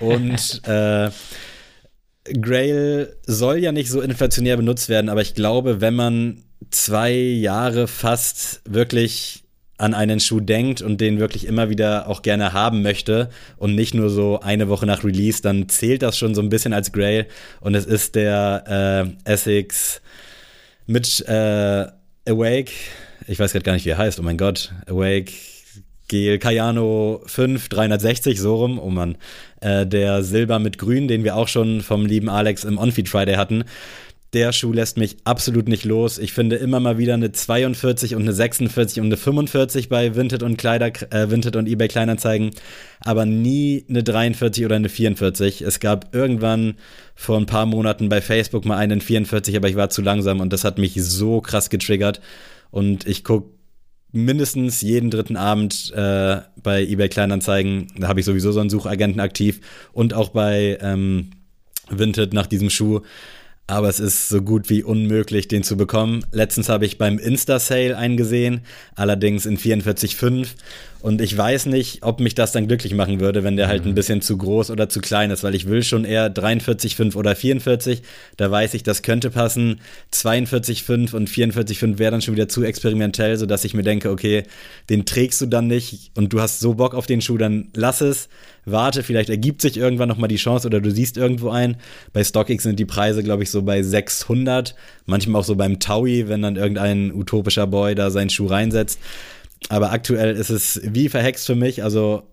Und 0.00 0.62
äh, 0.68 1.10
Grail 2.40 3.16
soll 3.26 3.58
ja 3.58 3.72
nicht 3.72 3.90
so 3.90 4.00
inflationär 4.00 4.56
benutzt 4.56 4.88
werden, 4.88 5.08
aber 5.08 5.22
ich 5.22 5.34
glaube, 5.34 5.80
wenn 5.80 5.94
man 5.94 6.44
zwei 6.70 7.12
Jahre 7.12 7.88
fast 7.88 8.60
wirklich 8.68 9.44
an 9.78 9.94
einen 9.94 10.20
Schuh 10.20 10.40
denkt 10.40 10.82
und 10.82 11.00
den 11.00 11.20
wirklich 11.20 11.46
immer 11.46 11.70
wieder 11.70 12.08
auch 12.08 12.22
gerne 12.22 12.52
haben 12.52 12.82
möchte 12.82 13.30
und 13.56 13.74
nicht 13.74 13.94
nur 13.94 14.10
so 14.10 14.40
eine 14.40 14.68
Woche 14.68 14.86
nach 14.86 15.04
Release, 15.04 15.40
dann 15.40 15.68
zählt 15.68 16.02
das 16.02 16.18
schon 16.18 16.34
so 16.34 16.42
ein 16.42 16.48
bisschen 16.48 16.72
als 16.72 16.92
Grail. 16.92 17.26
Und 17.60 17.74
es 17.74 17.86
ist 17.86 18.16
der 18.16 19.14
äh, 19.26 19.30
Essex 19.32 20.02
mit 20.86 21.24
äh, 21.28 21.86
Awake, 22.28 22.72
ich 23.26 23.38
weiß 23.38 23.52
gerade 23.52 23.64
gar 23.64 23.72
nicht, 23.72 23.84
wie 23.84 23.90
er 23.90 23.98
heißt, 23.98 24.18
oh 24.18 24.22
mein 24.22 24.36
Gott, 24.36 24.72
Awake 24.86 25.32
Gel 26.08 26.38
Cayano 26.38 27.22
5 27.26 27.68
360, 27.68 28.40
so 28.40 28.56
rum, 28.56 28.78
oh 28.78 28.88
Mann, 28.88 29.16
äh, 29.60 29.86
der 29.86 30.22
Silber 30.22 30.58
mit 30.58 30.78
Grün, 30.78 31.06
den 31.06 31.22
wir 31.22 31.36
auch 31.36 31.48
schon 31.48 31.82
vom 31.82 32.06
lieben 32.06 32.30
Alex 32.30 32.64
im 32.64 32.78
On-Feed 32.78 33.08
Friday 33.08 33.36
hatten 33.36 33.64
der 34.34 34.52
Schuh 34.52 34.72
lässt 34.72 34.98
mich 34.98 35.16
absolut 35.24 35.68
nicht 35.68 35.84
los. 35.84 36.18
Ich 36.18 36.32
finde 36.32 36.56
immer 36.56 36.80
mal 36.80 36.98
wieder 36.98 37.14
eine 37.14 37.32
42 37.32 38.14
und 38.14 38.22
eine 38.22 38.32
46 38.32 39.00
und 39.00 39.06
eine 39.06 39.16
45 39.16 39.88
bei 39.88 40.14
Vinted 40.16 40.42
und 40.42 40.58
Kleider, 40.58 40.92
äh, 41.10 41.30
Vinted 41.30 41.56
und 41.56 41.66
eBay 41.66 41.88
Kleinanzeigen, 41.88 42.50
aber 43.00 43.24
nie 43.24 43.86
eine 43.88 44.02
43 44.02 44.66
oder 44.66 44.76
eine 44.76 44.90
44. 44.90 45.62
Es 45.62 45.80
gab 45.80 46.14
irgendwann 46.14 46.74
vor 47.14 47.38
ein 47.38 47.46
paar 47.46 47.64
Monaten 47.64 48.10
bei 48.10 48.20
Facebook 48.20 48.66
mal 48.66 48.76
einen 48.76 49.00
44, 49.00 49.56
aber 49.56 49.68
ich 49.68 49.76
war 49.76 49.88
zu 49.88 50.02
langsam 50.02 50.40
und 50.40 50.52
das 50.52 50.64
hat 50.64 50.78
mich 50.78 50.94
so 51.02 51.40
krass 51.40 51.70
getriggert. 51.70 52.20
Und 52.70 53.06
ich 53.06 53.24
gucke 53.24 53.48
mindestens 54.12 54.82
jeden 54.82 55.10
dritten 55.10 55.36
Abend 55.36 55.90
äh, 55.94 56.42
bei 56.62 56.82
eBay 56.82 57.08
Kleinanzeigen, 57.08 57.88
da 57.98 58.08
habe 58.08 58.20
ich 58.20 58.26
sowieso 58.26 58.52
so 58.52 58.60
einen 58.60 58.70
Suchagenten 58.70 59.20
aktiv 59.20 59.60
und 59.92 60.12
auch 60.12 60.30
bei 60.30 60.78
ähm, 60.82 61.30
Vinted 61.90 62.34
nach 62.34 62.46
diesem 62.46 62.68
Schuh 62.68 63.00
aber 63.68 63.88
es 63.88 64.00
ist 64.00 64.30
so 64.30 64.40
gut 64.42 64.70
wie 64.70 64.82
unmöglich, 64.82 65.46
den 65.46 65.62
zu 65.62 65.76
bekommen. 65.76 66.24
Letztens 66.32 66.68
habe 66.70 66.86
ich 66.86 66.96
beim 66.96 67.18
Insta-Sale 67.18 67.96
einen 67.96 68.16
gesehen, 68.16 68.62
allerdings 68.96 69.44
in 69.46 69.58
44,5 69.58 70.48
und 71.00 71.20
ich 71.20 71.36
weiß 71.36 71.66
nicht, 71.66 72.02
ob 72.02 72.18
mich 72.18 72.34
das 72.34 72.50
dann 72.50 72.66
glücklich 72.66 72.92
machen 72.92 73.20
würde, 73.20 73.44
wenn 73.44 73.56
der 73.56 73.68
halt 73.68 73.84
ein 73.84 73.90
mhm. 73.90 73.94
bisschen 73.94 74.20
zu 74.20 74.36
groß 74.36 74.70
oder 74.70 74.88
zu 74.88 75.00
klein 75.00 75.30
ist, 75.30 75.44
weil 75.44 75.54
ich 75.54 75.68
will 75.68 75.82
schon 75.84 76.04
eher 76.04 76.32
43,5 76.32 77.14
oder 77.14 77.36
44. 77.36 78.02
Da 78.36 78.50
weiß 78.50 78.74
ich, 78.74 78.82
das 78.82 79.02
könnte 79.02 79.30
passen. 79.30 79.80
42,5 80.12 81.14
und 81.14 81.30
44,5 81.30 81.98
wäre 81.98 82.10
dann 82.10 82.22
schon 82.22 82.34
wieder 82.34 82.48
zu 82.48 82.64
experimentell, 82.64 83.36
sodass 83.36 83.64
ich 83.64 83.74
mir 83.74 83.84
denke, 83.84 84.10
okay, 84.10 84.42
den 84.90 85.04
trägst 85.04 85.40
du 85.40 85.46
dann 85.46 85.68
nicht 85.68 86.10
und 86.16 86.32
du 86.32 86.40
hast 86.40 86.58
so 86.58 86.74
Bock 86.74 86.94
auf 86.94 87.06
den 87.06 87.20
Schuh, 87.20 87.38
dann 87.38 87.68
lass 87.74 88.00
es. 88.00 88.28
Warte, 88.64 89.02
vielleicht 89.02 89.30
ergibt 89.30 89.62
sich 89.62 89.78
irgendwann 89.78 90.08
nochmal 90.08 90.28
die 90.28 90.36
Chance 90.36 90.66
oder 90.66 90.80
du 90.80 90.90
siehst 90.90 91.16
irgendwo 91.16 91.48
ein. 91.48 91.76
Bei 92.12 92.22
StockX 92.22 92.64
sind 92.64 92.78
die 92.78 92.84
Preise, 92.84 93.22
glaube 93.22 93.42
ich, 93.42 93.50
so 93.50 93.62
bei 93.62 93.82
600. 93.82 94.74
Manchmal 95.06 95.40
auch 95.40 95.44
so 95.44 95.54
beim 95.54 95.80
Taui, 95.80 96.28
wenn 96.28 96.42
dann 96.42 96.56
irgendein 96.56 97.14
utopischer 97.14 97.66
Boy 97.66 97.94
da 97.94 98.10
seinen 98.10 98.28
Schuh 98.30 98.46
reinsetzt. 98.46 98.98
Aber 99.68 99.92
aktuell 99.92 100.34
ist 100.36 100.50
es 100.50 100.80
wie 100.84 101.08
verhext 101.08 101.46
für 101.46 101.54
mich. 101.54 101.82
Also 101.82 102.28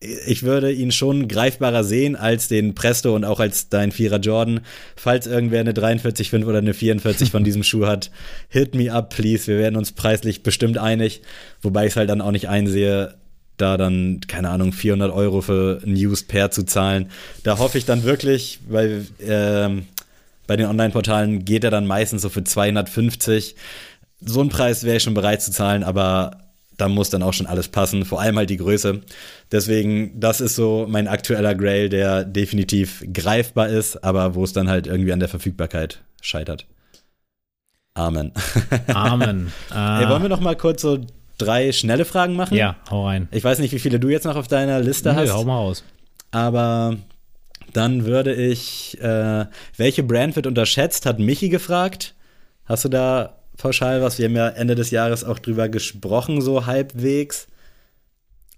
ich 0.00 0.42
würde 0.42 0.70
ihn 0.72 0.92
schon 0.92 1.26
greifbarer 1.26 1.82
sehen 1.82 2.16
als 2.16 2.48
den 2.48 2.74
Presto 2.74 3.14
und 3.14 3.24
auch 3.24 3.40
als 3.40 3.70
dein 3.70 3.92
Vierer 3.92 4.18
Jordan. 4.18 4.60
Falls 4.94 5.26
irgendwer 5.26 5.60
eine 5.60 5.72
43,5 5.72 6.44
oder 6.44 6.58
eine 6.58 6.74
44 6.74 7.30
von 7.30 7.44
diesem 7.44 7.62
Schuh 7.62 7.86
hat, 7.86 8.10
hit 8.48 8.74
me 8.74 8.92
up, 8.92 9.14
please. 9.14 9.46
Wir 9.46 9.58
werden 9.58 9.76
uns 9.76 9.92
preislich 9.92 10.42
bestimmt 10.42 10.76
einig. 10.76 11.22
Wobei 11.62 11.86
ich 11.86 11.92
es 11.92 11.96
halt 11.96 12.10
dann 12.10 12.20
auch 12.20 12.30
nicht 12.30 12.48
einsehe, 12.48 13.14
da 13.56 13.78
dann, 13.78 14.20
keine 14.28 14.50
Ahnung, 14.50 14.74
400 14.74 15.10
Euro 15.10 15.40
für 15.40 15.80
ein 15.84 15.94
Used 15.94 16.28
Pair 16.28 16.50
zu 16.50 16.64
zahlen. 16.64 17.10
Da 17.42 17.58
hoffe 17.58 17.78
ich 17.78 17.86
dann 17.86 18.04
wirklich, 18.04 18.60
weil 18.68 19.06
ähm, 19.26 19.86
bei 20.46 20.56
den 20.56 20.66
Online-Portalen 20.66 21.44
geht 21.46 21.64
er 21.64 21.70
dann 21.70 21.86
meistens 21.86 22.20
so 22.20 22.28
für 22.28 22.44
250. 22.44 23.56
So 24.20 24.40
einen 24.40 24.50
Preis 24.50 24.84
wäre 24.84 24.96
ich 24.96 25.02
schon 25.02 25.14
bereit 25.14 25.42
zu 25.42 25.50
zahlen, 25.50 25.82
aber 25.84 26.38
da 26.76 26.88
muss 26.88 27.10
dann 27.10 27.22
auch 27.22 27.32
schon 27.32 27.46
alles 27.46 27.68
passen, 27.68 28.04
vor 28.04 28.20
allem 28.20 28.36
halt 28.36 28.50
die 28.50 28.56
Größe. 28.56 29.00
Deswegen, 29.50 30.18
das 30.20 30.40
ist 30.40 30.56
so 30.56 30.86
mein 30.88 31.08
aktueller 31.08 31.54
Grail, 31.54 31.88
der 31.88 32.24
definitiv 32.24 33.04
greifbar 33.12 33.68
ist, 33.68 34.02
aber 34.04 34.34
wo 34.34 34.44
es 34.44 34.52
dann 34.52 34.68
halt 34.68 34.86
irgendwie 34.86 35.12
an 35.12 35.20
der 35.20 35.28
Verfügbarkeit 35.28 36.02
scheitert. 36.20 36.66
Amen. 37.94 38.32
Amen. 38.88 39.52
Äh, 39.74 40.02
Ey, 40.02 40.08
wollen 40.08 40.22
wir 40.22 40.28
noch 40.28 40.40
mal 40.40 40.56
kurz 40.56 40.82
so 40.82 40.98
drei 41.38 41.72
schnelle 41.72 42.04
Fragen 42.04 42.36
machen? 42.36 42.54
Ja, 42.54 42.76
hau 42.90 43.06
rein. 43.06 43.28
Ich 43.30 43.42
weiß 43.42 43.58
nicht, 43.58 43.72
wie 43.72 43.78
viele 43.78 43.98
du 43.98 44.08
jetzt 44.08 44.24
noch 44.24 44.36
auf 44.36 44.48
deiner 44.48 44.80
Liste 44.80 45.12
Nö, 45.12 45.20
hast. 45.20 45.32
hau 45.32 45.44
mal 45.44 45.58
aus. 45.58 45.82
Aber 46.30 46.96
dann 47.72 48.04
würde 48.04 48.34
ich, 48.34 49.00
äh, 49.00 49.46
welche 49.78 50.02
Brand 50.02 50.36
wird 50.36 50.46
unterschätzt, 50.46 51.06
hat 51.06 51.18
Michi 51.18 51.48
gefragt. 51.48 52.14
Hast 52.66 52.84
du 52.84 52.90
da 52.90 53.38
pauschal 53.56 54.02
was? 54.02 54.18
Wir 54.18 54.26
haben 54.26 54.36
ja 54.36 54.48
Ende 54.48 54.74
des 54.74 54.90
Jahres 54.90 55.24
auch 55.24 55.38
drüber 55.38 55.68
gesprochen, 55.68 56.40
so 56.40 56.66
halbwegs. 56.66 57.46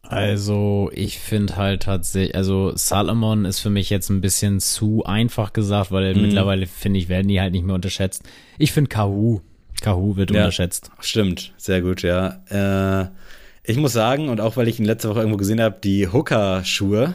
Also, 0.02 0.90
ich 0.94 1.18
finde 1.18 1.56
halt 1.56 1.82
tatsächlich, 1.82 2.34
also 2.34 2.72
Salomon 2.74 3.44
ist 3.44 3.60
für 3.60 3.68
mich 3.68 3.90
jetzt 3.90 4.08
ein 4.08 4.20
bisschen 4.22 4.58
zu 4.60 5.04
einfach 5.04 5.52
gesagt, 5.52 5.92
weil 5.92 6.14
Mhm. 6.14 6.22
mittlerweile 6.22 6.66
finde 6.66 6.98
ich, 6.98 7.08
werden 7.10 7.28
die 7.28 7.40
halt 7.40 7.52
nicht 7.52 7.64
mehr 7.66 7.74
unterschätzt. 7.74 8.22
Ich 8.58 8.72
finde 8.72 8.88
Kahu. 8.88 9.40
Kahu 9.82 10.16
wird 10.16 10.30
Ja. 10.30 10.38
unterschätzt. 10.42 10.90
Stimmt, 11.00 11.52
sehr 11.58 11.82
gut, 11.82 12.02
ja. 12.02 12.40
Äh, 12.48 13.08
ich 13.64 13.76
muss 13.76 13.92
sagen, 13.92 14.30
und 14.30 14.40
auch 14.40 14.56
weil 14.56 14.66
ich 14.68 14.78
ihn 14.78 14.86
letzte 14.86 15.10
Woche 15.10 15.18
irgendwo 15.18 15.36
gesehen 15.36 15.60
habe, 15.60 15.76
die 15.84 16.08
Hooker-Schuhe, 16.08 17.14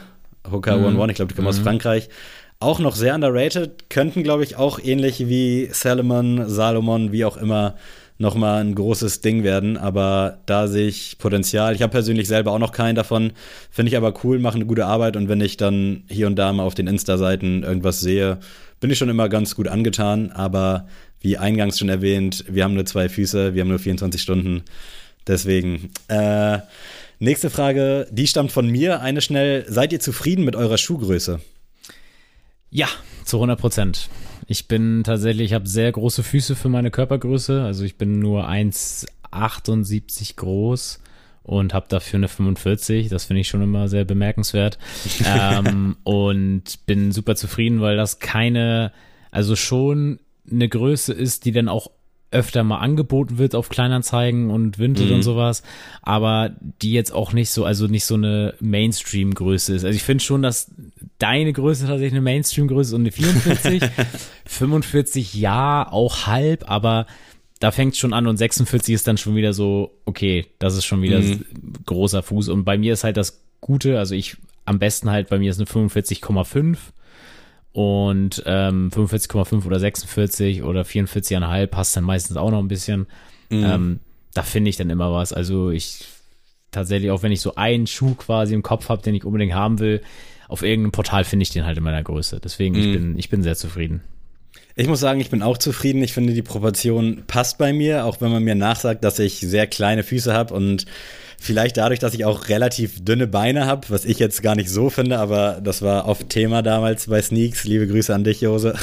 Hooker 0.50 0.76
Mhm. 0.78 0.84
One 0.84 0.98
One, 0.98 1.12
ich 1.12 1.16
glaube, 1.16 1.30
die 1.32 1.34
kommen 1.36 1.48
aus 1.48 1.58
Frankreich, 1.58 2.08
auch 2.64 2.78
noch 2.78 2.96
sehr 2.96 3.14
underrated, 3.14 3.90
könnten, 3.90 4.22
glaube 4.22 4.42
ich, 4.42 4.56
auch 4.56 4.78
ähnlich 4.82 5.28
wie 5.28 5.68
Salomon, 5.72 6.48
Salomon, 6.48 7.12
wie 7.12 7.24
auch 7.24 7.36
immer, 7.36 7.76
nochmal 8.18 8.62
ein 8.62 8.74
großes 8.74 9.20
Ding 9.20 9.42
werden. 9.44 9.76
Aber 9.76 10.38
da 10.46 10.68
sehe 10.68 10.88
ich 10.88 11.18
Potenzial. 11.18 11.74
Ich 11.74 11.82
habe 11.82 11.90
persönlich 11.90 12.28
selber 12.28 12.52
auch 12.52 12.58
noch 12.58 12.72
keinen 12.72 12.94
davon, 12.94 13.32
finde 13.70 13.90
ich 13.90 13.96
aber 13.96 14.14
cool, 14.24 14.38
machen 14.38 14.56
eine 14.56 14.66
gute 14.66 14.86
Arbeit 14.86 15.16
und 15.16 15.28
wenn 15.28 15.40
ich 15.40 15.56
dann 15.56 16.04
hier 16.08 16.26
und 16.26 16.36
da 16.36 16.52
mal 16.52 16.64
auf 16.64 16.74
den 16.74 16.86
Insta-Seiten 16.86 17.62
irgendwas 17.62 18.00
sehe, 18.00 18.38
bin 18.80 18.90
ich 18.90 18.98
schon 18.98 19.08
immer 19.08 19.28
ganz 19.28 19.54
gut 19.54 19.68
angetan, 19.68 20.30
aber 20.32 20.86
wie 21.20 21.38
eingangs 21.38 21.78
schon 21.78 21.88
erwähnt, 21.88 22.44
wir 22.48 22.64
haben 22.64 22.74
nur 22.74 22.84
zwei 22.84 23.08
Füße, 23.08 23.54
wir 23.54 23.62
haben 23.62 23.68
nur 23.68 23.78
24 23.78 24.20
Stunden. 24.20 24.62
Deswegen. 25.26 25.90
Äh, 26.08 26.58
nächste 27.18 27.48
Frage, 27.48 28.06
die 28.10 28.26
stammt 28.26 28.52
von 28.52 28.68
mir. 28.68 29.00
Eine 29.00 29.22
schnell. 29.22 29.64
Seid 29.66 29.92
ihr 29.94 30.00
zufrieden 30.00 30.44
mit 30.44 30.54
eurer 30.54 30.76
Schuhgröße? 30.76 31.40
Ja, 32.74 32.88
zu 33.24 33.36
100 33.36 33.60
Prozent. 33.60 34.08
Ich 34.48 34.66
bin 34.66 35.04
tatsächlich, 35.04 35.44
ich 35.46 35.54
habe 35.54 35.68
sehr 35.68 35.92
große 35.92 36.24
Füße 36.24 36.56
für 36.56 36.68
meine 36.68 36.90
Körpergröße. 36.90 37.62
Also 37.62 37.84
ich 37.84 37.96
bin 37.96 38.18
nur 38.18 38.48
1,78 38.48 40.34
groß 40.34 41.00
und 41.44 41.72
habe 41.72 41.86
dafür 41.88 42.18
eine 42.18 42.26
45. 42.26 43.10
Das 43.10 43.26
finde 43.26 43.42
ich 43.42 43.48
schon 43.48 43.62
immer 43.62 43.86
sehr 43.86 44.04
bemerkenswert. 44.04 44.78
ähm, 45.24 45.96
und 46.02 46.84
bin 46.84 47.12
super 47.12 47.36
zufrieden, 47.36 47.80
weil 47.80 47.96
das 47.96 48.18
keine, 48.18 48.90
also 49.30 49.54
schon 49.54 50.18
eine 50.50 50.68
Größe 50.68 51.12
ist, 51.12 51.44
die 51.44 51.52
dann 51.52 51.68
auch 51.68 51.92
öfter 52.34 52.64
mal 52.64 52.78
angeboten 52.78 53.38
wird 53.38 53.54
auf 53.54 53.68
Kleinanzeigen 53.68 54.50
und 54.50 54.78
Vinted 54.78 55.10
und 55.10 55.22
sowas, 55.22 55.62
aber 56.02 56.50
die 56.82 56.92
jetzt 56.92 57.12
auch 57.12 57.32
nicht 57.32 57.50
so, 57.50 57.64
also 57.64 57.86
nicht 57.86 58.04
so 58.04 58.14
eine 58.14 58.54
Mainstream-Größe 58.60 59.74
ist. 59.74 59.84
Also 59.84 59.96
ich 59.96 60.02
finde 60.02 60.22
schon, 60.22 60.42
dass 60.42 60.70
deine 61.18 61.52
Größe 61.52 61.86
tatsächlich 61.86 62.12
eine 62.12 62.20
Mainstream-Größe 62.20 62.90
ist 62.90 62.94
und 62.94 63.02
eine 63.02 63.12
44. 63.12 63.82
45 64.46 65.34
ja, 65.40 65.86
auch 65.90 66.26
halb, 66.26 66.70
aber 66.70 67.06
da 67.60 67.70
fängt 67.70 67.96
schon 67.96 68.12
an 68.12 68.26
und 68.26 68.36
46 68.36 68.94
ist 68.94 69.06
dann 69.06 69.16
schon 69.16 69.36
wieder 69.36 69.52
so, 69.52 69.92
okay, 70.04 70.46
das 70.58 70.76
ist 70.76 70.84
schon 70.84 71.02
wieder 71.02 71.22
großer 71.86 72.22
Fuß. 72.22 72.48
Und 72.48 72.64
bei 72.64 72.76
mir 72.76 72.92
ist 72.92 73.04
halt 73.04 73.16
das 73.16 73.40
Gute, 73.60 73.98
also 73.98 74.14
ich 74.14 74.36
am 74.66 74.78
besten 74.78 75.10
halt, 75.10 75.28
bei 75.28 75.38
mir 75.38 75.50
ist 75.50 75.58
eine 75.58 75.66
45,5 75.66 76.76
und 77.74 78.40
ähm, 78.46 78.90
45,5 78.94 79.66
oder 79.66 79.80
46 79.80 80.62
oder 80.62 80.82
44,5 80.82 81.66
passt 81.66 81.96
dann 81.96 82.04
meistens 82.04 82.36
auch 82.36 82.52
noch 82.52 82.60
ein 82.60 82.68
bisschen. 82.68 83.06
Ähm, 83.64 84.00
da 84.32 84.42
finde 84.44 84.70
ich 84.70 84.76
dann 84.76 84.90
immer 84.90 85.12
was. 85.12 85.32
Also 85.32 85.70
ich 85.70 86.06
tatsächlich, 86.70 87.10
auch 87.10 87.24
wenn 87.24 87.32
ich 87.32 87.40
so 87.40 87.56
einen 87.56 87.88
Schuh 87.88 88.14
quasi 88.14 88.54
im 88.54 88.62
Kopf 88.62 88.88
habe, 88.88 89.02
den 89.02 89.16
ich 89.16 89.24
unbedingt 89.24 89.54
haben 89.54 89.80
will, 89.80 90.02
auf 90.48 90.62
irgendeinem 90.62 90.92
Portal 90.92 91.24
finde 91.24 91.42
ich 91.42 91.50
den 91.50 91.66
halt 91.66 91.76
in 91.76 91.82
meiner 91.82 92.02
Größe. 92.02 92.40
Deswegen, 92.42 92.76
ich, 92.76 92.92
bin, 92.92 93.18
ich 93.18 93.28
bin 93.28 93.42
sehr 93.42 93.56
zufrieden. 93.56 94.02
Ich 94.76 94.88
muss 94.88 95.00
sagen, 95.00 95.20
ich 95.20 95.30
bin 95.30 95.42
auch 95.42 95.58
zufrieden. 95.58 96.02
Ich 96.02 96.12
finde, 96.12 96.32
die 96.32 96.42
Proportion 96.42 97.22
passt 97.26 97.58
bei 97.58 97.72
mir, 97.72 98.04
auch 98.04 98.20
wenn 98.20 98.32
man 98.32 98.42
mir 98.42 98.56
nachsagt, 98.56 99.04
dass 99.04 99.18
ich 99.18 99.38
sehr 99.38 99.66
kleine 99.66 100.02
Füße 100.02 100.32
habe 100.32 100.52
und 100.52 100.86
vielleicht 101.44 101.76
dadurch, 101.76 102.00
dass 102.00 102.14
ich 102.14 102.24
auch 102.24 102.48
relativ 102.48 103.04
dünne 103.04 103.26
Beine 103.26 103.66
habe, 103.66 103.88
was 103.90 104.04
ich 104.04 104.18
jetzt 104.18 104.42
gar 104.42 104.56
nicht 104.56 104.70
so 104.70 104.90
finde, 104.90 105.18
aber 105.18 105.60
das 105.62 105.82
war 105.82 106.08
oft 106.08 106.28
Thema 106.28 106.62
damals 106.62 107.06
bei 107.06 107.20
Sneaks. 107.20 107.64
Liebe 107.64 107.86
Grüße 107.86 108.12
an 108.14 108.24
dich, 108.24 108.40
Jose. 108.40 108.74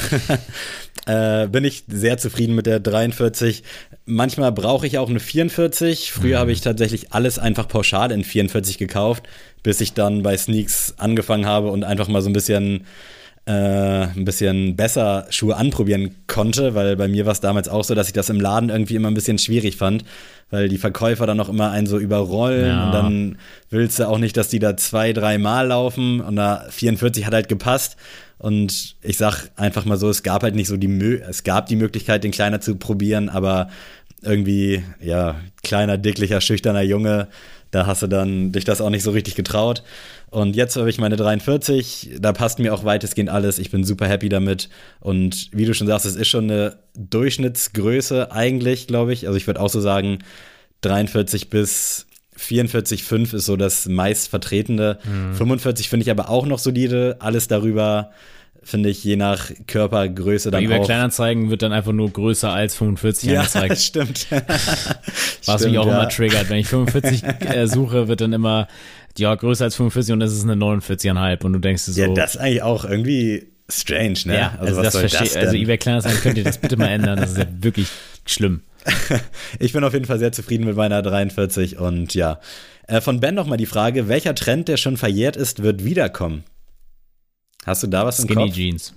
äh, 1.06 1.48
bin 1.48 1.64
ich 1.64 1.84
sehr 1.88 2.18
zufrieden 2.18 2.54
mit 2.54 2.66
der 2.66 2.80
43. 2.80 3.62
Manchmal 4.06 4.52
brauche 4.52 4.86
ich 4.86 4.98
auch 4.98 5.10
eine 5.10 5.20
44. 5.20 6.12
Früher 6.12 6.38
habe 6.38 6.52
ich 6.52 6.60
tatsächlich 6.60 7.12
alles 7.12 7.38
einfach 7.38 7.68
pauschal 7.68 8.12
in 8.12 8.24
44 8.24 8.78
gekauft, 8.78 9.24
bis 9.62 9.80
ich 9.80 9.92
dann 9.92 10.22
bei 10.22 10.36
Sneaks 10.36 10.94
angefangen 10.98 11.46
habe 11.46 11.68
und 11.68 11.84
einfach 11.84 12.08
mal 12.08 12.22
so 12.22 12.30
ein 12.30 12.34
bisschen 12.34 12.86
äh, 13.46 13.52
ein 13.52 14.24
bisschen 14.24 14.76
besser 14.76 15.26
Schuhe 15.30 15.56
anprobieren 15.56 16.14
konnte, 16.28 16.74
weil 16.74 16.96
bei 16.96 17.08
mir 17.08 17.26
war 17.26 17.32
es 17.32 17.40
damals 17.40 17.68
auch 17.68 17.82
so, 17.84 17.94
dass 17.94 18.06
ich 18.06 18.12
das 18.12 18.28
im 18.30 18.40
Laden 18.40 18.70
irgendwie 18.70 18.94
immer 18.94 19.08
ein 19.08 19.14
bisschen 19.14 19.38
schwierig 19.38 19.76
fand, 19.76 20.04
weil 20.50 20.68
die 20.68 20.78
Verkäufer 20.78 21.26
dann 21.26 21.40
auch 21.40 21.48
immer 21.48 21.70
einen 21.72 21.86
so 21.88 21.98
überrollen 21.98 22.68
Ja. 22.68 22.86
und 22.86 22.92
dann 22.92 23.38
willst 23.70 23.98
du 23.98 24.06
auch 24.08 24.18
nicht, 24.18 24.36
dass 24.36 24.48
die 24.48 24.60
da 24.60 24.76
zwei, 24.76 25.12
drei 25.12 25.38
Mal 25.38 25.66
laufen 25.68 26.20
und 26.20 26.36
da 26.36 26.64
44 26.70 27.26
hat 27.26 27.34
halt 27.34 27.48
gepasst 27.48 27.96
und 28.38 28.94
ich 29.02 29.16
sag 29.16 29.50
einfach 29.56 29.84
mal 29.86 29.96
so, 29.98 30.08
es 30.08 30.22
gab 30.22 30.44
halt 30.44 30.54
nicht 30.54 30.68
so 30.68 30.76
die 30.76 30.88
Mö 30.88 31.20
es 31.28 31.42
gab 31.42 31.66
die 31.66 31.76
Möglichkeit, 31.76 32.22
den 32.22 32.30
kleiner 32.30 32.60
zu 32.60 32.76
probieren, 32.76 33.28
aber 33.28 33.70
irgendwie, 34.22 34.84
ja, 35.00 35.34
kleiner, 35.64 35.98
dicklicher, 35.98 36.40
schüchterner 36.40 36.82
Junge, 36.82 37.26
da 37.72 37.86
hast 37.86 38.02
du 38.02 38.06
dann 38.06 38.52
dich 38.52 38.64
das 38.64 38.80
auch 38.80 38.90
nicht 38.90 39.02
so 39.02 39.10
richtig 39.10 39.34
getraut. 39.34 39.82
Und 40.32 40.56
jetzt 40.56 40.76
habe 40.76 40.88
ich 40.88 40.98
meine 40.98 41.16
43, 41.16 42.12
da 42.18 42.32
passt 42.32 42.58
mir 42.58 42.72
auch 42.72 42.84
weitestgehend 42.84 43.28
alles. 43.28 43.58
Ich 43.58 43.70
bin 43.70 43.84
super 43.84 44.08
happy 44.08 44.30
damit. 44.30 44.70
Und 44.98 45.50
wie 45.52 45.66
du 45.66 45.74
schon 45.74 45.86
sagst, 45.86 46.06
es 46.06 46.16
ist 46.16 46.28
schon 46.28 46.50
eine 46.50 46.78
Durchschnittsgröße 46.94 48.32
eigentlich, 48.32 48.86
glaube 48.86 49.12
ich. 49.12 49.26
Also 49.26 49.36
ich 49.36 49.46
würde 49.46 49.60
auch 49.60 49.68
so 49.68 49.82
sagen, 49.82 50.20
43 50.80 51.50
bis 51.50 52.06
44,5 52.38 53.34
ist 53.34 53.44
so 53.44 53.56
das 53.56 53.86
meist 53.86 54.28
vertretende. 54.28 54.98
45 55.34 55.90
finde 55.90 56.04
ich 56.04 56.10
aber 56.10 56.30
auch 56.30 56.46
noch 56.46 56.58
solide. 56.58 57.16
Alles 57.18 57.46
darüber 57.46 58.10
finde 58.64 58.90
ich 58.90 59.02
je 59.02 59.16
nach 59.16 59.50
Körpergröße 59.66 60.50
Bei 60.50 60.58
dann 60.58 60.64
eBay 60.64 60.80
auch. 60.80 60.84
Kleinanzeigen 60.84 61.50
wird 61.50 61.62
dann 61.62 61.72
einfach 61.72 61.92
nur 61.92 62.10
größer 62.10 62.50
als 62.50 62.76
45 62.76 63.30
ja, 63.30 63.40
angezeigt. 63.40 63.78
stimmt. 63.82 64.26
Was 65.44 65.60
Stimmt, 65.60 65.72
mich 65.72 65.78
auch 65.78 65.86
ja. 65.86 66.00
immer 66.00 66.08
triggert. 66.08 66.48
Wenn 66.48 66.58
ich 66.58 66.68
45 66.68 67.22
äh, 67.24 67.66
suche, 67.66 68.08
wird 68.08 68.20
dann 68.20 68.32
immer, 68.32 68.68
ja, 69.18 69.34
größer 69.34 69.64
als 69.64 69.76
45 69.76 70.12
und 70.12 70.20
das 70.20 70.32
ist 70.32 70.44
eine 70.44 70.54
49,5 70.54 71.44
und 71.44 71.52
du 71.54 71.58
denkst 71.58 71.86
dir 71.86 71.92
so. 71.92 72.00
Ja, 72.00 72.08
das 72.08 72.36
ist 72.36 72.40
eigentlich 72.40 72.62
auch 72.62 72.84
irgendwie 72.84 73.48
strange, 73.68 74.18
ne? 74.26 74.36
ja, 74.36 74.58
also, 74.58 74.82
das 74.82 74.92
soll 74.92 75.08
verstehe, 75.08 75.28
denn? 75.28 75.48
also 75.48 75.56
eBay 75.56 75.78
Kleinanzeigen 75.78 76.20
könnt 76.20 76.38
ihr 76.38 76.44
das 76.44 76.58
bitte 76.58 76.76
mal 76.76 76.88
ändern, 76.88 77.18
das 77.18 77.32
ist 77.32 77.38
ja 77.38 77.46
wirklich 77.60 77.88
schlimm. 78.26 78.62
Ich 79.58 79.72
bin 79.72 79.84
auf 79.84 79.92
jeden 79.92 80.04
Fall 80.04 80.18
sehr 80.18 80.32
zufrieden 80.32 80.64
mit 80.64 80.76
meiner 80.76 81.02
43 81.02 81.78
und 81.78 82.14
ja. 82.14 82.40
Äh, 82.88 83.00
von 83.00 83.20
Ben 83.20 83.34
noch 83.34 83.46
mal 83.46 83.56
die 83.56 83.66
Frage, 83.66 84.08
welcher 84.08 84.34
Trend, 84.34 84.68
der 84.68 84.76
schon 84.76 84.96
verjährt 84.96 85.36
ist, 85.36 85.62
wird 85.62 85.84
wiederkommen? 85.84 86.42
Hast 87.64 87.82
du 87.82 87.86
da 87.86 88.04
was 88.06 88.18
im 88.18 88.26
Skinny 88.26 88.46
Kopf? 88.46 88.54
Jeans. 88.54 88.94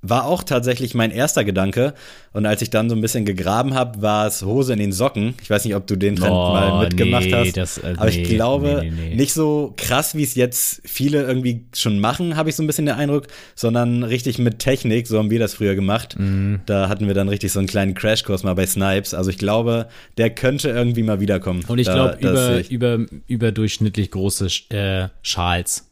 war 0.00 0.26
auch 0.26 0.44
tatsächlich 0.44 0.94
mein 0.94 1.10
erster 1.10 1.42
Gedanke. 1.44 1.92
Und 2.32 2.46
als 2.46 2.62
ich 2.62 2.70
dann 2.70 2.88
so 2.88 2.94
ein 2.94 3.00
bisschen 3.00 3.24
gegraben 3.24 3.74
habe, 3.74 4.00
war 4.00 4.28
es 4.28 4.42
Hose 4.42 4.72
in 4.72 4.78
den 4.78 4.92
Socken. 4.92 5.34
Ich 5.42 5.50
weiß 5.50 5.64
nicht, 5.64 5.74
ob 5.74 5.88
du 5.88 5.96
den 5.96 6.14
Trend 6.14 6.30
Oh, 6.30 6.52
mal 6.52 6.84
mitgemacht 6.84 7.24
nee, 7.24 7.32
hast. 7.32 7.56
das, 7.56 7.78
äh, 7.78 7.94
aber 7.96 8.08
ich 8.08 8.18
nee, 8.18 8.22
glaube, 8.22 8.84
nee, 8.84 9.16
nicht 9.16 9.32
so 9.32 9.74
krass, 9.76 10.14
wie 10.14 10.22
es 10.22 10.36
jetzt 10.36 10.82
viele 10.84 11.24
irgendwie 11.24 11.64
schon 11.74 11.98
machen, 11.98 12.36
habe 12.36 12.48
ich 12.48 12.54
so 12.54 12.62
ein 12.62 12.68
bisschen 12.68 12.86
den 12.86 12.94
Eindruck, 12.94 13.26
sondern 13.56 14.04
richtig 14.04 14.38
mit 14.38 14.60
Technik, 14.60 15.08
so 15.08 15.18
haben 15.18 15.30
wir 15.30 15.40
das 15.40 15.54
früher 15.54 15.74
gemacht. 15.74 16.14
Mhm. 16.16 16.60
Da 16.66 16.88
hatten 16.88 17.08
wir 17.08 17.14
dann 17.14 17.28
richtig 17.28 17.50
so 17.50 17.58
einen 17.58 17.66
kleinen 17.66 17.94
Crashkurs 17.94 18.44
mal 18.44 18.54
bei 18.54 18.66
Snipes. 18.66 19.14
Also 19.14 19.30
ich 19.30 19.38
glaube, 19.38 19.88
der 20.16 20.30
könnte 20.30 20.68
irgendwie 20.68 21.02
mal 21.02 21.18
wiederkommen. 21.18 21.64
Und 21.66 21.80
ich 21.80 21.88
glaube, 21.90 22.18
über, 22.20 22.60
über, 22.70 23.04
überdurchschnittlich 23.26 24.12
große 24.12 24.46
äh, 24.68 25.08
Schals. 25.22 25.87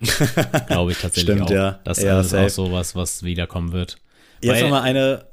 glaube 0.68 0.92
ich 0.92 0.98
tatsächlich 0.98 1.34
Stimmt, 1.36 1.42
auch. 1.42 1.50
ja. 1.50 1.80
Das 1.84 2.00
Ja, 2.02 2.20
ist 2.20 2.28
auch 2.28 2.30
safe. 2.30 2.50
sowas, 2.50 2.94
was 2.94 3.22
wiederkommen 3.22 3.72
wird. 3.72 3.96
Jetzt 4.40 4.62
nochmal 4.62 4.82
eine. 4.82 5.24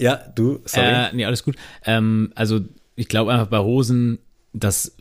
Ja, 0.00 0.16
du, 0.34 0.60
sorry. 0.64 0.86
Äh, 0.86 1.12
nee, 1.14 1.24
alles 1.24 1.42
gut. 1.42 1.56
Ähm, 1.84 2.32
also 2.34 2.60
ich 2.96 3.08
glaube 3.08 3.32
einfach 3.32 3.48
bei 3.48 3.58
Hosen, 3.58 4.18
dass 4.52 4.96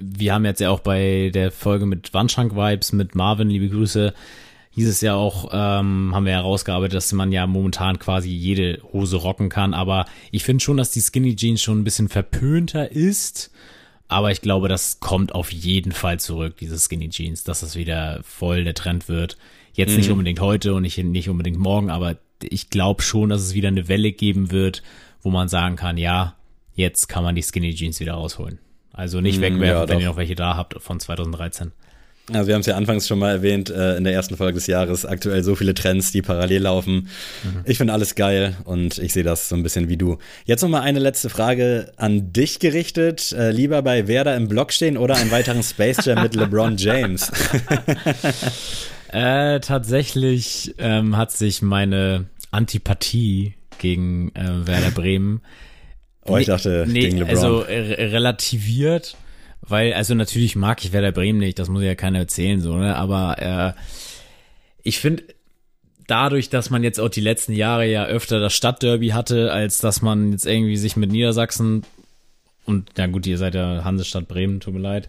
wir 0.00 0.34
haben 0.34 0.44
jetzt 0.44 0.60
ja 0.60 0.70
auch 0.70 0.80
bei 0.80 1.30
der 1.32 1.52
Folge 1.52 1.86
mit 1.86 2.12
Wandschrank-Vibes, 2.12 2.92
mit 2.92 3.14
Marvin, 3.14 3.48
liebe 3.48 3.68
Grüße, 3.68 4.12
hieß 4.70 4.88
es 4.88 5.00
ja 5.00 5.14
auch, 5.14 5.50
ähm, 5.52 6.10
haben 6.12 6.24
wir 6.26 6.32
herausgearbeitet, 6.32 6.96
dass 6.96 7.12
man 7.12 7.30
ja 7.30 7.46
momentan 7.46 8.00
quasi 8.00 8.30
jede 8.30 8.80
Hose 8.92 9.16
rocken 9.16 9.48
kann. 9.50 9.72
Aber 9.72 10.06
ich 10.32 10.42
finde 10.42 10.64
schon, 10.64 10.76
dass 10.76 10.90
die 10.90 11.00
Skinny 11.00 11.36
Jeans 11.36 11.62
schon 11.62 11.78
ein 11.80 11.84
bisschen 11.84 12.08
verpönter 12.08 12.90
ist. 12.90 13.52
Aber 14.14 14.30
ich 14.30 14.42
glaube, 14.42 14.68
das 14.68 15.00
kommt 15.00 15.34
auf 15.34 15.50
jeden 15.50 15.90
Fall 15.90 16.20
zurück, 16.20 16.56
diese 16.58 16.78
Skinny 16.78 17.08
Jeans, 17.08 17.42
dass 17.42 17.62
das 17.62 17.74
wieder 17.74 18.20
voll 18.22 18.62
der 18.62 18.74
Trend 18.74 19.08
wird. 19.08 19.36
Jetzt 19.72 19.96
nicht 19.96 20.08
unbedingt 20.08 20.38
heute 20.38 20.72
und 20.74 20.82
nicht, 20.82 20.96
nicht 20.98 21.28
unbedingt 21.28 21.58
morgen, 21.58 21.90
aber 21.90 22.16
ich 22.40 22.70
glaube 22.70 23.02
schon, 23.02 23.30
dass 23.30 23.42
es 23.42 23.54
wieder 23.54 23.66
eine 23.66 23.88
Welle 23.88 24.12
geben 24.12 24.52
wird, 24.52 24.84
wo 25.20 25.30
man 25.30 25.48
sagen 25.48 25.74
kann, 25.74 25.98
ja, 25.98 26.36
jetzt 26.76 27.08
kann 27.08 27.24
man 27.24 27.34
die 27.34 27.42
Skinny 27.42 27.74
Jeans 27.74 27.98
wieder 27.98 28.12
rausholen. 28.12 28.60
Also 28.92 29.20
nicht 29.20 29.40
wegwerfen, 29.40 29.66
ja, 29.66 29.88
wenn 29.88 29.98
ihr 29.98 30.06
noch 30.10 30.16
welche 30.16 30.36
da 30.36 30.54
habt 30.54 30.80
von 30.80 31.00
2013. 31.00 31.72
Also 32.32 32.46
wir 32.46 32.54
haben 32.54 32.60
es 32.60 32.66
ja 32.66 32.76
anfangs 32.76 33.06
schon 33.06 33.18
mal 33.18 33.30
erwähnt, 33.30 33.68
äh, 33.68 33.96
in 33.96 34.04
der 34.04 34.14
ersten 34.14 34.36
Folge 34.38 34.54
des 34.54 34.66
Jahres, 34.66 35.04
aktuell 35.04 35.42
so 35.44 35.54
viele 35.56 35.74
Trends, 35.74 36.10
die 36.10 36.22
parallel 36.22 36.62
laufen. 36.62 37.08
Ich 37.66 37.76
finde 37.76 37.92
alles 37.92 38.14
geil 38.14 38.56
und 38.64 38.96
ich 38.96 39.12
sehe 39.12 39.24
das 39.24 39.50
so 39.50 39.56
ein 39.56 39.62
bisschen 39.62 39.90
wie 39.90 39.98
du. 39.98 40.18
Jetzt 40.46 40.62
noch 40.62 40.70
mal 40.70 40.80
eine 40.80 41.00
letzte 41.00 41.28
Frage 41.28 41.92
an 41.96 42.32
dich 42.32 42.60
gerichtet. 42.60 43.32
Äh, 43.32 43.50
lieber 43.50 43.82
bei 43.82 44.08
Werder 44.08 44.36
im 44.36 44.48
Block 44.48 44.72
stehen 44.72 44.96
oder 44.96 45.16
einen 45.16 45.30
weiteren 45.30 45.62
Space 45.62 46.04
Jam 46.06 46.22
mit 46.22 46.34
LeBron 46.34 46.76
James? 46.76 47.30
Äh, 49.12 49.60
tatsächlich 49.60 50.74
ähm, 50.78 51.16
hat 51.16 51.30
sich 51.30 51.62
meine 51.62 52.24
Antipathie 52.50 53.54
gegen 53.78 54.34
äh, 54.34 54.66
Werder 54.66 54.90
Bremen 54.90 55.40
Oh, 56.26 56.36
ich 56.36 56.46
dachte 56.46 56.84
nee, 56.88 57.00
gegen 57.00 57.18
LeBron. 57.18 57.36
also 57.36 57.62
äh, 57.62 58.06
relativiert, 58.06 59.16
weil, 59.66 59.92
also 59.92 60.14
natürlich 60.14 60.56
mag 60.56 60.84
ich 60.84 60.92
Werder 60.92 61.12
Bremen 61.12 61.38
nicht, 61.38 61.58
das 61.58 61.68
muss 61.68 61.82
ja 61.82 61.94
keiner 61.94 62.18
erzählen, 62.18 62.60
so, 62.60 62.76
ne? 62.76 62.96
Aber 62.96 63.74
äh, 63.76 63.80
ich 64.82 64.98
finde, 64.98 65.24
dadurch, 66.06 66.50
dass 66.50 66.70
man 66.70 66.84
jetzt 66.84 67.00
auch 67.00 67.08
die 67.08 67.20
letzten 67.20 67.52
Jahre 67.52 67.86
ja 67.86 68.04
öfter 68.04 68.40
das 68.40 68.54
Stadtderby 68.54 69.08
hatte, 69.08 69.52
als 69.52 69.78
dass 69.78 70.02
man 70.02 70.32
jetzt 70.32 70.46
irgendwie 70.46 70.76
sich 70.76 70.96
mit 70.96 71.10
Niedersachsen 71.10 71.82
und 72.66 72.92
na 72.96 73.06
gut, 73.06 73.26
ihr 73.26 73.36
seid 73.36 73.54
ja 73.54 73.84
Hansestadt 73.84 74.26
Bremen, 74.26 74.60
tut 74.60 74.74
mir 74.74 74.80
leid, 74.80 75.08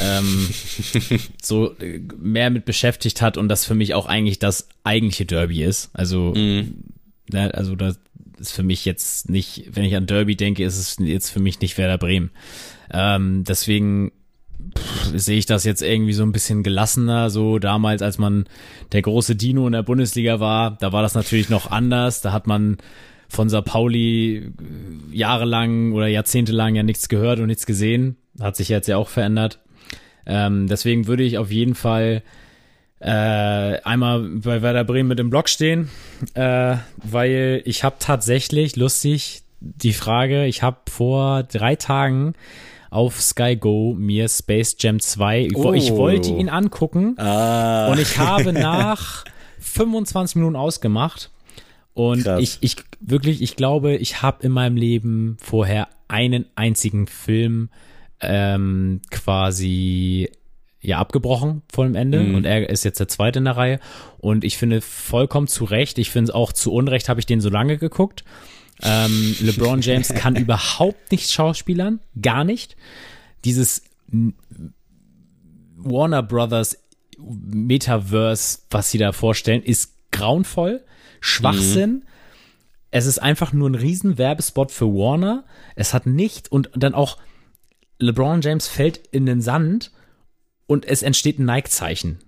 ähm, 0.00 0.48
so 1.42 1.74
äh, 1.78 2.00
mehr 2.18 2.50
mit 2.50 2.64
beschäftigt 2.64 3.22
hat 3.22 3.38
und 3.38 3.48
das 3.48 3.64
für 3.64 3.74
mich 3.74 3.94
auch 3.94 4.06
eigentlich 4.06 4.38
das 4.38 4.68
eigentliche 4.84 5.24
Derby 5.24 5.62
ist. 5.62 5.90
Also, 5.94 6.32
ne, 7.30 7.54
also 7.54 7.76
das 7.76 7.98
ist 8.42 8.52
für 8.52 8.62
mich 8.62 8.84
jetzt 8.84 9.30
nicht, 9.30 9.70
wenn 9.72 9.84
ich 9.84 9.96
an 9.96 10.06
Derby 10.06 10.36
denke, 10.36 10.64
ist 10.64 10.78
es 10.78 10.96
jetzt 10.98 11.30
für 11.30 11.40
mich 11.40 11.60
nicht 11.60 11.78
Werder 11.78 11.98
Bremen. 11.98 12.30
Ähm, 12.92 13.44
deswegen 13.44 14.12
pff, 14.76 15.12
sehe 15.16 15.38
ich 15.38 15.46
das 15.46 15.64
jetzt 15.64 15.82
irgendwie 15.82 16.12
so 16.12 16.22
ein 16.22 16.32
bisschen 16.32 16.62
gelassener, 16.62 17.30
so 17.30 17.58
damals, 17.58 18.02
als 18.02 18.18
man 18.18 18.44
der 18.92 19.02
große 19.02 19.36
Dino 19.36 19.66
in 19.66 19.72
der 19.72 19.82
Bundesliga 19.82 20.40
war, 20.40 20.72
da 20.72 20.92
war 20.92 21.02
das 21.02 21.14
natürlich 21.14 21.48
noch 21.48 21.70
anders, 21.70 22.20
da 22.20 22.32
hat 22.32 22.46
man 22.46 22.78
von 23.28 23.48
Sao 23.48 23.62
Pauli 23.62 24.36
äh, 24.36 24.50
jahrelang 25.12 25.92
oder 25.92 26.06
jahrzehntelang 26.06 26.74
ja 26.74 26.82
nichts 26.82 27.08
gehört 27.08 27.38
und 27.38 27.46
nichts 27.46 27.64
gesehen, 27.64 28.16
hat 28.40 28.56
sich 28.56 28.68
jetzt 28.68 28.88
ja 28.88 28.96
auch 28.96 29.08
verändert. 29.08 29.60
Ähm, 30.26 30.66
deswegen 30.68 31.06
würde 31.06 31.22
ich 31.22 31.38
auf 31.38 31.50
jeden 31.50 31.74
Fall 31.74 32.22
äh, 33.02 33.08
einmal 33.82 34.20
bei 34.22 34.62
Werder 34.62 34.84
Bremen 34.84 35.08
mit 35.08 35.18
im 35.20 35.28
Block 35.30 35.48
stehen, 35.48 35.90
äh, 36.34 36.76
weil 37.02 37.62
ich 37.64 37.82
habe 37.84 37.96
tatsächlich, 37.98 38.76
lustig, 38.76 39.42
die 39.60 39.92
Frage, 39.92 40.46
ich 40.46 40.62
habe 40.62 40.78
vor 40.88 41.42
drei 41.42 41.74
Tagen 41.76 42.34
auf 42.90 43.20
Sky 43.20 43.56
Go 43.56 43.94
mir 43.98 44.28
Space 44.28 44.76
Jam 44.78 45.00
2, 45.00 45.40
ich, 45.46 45.54
wo- 45.56 45.72
ich 45.72 45.92
Oh. 45.92 45.96
wollte 45.98 46.30
ihn 46.30 46.48
angucken 46.48 47.18
ah, 47.18 47.90
und 47.90 47.98
ich 47.98 48.18
habe 48.18 48.52
nach 48.52 49.24
25 49.58 50.36
Minuten 50.36 50.56
ausgemacht 50.56 51.30
und 51.94 52.22
Krass. 52.24 52.40
ich, 52.40 52.58
ich 52.60 52.76
wirklich, 53.00 53.42
ich 53.42 53.56
glaube, 53.56 53.96
ich 53.96 54.22
habe 54.22 54.44
in 54.46 54.52
meinem 54.52 54.76
Leben 54.76 55.36
vorher 55.40 55.88
einen 56.08 56.46
einzigen 56.54 57.06
Film 57.06 57.68
ähm, 58.20 59.00
quasi 59.10 60.30
ja 60.82 60.98
abgebrochen 60.98 61.62
vor 61.72 61.84
dem 61.84 61.94
Ende 61.94 62.20
und 62.34 62.44
er 62.44 62.68
ist 62.68 62.84
jetzt 62.84 62.98
der 62.98 63.08
zweite 63.08 63.38
in 63.38 63.44
der 63.44 63.56
Reihe 63.56 63.78
und 64.18 64.44
ich 64.44 64.58
finde 64.58 64.80
vollkommen 64.80 65.46
zu 65.46 65.64
Recht, 65.64 65.96
ich 65.98 66.10
finde 66.10 66.30
es 66.30 66.34
auch 66.34 66.52
zu 66.52 66.72
Unrecht, 66.72 67.08
habe 67.08 67.20
ich 67.20 67.26
den 67.26 67.40
so 67.40 67.48
lange 67.48 67.78
geguckt. 67.78 68.24
Ähm, 68.82 69.36
LeBron 69.40 69.80
James 69.80 70.12
kann 70.12 70.34
überhaupt 70.34 71.12
nicht 71.12 71.30
schauspielern, 71.30 72.00
gar 72.20 72.42
nicht. 72.44 72.76
Dieses 73.44 73.84
Warner 75.76 76.22
Brothers 76.22 76.78
Metaverse, 77.18 78.58
was 78.70 78.90
sie 78.90 78.98
da 78.98 79.12
vorstellen, 79.12 79.62
ist 79.62 79.94
grauenvoll, 80.10 80.82
Schwachsinn. 81.20 82.04
Es 82.90 83.06
ist 83.06 83.20
einfach 83.20 83.52
nur 83.52 83.70
ein 83.70 83.76
riesen 83.76 84.18
Werbespot 84.18 84.72
für 84.72 84.86
Warner. 84.86 85.44
Es 85.76 85.94
hat 85.94 86.06
nicht 86.06 86.50
und 86.50 86.70
dann 86.74 86.94
auch 86.94 87.18
LeBron 87.98 88.40
James 88.40 88.66
fällt 88.66 88.98
in 89.12 89.26
den 89.26 89.40
Sand 89.40 89.92
und 90.66 90.84
es 90.86 91.02
entsteht 91.02 91.38
ein 91.38 91.44
Nike-Zeichen 91.46 92.18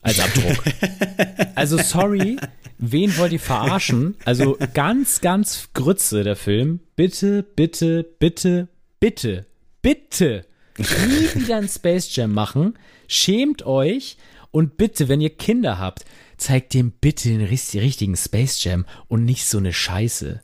als 0.00 0.18
Abdruck. 0.20 0.64
also 1.54 1.76
sorry, 1.78 2.36
wen 2.78 3.16
wollt 3.18 3.32
ihr 3.32 3.40
verarschen? 3.40 4.16
Also 4.24 4.56
ganz, 4.74 5.20
ganz 5.20 5.68
Grütze 5.74 6.24
der 6.24 6.36
Film. 6.36 6.80
Bitte, 6.96 7.42
bitte, 7.42 8.04
bitte, 8.18 8.68
bitte, 9.00 9.46
bitte 9.82 10.44
nie 10.78 11.40
wieder 11.42 11.56
ein 11.58 11.68
Space 11.68 12.14
Jam 12.16 12.32
machen. 12.32 12.78
Schämt 13.06 13.64
euch 13.64 14.16
und 14.50 14.76
bitte, 14.76 15.08
wenn 15.08 15.20
ihr 15.20 15.30
Kinder 15.30 15.78
habt, 15.78 16.04
zeigt 16.38 16.74
dem 16.74 16.90
bitte 16.92 17.28
den 17.28 17.42
richt- 17.42 17.74
richtigen 17.74 18.16
Space 18.16 18.64
Jam 18.64 18.86
und 19.06 19.24
nicht 19.24 19.44
so 19.46 19.58
eine 19.58 19.72
Scheiße. 19.72 20.42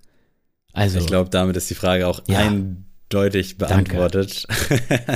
Also, 0.73 0.99
ich 1.01 1.07
glaube, 1.07 1.31
damit 1.31 1.57
ist 1.57 1.71
die 1.71 1.75
Frage 1.75 2.07
auch 2.07 2.21
Ja. 2.29 2.53
Eindeutig 3.09 3.59
beantwortet. 3.59 4.47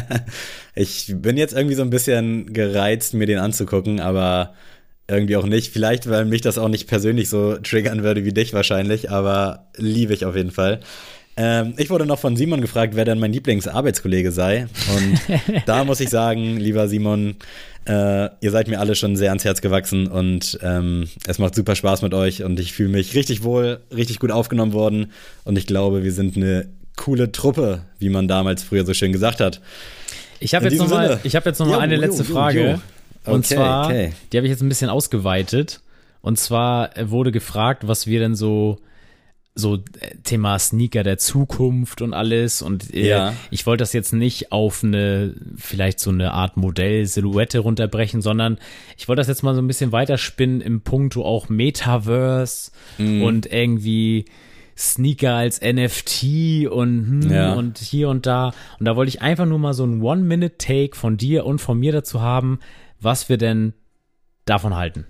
ich 0.74 1.12
bin 1.14 1.36
jetzt 1.36 1.54
irgendwie 1.54 1.74
so 1.74 1.82
ein 1.82 1.90
bisschen 1.90 2.52
gereizt, 2.52 3.14
mir 3.14 3.26
den 3.26 3.38
anzugucken, 3.38 4.00
aber 4.00 4.54
irgendwie 5.08 5.36
auch 5.36 5.46
nicht. 5.46 5.72
Vielleicht, 5.72 6.08
weil 6.08 6.24
mich 6.24 6.40
das 6.40 6.58
auch 6.58 6.68
nicht 6.68 6.88
persönlich 6.88 7.28
so 7.28 7.56
triggern 7.56 8.02
würde 8.02 8.24
wie 8.24 8.32
dich 8.32 8.54
wahrscheinlich, 8.54 9.10
aber 9.10 9.66
liebe 9.76 10.14
ich 10.14 10.24
auf 10.24 10.36
jeden 10.36 10.52
Fall. 10.52 10.80
Ähm, 11.36 11.74
ich 11.78 11.90
wurde 11.90 12.06
noch 12.06 12.18
von 12.18 12.36
Simon 12.36 12.60
gefragt, 12.60 12.94
wer 12.94 13.04
denn 13.04 13.18
mein 13.18 13.32
Lieblingsarbeitskollege 13.32 14.32
sei. 14.32 14.66
Und 14.94 15.20
da 15.66 15.84
muss 15.84 16.00
ich 16.00 16.08
sagen, 16.08 16.56
lieber 16.58 16.88
Simon, 16.88 17.36
äh, 17.86 18.28
ihr 18.40 18.50
seid 18.50 18.68
mir 18.68 18.80
alle 18.80 18.94
schon 18.94 19.16
sehr 19.16 19.30
ans 19.30 19.44
Herz 19.44 19.60
gewachsen 19.60 20.06
und 20.06 20.58
ähm, 20.62 21.08
es 21.26 21.38
macht 21.38 21.54
super 21.54 21.74
Spaß 21.74 22.02
mit 22.02 22.14
euch 22.14 22.44
und 22.44 22.60
ich 22.60 22.72
fühle 22.72 22.90
mich 22.90 23.14
richtig 23.14 23.42
wohl, 23.42 23.80
richtig 23.94 24.18
gut 24.18 24.30
aufgenommen 24.30 24.72
worden 24.72 25.10
und 25.44 25.58
ich 25.58 25.66
glaube, 25.66 26.04
wir 26.04 26.12
sind 26.12 26.36
eine 26.36 26.68
coole 26.96 27.32
Truppe, 27.32 27.82
wie 27.98 28.08
man 28.10 28.28
damals 28.28 28.62
früher 28.62 28.84
so 28.84 28.94
schön 28.94 29.12
gesagt 29.12 29.40
hat. 29.40 29.60
Ich 30.40 30.54
habe 30.54 30.64
jetzt 30.66 30.78
noch 30.78 30.86
diesem 30.86 30.98
mal, 30.98 31.08
Sinne. 31.08 31.20
ich 31.24 31.36
habe 31.36 31.48
jetzt 31.48 31.58
noch 31.58 31.66
mal 31.66 31.74
Jo, 31.74 31.78
eine 31.80 31.94
jo, 31.96 32.00
letzte 32.00 32.22
jo, 32.24 32.32
Frage. 32.34 32.64
jo. 32.72 32.80
Und 33.32 33.44
Okay, 33.44 33.54
zwar, 33.54 33.86
okay. 33.86 34.12
die 34.32 34.36
habe 34.36 34.46
ich 34.46 34.50
jetzt 34.50 34.62
ein 34.62 34.68
bisschen 34.68 34.90
ausgeweitet. 34.90 35.80
Und 36.20 36.38
zwar 36.38 36.96
äh, 36.96 37.10
wurde 37.10 37.30
gefragt, 37.32 37.86
was 37.86 38.06
wir 38.06 38.18
denn 38.20 38.34
so 38.34 38.78
so 39.54 39.74
äh, 39.76 39.80
Thema 40.24 40.58
Sneaker 40.58 41.02
der 41.02 41.18
Zukunft 41.18 42.00
und 42.00 42.14
alles 42.14 42.62
und 42.62 42.94
äh, 42.94 43.06
Ja. 43.08 43.34
ich 43.50 43.66
wollte 43.66 43.82
das 43.82 43.92
jetzt 43.92 44.14
nicht 44.14 44.50
auf 44.50 44.82
eine 44.82 45.34
vielleicht 45.56 46.00
so 46.00 46.08
eine 46.08 46.32
Art 46.32 46.56
Modell 46.56 47.04
Silhouette 47.04 47.58
runterbrechen, 47.58 48.22
sondern 48.22 48.56
ich 48.96 49.08
wollte 49.08 49.20
das 49.20 49.28
jetzt 49.28 49.42
mal 49.42 49.54
so 49.54 49.60
ein 49.60 49.66
bisschen 49.66 49.92
weiterspinnen 49.92 50.62
im 50.62 50.80
Punkto 50.80 51.22
auch 51.24 51.50
Metaverse 51.50 52.70
Mhm. 52.96 53.22
und 53.22 53.46
irgendwie 53.52 54.24
Sneaker 54.76 55.34
als 55.34 55.60
NFT 55.60 56.66
und 56.70 57.22
hm, 57.24 57.30
Ja. 57.30 57.52
und 57.54 57.78
hier 57.78 58.08
und 58.08 58.26
da 58.26 58.52
und 58.78 58.86
da 58.86 58.96
wollte 58.96 59.08
ich 59.10 59.22
einfach 59.22 59.46
nur 59.46 59.58
mal 59.58 59.74
so 59.74 59.84
ein 59.84 60.00
One-Minute-Take 60.02 60.96
von 60.96 61.16
dir 61.16 61.44
und 61.46 61.58
von 61.60 61.78
mir 61.78 61.92
dazu 61.92 62.20
haben, 62.20 62.58
was 63.00 63.28
wir 63.28 63.36
denn 63.38 63.74
davon 64.44 64.74
halten. 64.76 65.06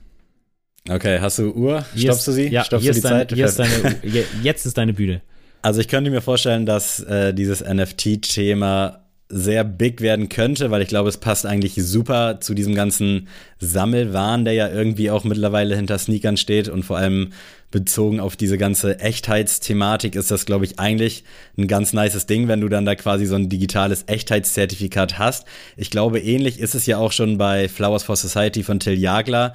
Okay, 0.90 1.20
hast 1.20 1.38
du 1.38 1.52
Uhr? 1.52 1.84
Hier 1.94 2.10
Stoppst 2.10 2.26
du 2.26 2.32
sie? 2.32 2.48
Ja, 2.48 2.64
Stoppst 2.64 2.86
du 2.88 2.92
die 2.92 2.98
ist 2.98 3.04
deine, 3.04 3.18
Zeit? 3.28 3.32
Ist 3.38 3.58
deine, 3.58 3.96
je- 4.02 4.24
jetzt 4.42 4.66
ist 4.66 4.76
deine 4.78 4.92
Bühne. 4.92 5.22
Also 5.62 5.80
ich 5.80 5.86
könnte 5.86 6.10
mir 6.10 6.20
vorstellen, 6.22 6.66
dass 6.66 6.98
äh, 7.04 7.32
dieses 7.32 7.62
NFT-Thema 7.62 8.98
sehr 9.28 9.64
big 9.64 10.00
werden 10.02 10.28
könnte, 10.28 10.70
weil 10.70 10.82
ich 10.82 10.88
glaube, 10.88 11.08
es 11.08 11.16
passt 11.18 11.46
eigentlich 11.46 11.74
super 11.76 12.40
zu 12.40 12.52
diesem 12.52 12.74
ganzen 12.74 13.28
Sammelwahn, 13.60 14.44
der 14.44 14.54
ja 14.54 14.68
irgendwie 14.68 15.10
auch 15.10 15.24
mittlerweile 15.24 15.74
hinter 15.76 15.96
Sneakern 15.98 16.36
steht 16.36 16.68
und 16.68 16.82
vor 16.84 16.98
allem 16.98 17.32
bezogen 17.73 18.20
auf 18.20 18.37
diese 18.37 18.57
ganze 18.57 19.01
Echtheitsthematik 19.01 20.14
ist 20.14 20.31
das, 20.31 20.47
glaube 20.47 20.64
ich, 20.64 20.79
eigentlich 20.79 21.25
ein 21.59 21.66
ganz 21.66 21.93
nices 21.93 22.27
Ding, 22.27 22.47
wenn 22.47 22.61
du 22.61 22.68
dann 22.68 22.85
da 22.85 22.95
quasi 22.95 23.27
so 23.27 23.35
ein 23.35 23.49
digitales 23.49 24.05
Echtheitszertifikat 24.07 25.18
hast. 25.18 25.45
Ich 25.77 25.91
glaube, 25.91 26.20
ähnlich 26.20 26.61
ist 26.61 26.77
es 26.77 26.87
ja 26.87 26.99
auch 26.99 27.11
schon 27.11 27.39
bei 27.39 27.68
Flowers 27.68 28.05
for 28.05 28.14
Society 28.14 28.62
von 28.62 28.79
Till 28.79 28.99
Jagler, 28.99 29.55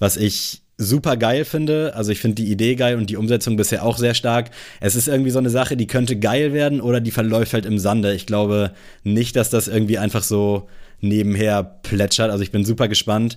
was 0.00 0.16
ich 0.16 0.62
super 0.78 1.16
geil 1.16 1.44
finde. 1.44 1.92
Also 1.94 2.12
ich 2.12 2.20
finde 2.20 2.36
die 2.36 2.50
Idee 2.50 2.74
geil 2.76 2.96
und 2.96 3.10
die 3.10 3.16
Umsetzung 3.16 3.56
bisher 3.56 3.84
auch 3.84 3.98
sehr 3.98 4.14
stark. 4.14 4.50
Es 4.80 4.94
ist 4.94 5.08
irgendwie 5.08 5.30
so 5.30 5.38
eine 5.38 5.50
Sache, 5.50 5.76
die 5.76 5.86
könnte 5.86 6.18
geil 6.18 6.52
werden 6.52 6.80
oder 6.80 7.00
die 7.00 7.10
verläuft 7.10 7.52
halt 7.52 7.66
im 7.66 7.78
Sande. 7.78 8.14
Ich 8.14 8.26
glaube 8.26 8.72
nicht, 9.02 9.36
dass 9.36 9.50
das 9.50 9.68
irgendwie 9.68 9.98
einfach 9.98 10.22
so 10.22 10.68
nebenher 11.00 11.62
plätschert. 11.62 12.30
Also 12.30 12.42
ich 12.42 12.52
bin 12.52 12.64
super 12.64 12.88
gespannt. 12.88 13.36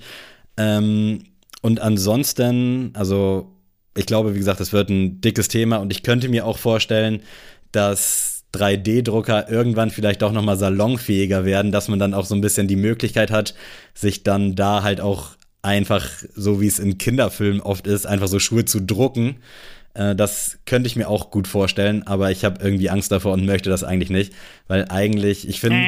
Ähm, 0.56 1.24
und 1.62 1.80
ansonsten, 1.80 2.92
also 2.94 3.52
ich 3.96 4.06
glaube, 4.06 4.34
wie 4.34 4.40
gesagt, 4.40 4.60
das 4.60 4.74
wird 4.74 4.90
ein 4.90 5.22
dickes 5.22 5.48
Thema 5.48 5.78
und 5.78 5.92
ich 5.92 6.04
könnte 6.04 6.30
mir 6.30 6.46
auch 6.46 6.58
vorstellen, 6.58 7.22
dass 7.72 8.44
3D-Drucker 8.54 9.50
irgendwann 9.50 9.92
vielleicht 9.92 10.24
auch 10.24 10.32
nochmal 10.32 10.58
salonfähiger 10.58 11.46
werden, 11.46 11.72
dass 11.72 11.88
man 11.88 12.00
dann 12.00 12.14
auch 12.14 12.26
so 12.26 12.36
ein 12.36 12.42
bisschen 12.42 12.68
die 12.68 12.76
Möglichkeit 12.76 13.32
hat, 13.32 13.56
sich 13.94 14.24
dann 14.24 14.56
da 14.56 14.84
halt 14.84 15.00
auch 15.00 15.32
einfach, 15.62 16.10
so 16.36 16.60
wie 16.60 16.68
es 16.68 16.80
in 16.80 16.98
Kinderfilmen 16.98 17.62
oft 17.62 17.88
ist, 17.88 18.06
einfach 18.06 18.28
so 18.28 18.40
Schuhe 18.40 18.66
zu 18.66 18.82
drucken. 18.82 19.38
Äh, 19.94 20.16
das 20.16 20.60
könnte 20.66 20.88
ich 20.88 20.96
mir 20.96 21.08
auch 21.08 21.32
gut 21.32 21.48
vorstellen, 21.48 22.04
aber 22.08 22.32
ich 22.32 22.44
habe 22.44 22.64
irgendwie 22.64 22.90
Angst 22.90 23.12
davor 23.12 23.34
und 23.34 23.46
möchte 23.46 23.70
das 23.70 23.84
eigentlich 23.84 24.10
nicht, 24.10 24.34
weil 24.68 24.86
eigentlich, 24.90 25.48
ich 25.48 25.60
finde, 25.60 25.86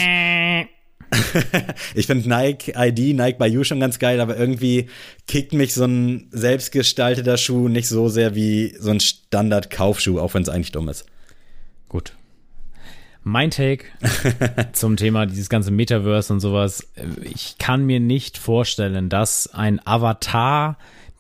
ich 1.95 2.07
finde 2.07 2.27
Nike 2.27 2.73
ID, 2.75 3.15
Nike 3.15 3.37
by 3.37 3.45
You 3.45 3.63
schon 3.63 3.79
ganz 3.79 3.99
geil, 3.99 4.19
aber 4.19 4.37
irgendwie 4.37 4.87
kickt 5.27 5.53
mich 5.53 5.73
so 5.73 5.85
ein 5.85 6.27
selbstgestalteter 6.31 7.37
Schuh 7.37 7.67
nicht 7.67 7.87
so 7.87 8.09
sehr 8.09 8.35
wie 8.35 8.75
so 8.79 8.91
ein 8.91 8.99
Standard-Kaufschuh, 8.99 10.19
auch 10.19 10.33
wenn 10.33 10.43
es 10.43 10.49
eigentlich 10.49 10.71
dumm 10.71 10.89
ist. 10.89 11.05
Gut. 11.89 12.13
Mein 13.23 13.51
Take 13.51 13.85
zum 14.73 14.97
Thema 14.97 15.25
dieses 15.25 15.47
ganze 15.47 15.71
Metaverse 15.71 16.33
und 16.33 16.41
sowas. 16.41 16.89
Ich 17.21 17.57
kann 17.57 17.85
mir 17.85 18.01
nicht 18.01 18.37
vorstellen, 18.37 19.07
dass 19.07 19.47
ein 19.53 19.79
Avatar, 19.85 20.77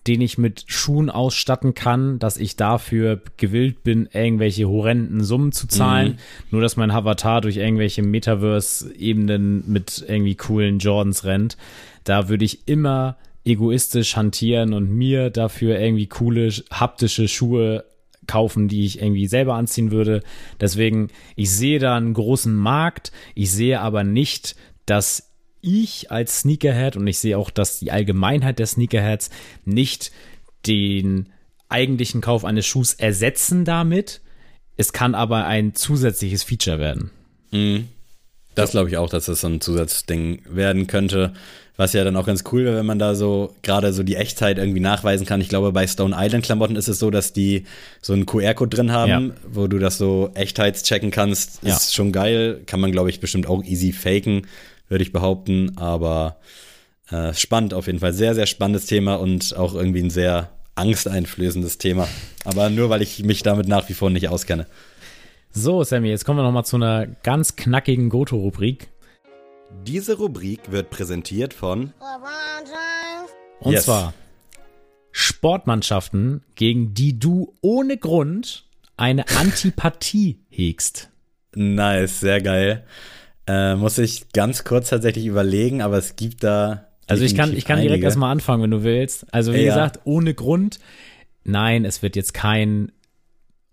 den 0.07 0.21
ich 0.21 0.37
mit 0.37 0.65
Schuhen 0.67 1.09
ausstatten 1.09 1.73
kann, 1.73 2.19
dass 2.19 2.37
ich 2.37 2.55
dafür 2.55 3.21
gewillt 3.37 3.83
bin, 3.83 4.09
irgendwelche 4.11 4.67
horrenden 4.67 5.23
Summen 5.23 5.51
zu 5.53 5.67
zahlen. 5.67 6.17
Nur, 6.51 6.61
dass 6.61 6.75
mein 6.75 6.91
Avatar 6.91 7.39
durch 7.39 7.57
irgendwelche 7.57 8.03
Metaverse-Ebenen 8.03 9.63
mit 9.67 10.03
irgendwie 10.07 10.35
coolen 10.35 10.79
Jordans 10.79 11.23
rennt. 11.23 11.57
Da 12.03 12.27
würde 12.27 12.43
ich 12.43 12.67
immer 12.67 13.17
egoistisch 13.45 14.15
hantieren 14.15 14.73
und 14.73 14.89
mir 14.89 15.29
dafür 15.29 15.79
irgendwie 15.79 16.07
coole 16.07 16.49
haptische 16.71 17.27
Schuhe 17.27 17.85
kaufen, 18.27 18.67
die 18.67 18.85
ich 18.85 19.01
irgendwie 19.01 19.27
selber 19.27 19.55
anziehen 19.55 19.91
würde. 19.91 20.21
Deswegen, 20.59 21.09
ich 21.35 21.51
sehe 21.51 21.79
da 21.79 21.95
einen 21.95 22.13
großen 22.13 22.53
Markt. 22.53 23.11
Ich 23.35 23.51
sehe 23.51 23.79
aber 23.79 24.03
nicht, 24.03 24.55
dass 24.85 25.32
ich 25.63 26.11
als 26.11 26.41
Sneakerhead 26.41 26.95
und 26.97 27.07
ich 27.07 27.17
sehe 27.19 27.37
auch, 27.37 27.49
dass 27.49 27.79
die 27.79 27.91
Allgemeinheit 27.91 28.59
der 28.59 28.67
Sneakerheads 28.67 29.29
nicht 29.65 30.11
den 30.67 31.29
eigentlichen 31.69 32.21
Kauf 32.21 32.45
eines 32.45 32.65
Schuhs 32.67 32.93
ersetzen 32.93 33.65
damit. 33.65 34.21
Es 34.77 34.93
kann 34.93 35.15
aber 35.15 35.45
ein 35.45 35.73
zusätzliches 35.75 36.43
Feature 36.43 36.79
werden. 36.79 37.09
Das 38.55 38.71
glaube 38.71 38.89
ich 38.89 38.97
auch, 38.97 39.09
dass 39.09 39.25
das 39.25 39.41
so 39.41 39.47
ein 39.47 39.61
Zusatzding 39.61 40.41
werden 40.49 40.87
könnte. 40.87 41.33
Was 41.75 41.93
ja 41.93 42.03
dann 42.03 42.15
auch 42.15 42.27
ganz 42.27 42.43
cool 42.51 42.65
wäre, 42.65 42.77
wenn 42.77 42.85
man 42.85 42.99
da 42.99 43.15
so 43.15 43.55
gerade 43.63 43.93
so 43.93 44.03
die 44.03 44.15
Echtzeit 44.15 44.59
irgendwie 44.59 44.79
nachweisen 44.79 45.25
kann. 45.25 45.41
Ich 45.41 45.49
glaube, 45.49 45.71
bei 45.71 45.87
Stone 45.87 46.15
Island 46.15 46.45
Klamotten 46.45 46.75
ist 46.75 46.87
es 46.87 46.99
so, 46.99 47.09
dass 47.09 47.33
die 47.33 47.65
so 47.99 48.13
einen 48.13 48.27
QR-Code 48.27 48.75
drin 48.75 48.91
haben, 48.91 49.09
Ja. 49.29 49.35
wo 49.51 49.65
du 49.65 49.79
das 49.79 49.97
so 49.97 50.29
echtheitschecken 50.35 51.09
kannst. 51.09 51.63
Ja. 51.63 51.75
Ist 51.75 51.95
schon 51.95 52.11
geil. 52.11 52.61
Kann 52.67 52.79
man, 52.79 52.91
glaube 52.91 53.09
ich, 53.09 53.19
bestimmt 53.19 53.47
auch 53.47 53.63
easy 53.63 53.91
faken, 53.91 54.45
würde 54.93 55.03
ich 55.03 55.11
behaupten. 55.11 55.77
Aber 55.77 56.37
äh, 57.09 57.33
spannend 57.33 57.73
auf 57.73 57.87
jeden 57.87 57.99
Fall. 57.99 58.13
Sehr, 58.13 58.33
sehr 58.35 58.45
spannendes 58.45 58.85
Thema 58.85 59.15
und 59.15 59.57
auch 59.57 59.73
irgendwie 59.75 60.01
ein 60.01 60.09
sehr 60.09 60.51
angsteinflößendes 60.75 61.77
Thema. 61.77 62.07
Aber 62.45 62.69
nur, 62.69 62.89
weil 62.89 63.01
ich 63.01 63.23
mich 63.23 63.43
damit 63.43 63.67
nach 63.67 63.89
wie 63.89 63.93
vor 63.93 64.09
nicht 64.09 64.29
auskenne. 64.29 64.65
So, 65.51 65.83
Sammy, 65.83 66.09
jetzt 66.09 66.25
kommen 66.25 66.39
wir 66.39 66.43
nochmal 66.43 66.65
zu 66.65 66.77
einer 66.77 67.05
ganz 67.05 67.55
knackigen 67.55 68.09
Goto-Rubrik. 68.09 68.87
Diese 69.85 70.17
Rubrik 70.17 70.71
wird 70.71 70.89
präsentiert 70.89 71.53
von. 71.53 71.93
Und 73.59 73.73
Yes. 73.73 73.85
zwar 73.85 74.13
Sportmannschaften, 75.11 76.43
gegen 76.55 76.93
die 76.95 77.19
du 77.19 77.53
ohne 77.61 77.97
Grund 77.97 78.65
eine 78.97 79.25
Antipathie 79.37 80.39
hegst. 80.49 81.09
Nice, 81.55 82.19
sehr 82.19 82.41
geil. 82.41 82.83
Äh, 83.47 83.75
muss 83.75 83.97
ich 83.97 84.31
ganz 84.31 84.63
kurz 84.63 84.89
tatsächlich 84.89 85.25
überlegen, 85.25 85.81
aber 85.81 85.97
es 85.97 86.15
gibt 86.15 86.43
da. 86.43 86.87
Also 87.07 87.23
ich 87.25 87.35
kann, 87.35 87.53
ich 87.55 87.65
kann 87.65 87.77
direkt 87.77 87.91
einige. 87.93 88.05
erstmal 88.05 88.31
anfangen, 88.31 88.63
wenn 88.63 88.71
du 88.71 88.83
willst. 88.83 89.25
Also 89.33 89.53
wie 89.53 89.57
Ja. 89.61 89.73
gesagt, 89.73 89.99
ohne 90.05 90.33
Grund. 90.33 90.79
Nein, 91.43 91.83
es 91.83 92.01
wird 92.01 92.15
jetzt 92.15 92.33
kein 92.33 92.91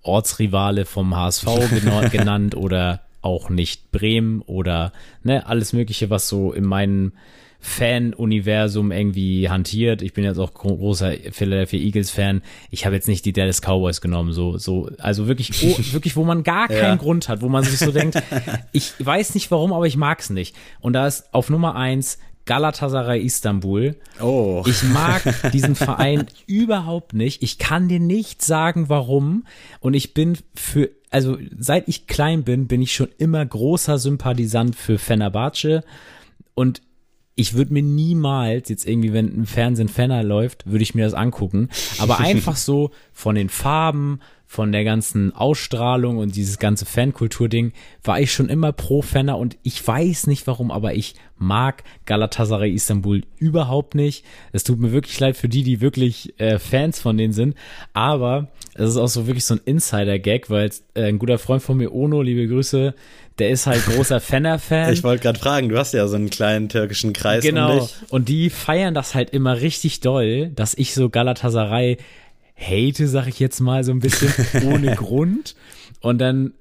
Ortsrivale 0.02 0.84
vom 0.86 1.14
HSV 1.14 1.44
gena- 1.70 2.08
genannt 2.08 2.54
oder 2.56 3.02
auch 3.22 3.50
nicht 3.50 3.92
Bremen 3.92 4.40
oder 4.42 4.92
ne, 5.22 5.46
alles 5.46 5.72
Mögliche, 5.72 6.10
was 6.10 6.26
so 6.28 6.52
in 6.52 6.64
meinem 6.64 7.12
Fan-Universum 7.60 8.92
irgendwie 8.92 9.48
hantiert. 9.48 10.02
Ich 10.02 10.12
bin 10.12 10.24
jetzt 10.24 10.38
auch 10.38 10.54
gro- 10.54 10.76
großer 10.76 11.12
Philadelphia 11.30 11.78
Eagles-Fan. 11.80 12.42
Ich 12.70 12.86
habe 12.86 12.94
jetzt 12.94 13.08
nicht 13.08 13.24
die 13.24 13.32
Dallas 13.32 13.60
Cowboys 13.60 14.00
genommen, 14.00 14.32
so, 14.32 14.58
so, 14.58 14.88
also 14.98 15.26
wirklich, 15.28 15.50
oh, 15.64 15.76
wirklich, 15.92 16.16
wo 16.16 16.24
man 16.24 16.42
gar 16.42 16.68
keinen 16.68 16.80
Ja. 16.82 16.96
Grund 16.96 17.28
hat, 17.28 17.42
wo 17.42 17.48
man 17.48 17.64
sich 17.64 17.78
so 17.78 17.92
denkt, 17.92 18.22
ich 18.72 18.92
weiß 18.98 19.34
nicht 19.34 19.50
warum, 19.50 19.72
aber 19.72 19.86
ich 19.86 19.96
mag's 19.96 20.30
nicht. 20.30 20.56
Und 20.80 20.94
da 20.94 21.06
ist 21.06 21.32
auf 21.34 21.50
Nummer 21.50 21.76
eins 21.76 22.18
Galatasaray 22.46 23.20
Istanbul. 23.22 23.96
Oh. 24.20 24.64
Ich 24.66 24.82
mag 24.82 25.22
diesen 25.52 25.74
Verein 25.76 26.26
überhaupt 26.46 27.12
nicht. 27.12 27.42
Ich 27.42 27.58
kann 27.58 27.88
dir 27.88 28.00
nicht 28.00 28.42
sagen, 28.42 28.88
warum. 28.88 29.44
Und 29.80 29.94
ich 29.94 30.14
bin 30.14 30.36
für, 30.54 30.90
also 31.10 31.36
seit 31.58 31.86
ich 31.88 32.06
klein 32.06 32.42
bin, 32.42 32.66
bin 32.66 32.82
ich 32.82 32.92
schon 32.94 33.08
immer 33.18 33.44
großer 33.44 33.98
Sympathisant 33.98 34.74
für 34.74 34.98
Fenerbahce. 34.98 35.84
Und 36.54 36.80
ich 37.34 37.54
würde 37.54 37.72
mir 37.72 37.82
niemals 37.82 38.68
jetzt 38.68 38.86
irgendwie, 38.86 39.12
wenn 39.12 39.34
im 39.34 39.46
Fernsehen 39.46 39.88
Fenner 39.88 40.22
läuft, 40.22 40.66
würde 40.66 40.82
ich 40.82 40.94
mir 40.94 41.04
das 41.04 41.14
angucken. 41.14 41.68
Aber 41.98 42.18
einfach 42.20 42.56
so 42.56 42.90
von 43.12 43.34
den 43.34 43.48
Farben, 43.48 44.20
von 44.50 44.72
der 44.72 44.82
ganzen 44.82 45.32
Ausstrahlung 45.32 46.18
und 46.18 46.34
dieses 46.34 46.58
ganze 46.58 46.84
Fankultur-Ding 46.84 47.72
war 48.02 48.18
ich 48.18 48.32
schon 48.32 48.48
immer 48.48 48.72
pro 48.72 49.00
Fenner 49.00 49.38
und 49.38 49.56
ich 49.62 49.86
weiß 49.86 50.26
nicht 50.26 50.48
warum, 50.48 50.72
aber 50.72 50.92
ich 50.92 51.14
mag 51.36 51.84
Galatasaray 52.04 52.72
Istanbul 52.72 53.22
überhaupt 53.38 53.94
nicht. 53.94 54.24
Es 54.50 54.64
tut 54.64 54.80
mir 54.80 54.90
wirklich 54.90 55.20
leid 55.20 55.36
für 55.36 55.48
die, 55.48 55.62
die 55.62 55.80
wirklich 55.80 56.34
äh, 56.40 56.58
Fans 56.58 56.98
von 56.98 57.16
denen 57.16 57.32
sind, 57.32 57.54
aber 57.92 58.48
es 58.74 58.90
ist 58.90 58.96
auch 58.96 59.06
so 59.06 59.28
wirklich 59.28 59.44
so 59.44 59.54
ein 59.54 59.60
Insider-Gag, 59.64 60.50
weil 60.50 60.68
äh, 60.94 61.04
ein 61.04 61.20
guter 61.20 61.38
Freund 61.38 61.62
von 61.62 61.76
mir, 61.76 61.94
Ono, 61.94 62.20
liebe 62.20 62.48
Grüße, 62.48 62.96
der 63.40 63.50
ist 63.50 63.66
halt 63.66 63.84
großer 63.86 64.20
Fenner-Fan. 64.20 64.92
Ich 64.92 65.02
wollte 65.02 65.22
gerade 65.22 65.38
fragen, 65.38 65.68
du 65.68 65.78
hast 65.78 65.92
ja 65.94 66.06
so 66.06 66.16
einen 66.16 66.30
kleinen 66.30 66.68
türkischen 66.68 67.12
Kreis 67.12 67.42
um 67.44 67.48
Genau. 67.50 67.80
dich. 67.80 67.94
Und 68.10 68.28
die 68.28 68.50
feiern 68.50 68.94
das 68.94 69.14
halt 69.14 69.30
immer 69.30 69.60
richtig 69.60 70.00
doll, 70.00 70.48
dass 70.50 70.74
ich 70.74 70.94
so 70.94 71.08
Galatasaray 71.10 71.96
hate, 72.56 73.08
sag 73.08 73.26
ich 73.26 73.40
jetzt 73.40 73.60
mal 73.60 73.82
so 73.84 73.92
ein 73.92 74.00
bisschen, 74.00 74.32
ohne 74.72 74.94
Grund. 74.94 75.56
Und 76.00 76.18
dann, 76.18 76.52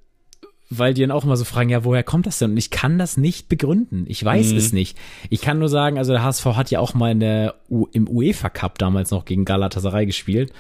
weil 0.70 0.94
die 0.94 1.02
dann 1.02 1.12
auch 1.12 1.24
immer 1.26 1.36
so 1.36 1.46
fragen, 1.46 1.70
ja, 1.70 1.84
woher 1.84 2.04
kommt 2.04 2.26
das 2.26 2.40
denn? 2.40 2.52
Und 2.52 2.58
ich 2.58 2.70
kann 2.70 2.98
das 2.98 3.18
nicht 3.18 3.50
begründen. 3.50 4.06
Ich 4.08 4.24
weiß 4.24 4.52
es 4.54 4.72
nicht. 4.72 4.98
Ich 5.30 5.42
kann 5.42 5.60
nur 5.60 5.68
sagen, 5.70 5.98
also 5.98 6.14
der 6.14 6.24
HSV 6.24 6.46
hat 6.46 6.72
ja 6.72 6.80
auch 6.80 6.94
mal 6.94 7.12
in 7.12 7.20
der 7.20 7.56
U 7.70 7.88
im 7.92 8.08
UEFA 8.08 8.50
Cup 8.50 8.78
damals 8.78 9.12
noch 9.12 9.26
gegen 9.26 9.46
Galatasaray 9.46 10.06
gespielt. 10.06 10.54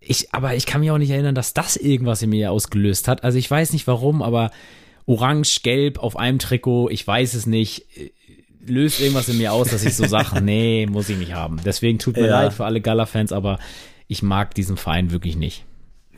Ich, 0.00 0.34
aber 0.34 0.54
ich 0.54 0.66
kann 0.66 0.80
mich 0.82 0.90
auch 0.90 0.98
nicht 0.98 1.10
erinnern, 1.10 1.34
dass 1.34 1.54
das 1.54 1.76
irgendwas 1.76 2.20
in 2.20 2.28
mir 2.30 2.50
ausgelöst 2.52 3.08
hat. 3.08 3.24
Also 3.24 3.38
ich 3.38 3.50
weiß 3.50 3.72
nicht 3.72 3.86
warum, 3.86 4.20
aber 4.20 4.50
orange, 5.06 5.60
gelb 5.62 5.98
auf 5.98 6.16
einem 6.16 6.38
Trikot, 6.38 6.88
ich 6.90 7.06
weiß 7.06 7.34
es 7.34 7.46
nicht, 7.46 7.86
löst 8.66 9.00
irgendwas 9.00 9.28
in 9.28 9.38
mir 9.38 9.52
aus, 9.52 9.68
dass 9.70 9.84
ich 9.84 9.94
so 9.94 10.06
sage, 10.06 10.40
nee, 10.42 10.86
muss 10.86 11.08
ich 11.08 11.18
nicht 11.18 11.34
haben. 11.34 11.60
Deswegen 11.64 11.98
tut 11.98 12.16
mir 12.16 12.26
Ja. 12.26 12.42
leid 12.42 12.52
für 12.52 12.64
alle 12.64 12.80
Gala-Fans, 12.80 13.32
aber 13.32 13.58
ich 14.08 14.22
mag 14.22 14.54
diesen 14.54 14.76
Verein 14.76 15.10
wirklich 15.10 15.36
nicht. 15.36 15.64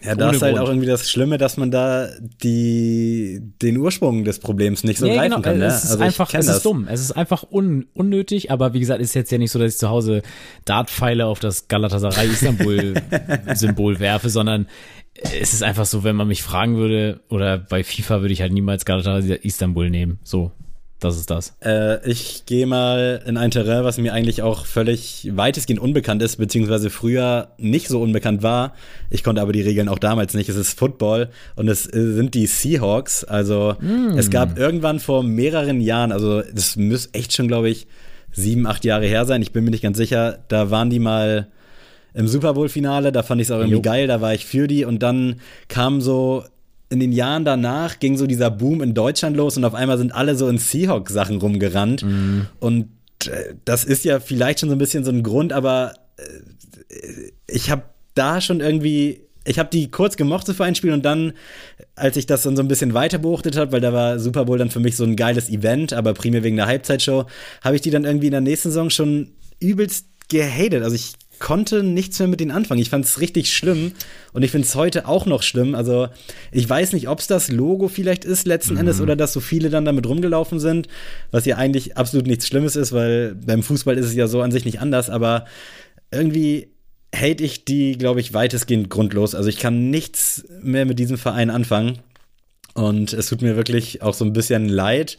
Ja, 0.03 0.15
da 0.15 0.31
ist 0.31 0.43
halt 0.43 0.59
auch 0.59 0.69
irgendwie 0.69 0.87
das 0.87 1.11
Schlimme, 1.11 1.39
dass 1.39 1.57
man 1.57 1.71
da 1.71 2.09
die, 2.21 3.41
den 3.63 3.79
Ursprung 3.79 4.25
des 4.25 4.39
Problems 4.39 4.85
nicht 4.85 4.99
so 4.99 5.07
ja, 5.07 5.15
greifen 5.15 5.31
genau. 5.31 5.41
kann. 5.43 5.59
Ne? 5.59 5.65
Es 5.65 5.85
ist 5.85 5.91
Also 5.93 6.05
einfach, 6.05 6.33
es 6.35 6.47
das. 6.47 6.57
ist 6.59 6.67
dumm. 6.67 6.87
Es 6.89 7.01
ist 7.01 7.13
einfach 7.13 7.45
un, 7.51 7.87
unnötig, 7.95 8.51
aber 8.51 8.75
wie 8.75 8.81
gesagt, 8.81 9.01
ist 9.01 9.15
jetzt 9.15 9.33
ja 9.33 9.39
nicht 9.39 9.51
so, 9.51 9.59
dass 9.59 9.73
ich 9.73 9.79
zu 9.79 9.89
Hause 9.89 10.23
Dartpfeile 10.65 11.27
auf 11.27 11.41
das 11.41 11.67
Galatasaray 11.69 12.29
Istanbul 12.29 12.95
Symbol 13.55 13.99
werfe, 13.99 14.29
sondern 14.29 14.67
es 15.23 15.55
ist 15.55 15.63
einfach 15.63 15.87
so, 15.87 16.05
wenn 16.05 16.17
man 16.17 16.29
mich 16.29 16.43
fragen 16.43 16.77
würde, 16.77 17.21
oder 17.29 17.59
bei 17.59 17.85
FIFA 17.85 18.21
würde 18.21 18.33
ich 18.33 18.41
halt 18.41 18.53
niemals 18.53 18.85
Galatasaray 18.85 19.41
Istanbul 19.43 19.91
nehmen. 19.91 20.19
So, 20.23 20.53
das 20.99 21.17
ist 21.17 21.31
das. 21.31 21.55
Äh, 21.63 22.09
ich 22.09 22.47
gehe 22.47 22.67
mal 22.67 23.23
in 23.27 23.37
ein 23.37 23.51
Terrain, 23.51 23.85
was 23.85 23.99
mir 23.99 24.15
eigentlich 24.15 24.43
auch 24.43 24.65
völlig 24.65 25.29
weitestgehend 25.33 25.81
unbekannt 25.81 26.23
ist, 26.23 26.37
beziehungsweise 26.37 26.89
früher 26.89 27.49
nicht 27.59 27.89
so 27.89 28.01
unbekannt 28.01 28.43
war. 28.43 28.75
Ich 29.11 29.23
konnte 29.23 29.43
aber 29.43 29.53
die 29.53 29.61
Regeln 29.61 29.89
auch 29.89 29.99
damals 29.99 30.35
nicht. 30.35 30.49
Es 30.49 30.57
ist 30.57 30.79
Football 30.79 31.29
und 31.55 31.69
es 31.69 31.85
sind 31.85 32.35
die 32.35 32.47
Seahawks. 32.47 33.25
Also 33.25 33.77
es 34.17 34.31
gab 34.31 34.59
irgendwann 34.59 34.99
vor 34.99 35.23
mehreren 35.23 35.81
Jahren, 35.81 36.13
also 36.13 36.43
das 36.43 36.77
muss 36.77 37.11
echt 37.13 37.35
schon, 37.35 37.49
glaube 37.49 37.69
ich, 37.69 37.87
sieben, 38.33 38.67
acht 38.67 38.85
Jahre 38.85 39.07
her 39.07 39.27
sein. 39.27 39.43
Ich 39.43 39.53
bin 39.53 39.65
mir 39.65 39.71
nicht 39.71 39.83
ganz 39.83 39.97
sicher. 39.97 40.39
Da 40.49 40.71
waren 40.71 40.91
die 40.91 40.99
mal 40.99 41.49
im 42.17 42.27
Super 42.27 42.55
Bowl-Finale. 42.55 43.13
Da 43.13 43.23
fand 43.23 43.41
ich 43.41 43.49
es 43.49 43.51
auch 43.53 43.59
irgendwie 43.59 43.75
Jo. 43.77 43.83
geil. 43.83 44.07
Da 44.07 44.21
war 44.21 44.35
ich 44.35 44.47
für 44.47 44.67
die 44.67 44.85
und 44.85 45.03
dann 45.03 45.37
kam 45.69 46.01
so 46.01 46.45
in 46.89 47.01
den 47.01 47.13
Jahren 47.13 47.45
danach 47.45 47.99
ging 47.99 48.17
so 48.17 48.27
dieser 48.27 48.51
Boom 48.51 48.81
in 48.81 48.95
Deutschland 48.95 49.37
los 49.37 49.57
und 49.57 49.65
auf 49.65 49.75
einmal 49.75 49.99
sind 49.99 50.15
alle 50.15 50.37
so 50.37 50.49
in 50.49 50.59
Seahawks-Sachen 50.59 51.39
rumgerannt. 51.39 52.05
Und 52.61 52.89
äh, 53.27 53.55
das 53.65 53.85
ist 53.85 54.05
ja 54.05 54.21
vielleicht 54.21 54.61
schon 54.61 54.69
so 54.69 54.75
ein 54.77 54.79
bisschen 54.79 55.05
so 55.05 55.11
ein 55.11 55.23
Grund, 55.23 55.53
aber 55.53 55.95
äh, 56.17 56.23
ich 57.49 57.71
habe 57.71 57.83
da 58.15 58.41
schon 58.41 58.61
irgendwie, 58.61 59.23
ich 59.45 59.59
habe 59.59 59.69
die 59.69 59.91
kurz 59.91 60.17
gemocht 60.17 60.47
so 60.47 60.55
für 60.55 60.65
ein 60.65 60.77
Spiel 60.77 60.93
und 60.93 61.05
dann, 61.05 61.33
als 61.97 62.17
ich 62.17 62.27
das 62.27 62.43
dann 62.45 62.57
so 62.57 62.63
ein 62.63 62.69
bisschen 62.69 62.95
weiter 62.95 63.19
beobachtet 63.19 63.57
habe, 63.57 63.73
weil 63.73 63.81
da 63.81 63.93
war 63.93 64.21
Super 64.21 64.45
Bowl 64.45 64.57
dann 64.59 64.71
für 64.71 64.81
mich 64.81 64.97
so 64.97 65.05
ein 65.05 65.17
geiles 65.17 65.49
Event, 65.51 65.93
aber 65.93 66.15
primär 66.15 66.45
wegen 66.45 66.57
der 66.57 66.67
Halbzeitshow, 66.67 67.27
habe 67.63 67.75
ich 67.77 67.83
die 67.83 67.91
dann 67.91 68.05
irgendwie 68.05 68.27
in 68.27 68.33
der 68.33 68.41
nächsten 68.41 68.69
Saison 68.71 68.91
schon 68.91 69.33
übelst 69.59 70.07
gehatet. 70.29 70.83
Also 70.83 70.95
ich 70.95 71.15
konnte 71.39 71.83
nichts 71.83 72.19
mehr 72.19 72.29
mit 72.29 72.41
denen 72.41 72.51
anfangen. 72.51 72.81
Ich 72.81 72.91
fand 72.91 73.05
es 73.05 73.21
richtig 73.21 73.55
schlimm 73.55 73.93
und 74.33 74.43
ich 74.43 74.51
finde 74.51 74.67
es 74.67 74.75
heute 74.75 75.07
auch 75.07 75.27
noch 75.27 75.43
schlimm. 75.43 75.75
Also 75.75 76.09
ich 76.53 76.69
weiß 76.69 76.93
nicht, 76.93 77.09
ob 77.09 77.21
es 77.21 77.27
das 77.27 77.51
Logo 77.51 77.89
vielleicht 77.89 78.25
ist 78.25 78.47
letzten 78.47 78.77
Endes 78.77 79.01
oder 79.01 79.17
dass 79.17 79.33
so 79.33 79.41
viele 79.41 79.71
dann 79.71 79.85
damit 79.85 80.07
rumgelaufen 80.07 80.61
sind, 80.61 80.89
was 81.31 81.45
ja 81.47 81.57
eigentlich 81.57 81.97
absolut 81.97 82.27
nichts 82.27 82.47
Schlimmes 82.47 82.77
ist, 82.77 82.93
weil 82.93 83.35
beim 83.35 83.63
Fußball 83.63 83.97
ist 83.97 84.07
es 84.07 84.15
ja 84.15 84.27
so 84.29 84.43
an 84.43 84.53
sich 84.53 84.65
nicht 84.65 84.81
anders, 84.81 85.11
aber 85.11 85.47
irgendwie 86.11 86.69
hate 87.15 87.43
ich 87.43 87.65
die, 87.65 87.97
glaube 87.97 88.21
ich, 88.21 88.35
weitestgehend 88.35 88.91
grundlos. 88.91 89.35
Also 89.35 89.49
ich 89.49 89.59
kann 89.59 89.91
nichts 89.91 90.45
mehr 90.63 90.85
mit 90.85 90.99
diesem 90.99 91.19
Verein 91.19 91.51
anfangen 91.51 91.99
und 92.75 93.13
es 93.13 93.29
tut 93.29 93.43
mir 93.43 93.57
wirklich 93.57 94.03
auch 94.03 94.15
so 94.15 94.25
ein 94.25 94.33
bisschen 94.33 94.69
leid, 94.69 95.17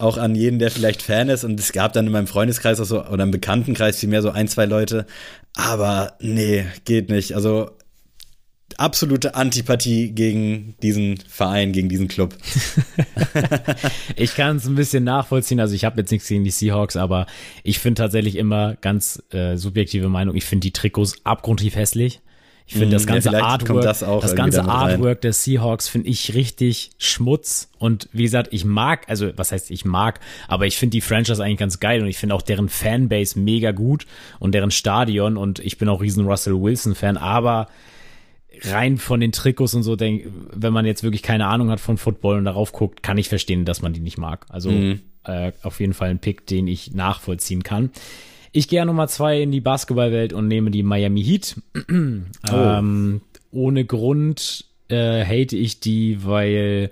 auch 0.00 0.16
an 0.16 0.34
jeden, 0.34 0.58
der 0.58 0.70
vielleicht 0.70 1.02
Fan 1.02 1.28
ist. 1.28 1.44
Und 1.44 1.58
es 1.60 1.72
gab 1.72 1.92
dann 1.92 2.06
in 2.06 2.12
meinem 2.12 2.26
Freundeskreis 2.26 2.80
auch 2.80 2.84
so, 2.84 3.04
oder 3.04 3.24
im 3.24 3.30
Bekanntenkreis 3.30 3.98
vielmehr 3.98 4.22
so 4.22 4.30
ein, 4.30 4.48
zwei 4.48 4.66
Leute. 4.66 5.06
Aber 5.54 6.14
nee, 6.20 6.64
geht 6.84 7.10
nicht. 7.10 7.34
Also 7.34 7.70
absolute 8.76 9.34
Antipathie 9.34 10.12
gegen 10.12 10.74
diesen 10.82 11.18
Verein, 11.18 11.72
gegen 11.72 11.88
diesen 11.88 12.08
Club. 12.08 12.34
Ich 14.16 14.34
kann 14.34 14.56
es 14.56 14.66
ein 14.66 14.74
bisschen 14.74 15.04
nachvollziehen. 15.04 15.60
Also 15.60 15.74
ich 15.74 15.84
habe 15.84 16.00
jetzt 16.00 16.10
nichts 16.10 16.28
gegen 16.28 16.44
die 16.44 16.50
Seahawks, 16.50 16.96
aber 16.96 17.26
ich 17.62 17.78
finde 17.78 18.02
tatsächlich 18.02 18.36
immer 18.36 18.76
ganz 18.76 19.22
äh, 19.30 19.56
subjektive 19.56 20.08
Meinung. 20.08 20.34
Ich 20.34 20.44
finde 20.44 20.64
die 20.64 20.72
Trikots 20.72 21.24
abgrundtief 21.24 21.74
hässlich. 21.74 22.20
Ich 22.70 22.76
finde 22.76 22.86
Mhm, 22.86 22.92
das 22.92 23.02
ja, 23.02 23.08
ganze 23.08 23.28
vielleicht 23.30 23.44
Artwork, 23.44 23.82
das 23.82 23.98
das 23.98 24.36
ganze. 24.36 24.64
Artwork 24.64 25.20
der 25.22 25.32
Seahawks 25.32 25.88
finde 25.88 26.08
ich 26.08 26.34
richtig 26.34 26.92
Schmutz. 26.98 27.68
Und 27.78 28.08
wie 28.12 28.22
gesagt, 28.22 28.52
ich 28.52 28.64
mag, 28.64 29.08
also 29.08 29.32
was 29.34 29.50
heißt 29.50 29.72
ich 29.72 29.84
mag, 29.84 30.20
aber 30.46 30.66
ich 30.68 30.76
finde 30.78 30.92
die 30.92 31.00
Franchise 31.00 31.42
eigentlich 31.42 31.58
ganz 31.58 31.80
geil 31.80 32.00
und 32.00 32.06
ich 32.06 32.16
finde 32.16 32.36
auch 32.36 32.42
deren 32.42 32.68
Fanbase 32.68 33.40
mega 33.40 33.72
gut 33.72 34.06
und 34.38 34.54
deren 34.54 34.70
Stadion 34.70 35.36
und 35.36 35.58
ich 35.58 35.78
bin 35.78 35.88
auch 35.88 36.00
riesen 36.00 36.24
Russell 36.26 36.62
Wilson 36.62 36.94
Fan, 36.94 37.16
aber 37.16 37.66
rein 38.62 38.98
von 38.98 39.18
den 39.18 39.32
Trikots 39.32 39.74
und 39.74 39.82
so, 39.82 39.96
denk, 39.96 40.28
wenn 40.52 40.72
man 40.72 40.86
jetzt 40.86 41.02
wirklich 41.02 41.22
keine 41.24 41.46
Ahnung 41.46 41.70
hat 41.70 41.80
von 41.80 41.98
Football 41.98 42.38
und 42.38 42.44
darauf 42.44 42.70
guckt, 42.70 43.02
kann 43.02 43.18
ich 43.18 43.28
verstehen, 43.28 43.64
dass 43.64 43.82
man 43.82 43.94
die 43.94 44.00
nicht 44.00 44.16
mag. 44.16 44.46
Also 44.48 44.70
äh, 45.24 45.50
auf 45.62 45.80
jeden 45.80 45.92
Fall 45.94 46.10
ein 46.10 46.20
Pick, 46.20 46.46
den 46.46 46.68
ich 46.68 46.92
nachvollziehen 46.94 47.64
kann. 47.64 47.90
Ich 48.52 48.68
gehe 48.68 48.78
ja 48.78 48.84
Nummer 48.84 49.08
zwei 49.08 49.40
in 49.40 49.52
die 49.52 49.60
Basketballwelt 49.60 50.32
und 50.32 50.48
nehme 50.48 50.70
die 50.70 50.82
Miami 50.82 51.22
Heat. 51.22 51.56
ähm, 52.52 53.20
ohne 53.52 53.84
Grund 53.84 54.64
äh, 54.88 55.24
hate 55.24 55.56
ich 55.56 55.80
die, 55.80 56.24
weil 56.24 56.90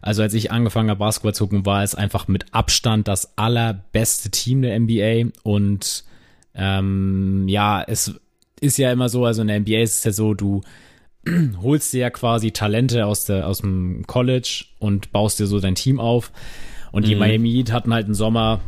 also 0.00 0.22
als 0.22 0.34
ich 0.34 0.52
angefangen 0.52 0.90
habe, 0.90 0.98
Basketball 0.98 1.34
zu 1.34 1.44
gucken, 1.44 1.66
war 1.66 1.82
es 1.82 1.94
einfach 1.94 2.28
mit 2.28 2.46
Abstand 2.52 3.08
das 3.08 3.36
allerbeste 3.36 4.30
Team 4.30 4.62
der 4.62 4.78
NBA. 4.78 5.30
Und 5.42 6.04
ähm, 6.54 7.46
ja, 7.48 7.82
es 7.82 8.14
ist 8.60 8.78
ja 8.78 8.92
immer 8.92 9.08
so, 9.08 9.24
also 9.24 9.42
in 9.42 9.48
der 9.48 9.60
NBA 9.60 9.80
ist 9.80 9.98
es 9.98 10.04
ja 10.04 10.12
so, 10.12 10.34
du 10.34 10.62
holst 11.62 11.92
dir 11.92 12.00
ja 12.00 12.10
quasi 12.10 12.52
Talente 12.52 13.06
aus, 13.06 13.24
der, 13.24 13.46
aus 13.46 13.60
dem 13.60 14.06
College 14.06 14.66
und 14.78 15.10
baust 15.12 15.40
dir 15.40 15.46
so 15.46 15.60
dein 15.60 15.74
Team 15.74 16.00
auf. 16.00 16.32
Und 16.90 17.06
die 17.06 17.14
Miami 17.16 17.52
Heat 17.52 17.70
hatten 17.70 17.92
halt 17.92 18.06
einen 18.06 18.14
Sommer, 18.14 18.60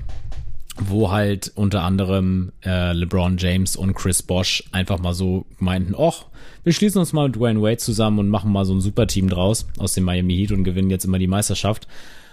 wo 0.88 1.10
halt 1.10 1.52
unter 1.54 1.82
anderem 1.82 2.52
äh, 2.64 2.92
LeBron 2.92 3.36
James 3.38 3.76
und 3.76 3.94
Chris 3.94 4.22
Bosch 4.22 4.64
einfach 4.72 4.98
mal 4.98 5.14
so 5.14 5.46
meinten, 5.58 5.94
och, 5.94 6.26
wir 6.64 6.72
schließen 6.72 6.98
uns 6.98 7.12
mal 7.12 7.28
mit 7.28 7.36
Dwayne 7.36 7.60
Wade 7.60 7.78
zusammen 7.78 8.18
und 8.18 8.28
machen 8.28 8.52
mal 8.52 8.64
so 8.64 8.74
ein 8.74 8.80
Superteam 8.80 9.28
draus 9.28 9.66
aus 9.78 9.92
dem 9.92 10.04
Miami 10.04 10.36
Heat 10.36 10.52
und 10.52 10.64
gewinnen 10.64 10.90
jetzt 10.90 11.04
immer 11.04 11.18
die 11.18 11.26
Meisterschaft. 11.26 11.86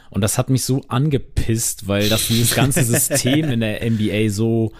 Und 0.09 0.21
das 0.21 0.37
hat 0.37 0.49
mich 0.49 0.63
so 0.63 0.81
angepisst, 0.87 1.87
weil 1.87 2.09
das 2.09 2.27
dieses 2.29 2.55
ganze 2.55 2.83
System 2.83 3.49
in 3.49 3.59
der 3.59 3.89
NBA 3.89 4.29
so 4.29 4.71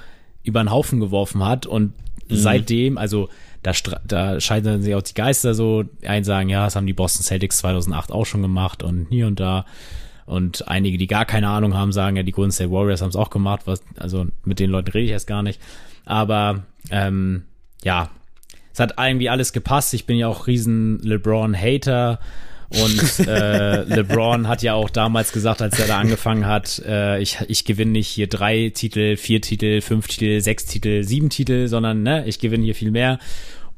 über 0.44 0.64
den 0.64 0.72
Haufen 0.72 1.00
geworfen 1.00 1.46
hat 1.46 1.66
und 1.66 1.94
seitdem, 2.30 2.98
also 2.98 3.30
da, 3.64 3.72
da 4.06 4.40
scheitern 4.40 4.82
sich 4.82 4.96
auch 4.96 5.02
die 5.02 5.14
Geister 5.14 5.54
so, 5.54 5.84
ein 6.06 6.24
sagen, 6.24 6.50
ja, 6.50 6.66
das 6.66 6.76
haben 6.76 6.88
die 6.88 6.94
Boston 6.94 7.24
Celtics 7.24 7.58
2008 7.60 8.12
auch 8.12 8.26
schon 8.26 8.42
gemacht 8.42 8.84
und 8.84 9.08
hier 9.10 9.28
und 9.28 9.40
da. 9.40 9.66
Und 10.28 10.68
einige, 10.68 10.98
die 10.98 11.08
gar 11.08 11.26
keine 11.26 11.48
Ahnung 11.48 11.74
haben, 11.74 11.94
sagen, 11.94 12.18
ja, 12.18 12.24
die 12.24 12.34
Golden 12.34 12.52
State 12.52 12.70
Warriors 12.70 13.02
haben 13.02 13.10
es 13.10 13.16
auch 13.16 13.30
gemacht. 13.30 13.62
Was, 13.64 13.82
also 13.98 14.28
mit 14.44 14.60
den 14.60 14.70
Leuten 14.70 14.92
rede 14.92 15.06
ich 15.06 15.12
erst 15.12 15.26
gar 15.26 15.42
nicht. 15.42 15.60
Aber 16.06 16.66
ähm, 16.92 17.46
ja, 17.82 18.10
es 18.74 18.80
hat 18.82 18.96
irgendwie 19.00 19.30
alles 19.30 19.54
gepasst. 19.54 19.94
Ich 19.94 20.06
bin 20.06 20.18
ja 20.18 20.28
auch 20.28 20.46
riesen 20.48 21.00
LeBron-Hater. 21.00 22.20
Und 22.70 23.20
äh, 23.28 23.84
LeBron 23.84 24.50
hat 24.50 24.64
ja 24.64 24.74
auch 24.74 24.90
damals 24.90 25.32
gesagt, 25.32 25.62
als 25.62 25.80
er 25.80 25.88
da 25.88 25.98
angefangen 25.98 26.46
hat, 26.46 26.84
äh, 26.86 27.22
ich, 27.22 27.38
ich 27.48 27.64
gewinne 27.64 27.92
nicht 27.92 28.10
hier 28.10 28.28
drei 28.28 28.70
Titel, 28.76 29.16
vier 29.16 29.42
Titel, 29.42 29.80
fünf 29.80 30.08
Titel, 30.10 30.42
sechs 30.42 30.66
Titel, 30.66 31.04
sieben 31.04 31.30
Titel, 31.30 31.70
sondern 31.70 32.04
ne, 32.04 32.28
ich 32.28 32.40
gewinne 32.40 32.66
hier 32.66 32.76
viel 32.76 32.92
mehr. 32.92 33.20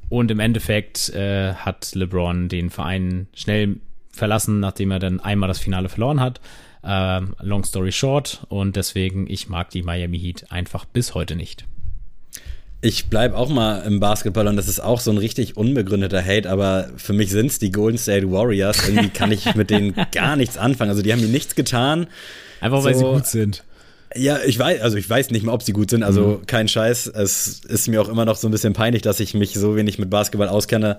Und 0.10 0.32
im 0.32 0.40
Endeffekt 0.40 1.10
äh, 1.10 1.54
hat 1.54 1.94
LeBron 1.94 2.50
den 2.50 2.72
Verein 2.72 3.28
schnell 3.36 3.78
verlassen, 4.20 4.60
nachdem 4.60 4.92
er 4.92 5.00
dann 5.00 5.20
einmal 5.20 5.48
das 5.48 5.58
Finale 5.60 5.90
verloren 5.90 6.20
hat. 6.20 6.40
Ähm, 6.84 7.36
long 7.42 7.64
story 7.64 7.92
short. 7.92 8.46
Und 8.50 8.76
deswegen, 8.76 9.28
ich 9.30 9.50
mag 9.50 9.70
die 9.72 9.82
Miami 9.82 10.20
Heat 10.20 10.52
einfach 10.52 10.86
bis 10.86 11.16
heute 11.16 11.36
nicht. 11.36 11.66
Ich 12.82 13.08
bleib 13.08 13.34
auch 13.34 13.50
mal 13.50 13.80
im 13.82 14.00
Basketball 14.00 14.48
und 14.48 14.56
das 14.56 14.70
ist 14.70 14.80
auch 14.80 15.02
so 15.02 15.12
ein 15.12 15.18
richtig 15.18 15.58
unbegründeter 15.58 16.24
Hate, 16.24 16.50
aber 16.50 16.90
für 16.96 17.12
mich 17.12 17.30
sind's 17.30 17.60
die 17.60 17.72
Golden 17.72 17.98
State 17.98 18.32
Warriors. 18.32 18.88
Irgendwie 18.88 19.10
kann 19.10 19.34
ich 19.34 19.54
mit 19.56 19.70
denen 19.70 19.94
gar 20.14 20.38
nichts 20.38 20.58
anfangen. 20.58 20.90
Also 20.90 21.02
die 21.02 21.12
haben 21.12 21.20
mir 21.20 21.28
nichts 21.28 21.56
getan. 21.56 22.08
Einfach 22.62 22.84
weil 22.86 22.94
So. 22.94 23.00
sie 23.00 23.16
gut 23.16 23.28
sind. 23.28 23.64
Ja, 24.16 24.40
ich 24.46 24.58
weiß, 24.58 24.82
also 24.82 24.98
ich 24.98 25.08
weiß 25.10 25.30
nicht 25.32 25.44
mal, 25.44 25.52
ob 25.52 25.62
sie 25.62 25.74
gut 25.74 25.90
sind, 25.90 26.04
also 26.04 26.42
kein 26.48 26.68
Scheiß. 26.68 27.08
Es 27.08 27.60
ist 27.60 27.88
mir 27.90 28.02
auch 28.02 28.10
immer 28.10 28.26
noch 28.26 28.38
so 28.38 28.48
ein 28.48 28.52
bisschen 28.52 28.74
peinlich, 28.74 29.02
dass 29.02 29.20
ich 29.20 29.34
mich 29.34 29.54
so 29.54 29.76
wenig 29.76 30.00
mit 30.00 30.10
Basketball 30.10 30.48
auskenne, 30.48 30.98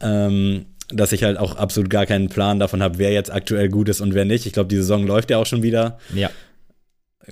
ähm, 0.00 0.64
dass 0.92 1.12
ich 1.12 1.22
halt 1.22 1.38
auch 1.38 1.56
absolut 1.56 1.90
gar 1.90 2.06
keinen 2.06 2.28
Plan 2.28 2.58
davon 2.58 2.82
habe, 2.82 2.98
wer 2.98 3.12
jetzt 3.12 3.32
aktuell 3.32 3.68
gut 3.68 3.88
ist 3.88 4.00
und 4.00 4.14
wer 4.14 4.24
nicht. 4.24 4.46
Ich 4.46 4.52
glaube, 4.52 4.68
die 4.68 4.76
Saison 4.76 5.06
läuft 5.06 5.30
ja 5.30 5.38
auch 5.38 5.46
schon 5.46 5.62
wieder. 5.62 5.98
Ja. 6.14 6.30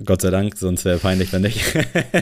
Gott 0.04 0.22
sei 0.22 0.30
Dank, 0.30 0.56
sonst 0.56 0.84
wäre 0.84 0.98
peinlich, 0.98 1.32
wenn 1.32 1.42
nicht. 1.42 1.60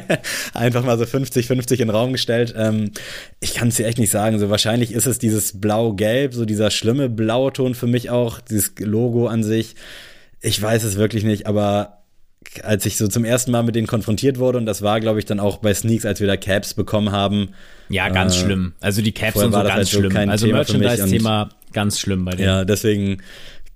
Einfach 0.54 0.84
mal 0.84 0.96
so 0.98 1.04
50-50 1.04 1.72
in 1.72 1.78
den 1.78 1.90
Raum 1.90 2.12
gestellt. 2.12 2.54
Ähm, 2.56 2.92
ich 3.40 3.54
kann 3.54 3.68
es 3.68 3.76
dir 3.76 3.86
echt 3.86 3.98
nicht 3.98 4.10
sagen. 4.10 4.38
So 4.38 4.48
wahrscheinlich 4.50 4.92
ist 4.92 5.06
es 5.06 5.18
dieses 5.18 5.60
Blau-Gelb, 5.60 6.32
so 6.32 6.44
dieser 6.44 6.70
schlimme 6.70 7.10
blaue 7.10 7.52
Ton 7.52 7.74
für 7.74 7.86
mich 7.86 8.08
auch, 8.08 8.40
dieses 8.40 8.72
Logo 8.78 9.26
an 9.26 9.42
sich. 9.42 9.74
Ich 10.40 10.60
weiß 10.60 10.84
es 10.84 10.96
wirklich 10.96 11.24
nicht, 11.24 11.46
aber 11.46 11.95
als 12.62 12.86
ich 12.86 12.96
so 12.96 13.08
zum 13.08 13.24
ersten 13.24 13.50
Mal 13.50 13.62
mit 13.62 13.74
denen 13.74 13.86
konfrontiert 13.86 14.38
wurde, 14.38 14.58
und 14.58 14.66
das 14.66 14.82
war, 14.82 15.00
glaube 15.00 15.18
ich, 15.18 15.24
dann 15.24 15.40
auch 15.40 15.58
bei 15.58 15.74
Sneaks, 15.74 16.04
als 16.06 16.20
wir 16.20 16.26
da 16.26 16.36
Caps 16.36 16.74
bekommen 16.74 17.12
haben. 17.12 17.50
Ja, 17.88 18.08
ganz 18.08 18.36
Äh, 18.36 18.40
schlimm. 18.44 18.74
Also 18.80 19.02
die 19.02 19.12
Caps 19.12 19.36
und 19.42 19.52
so 19.52 19.58
ganz 19.58 19.70
halt 19.70 19.88
schlimm. 19.88 20.16
Also 20.28 20.46
Merchandise-Thema 20.46 21.50
ganz 21.72 22.00
schlimm 22.00 22.24
bei 22.24 22.32
denen. 22.32 22.48
Ja, 22.48 22.64
deswegen 22.64 23.18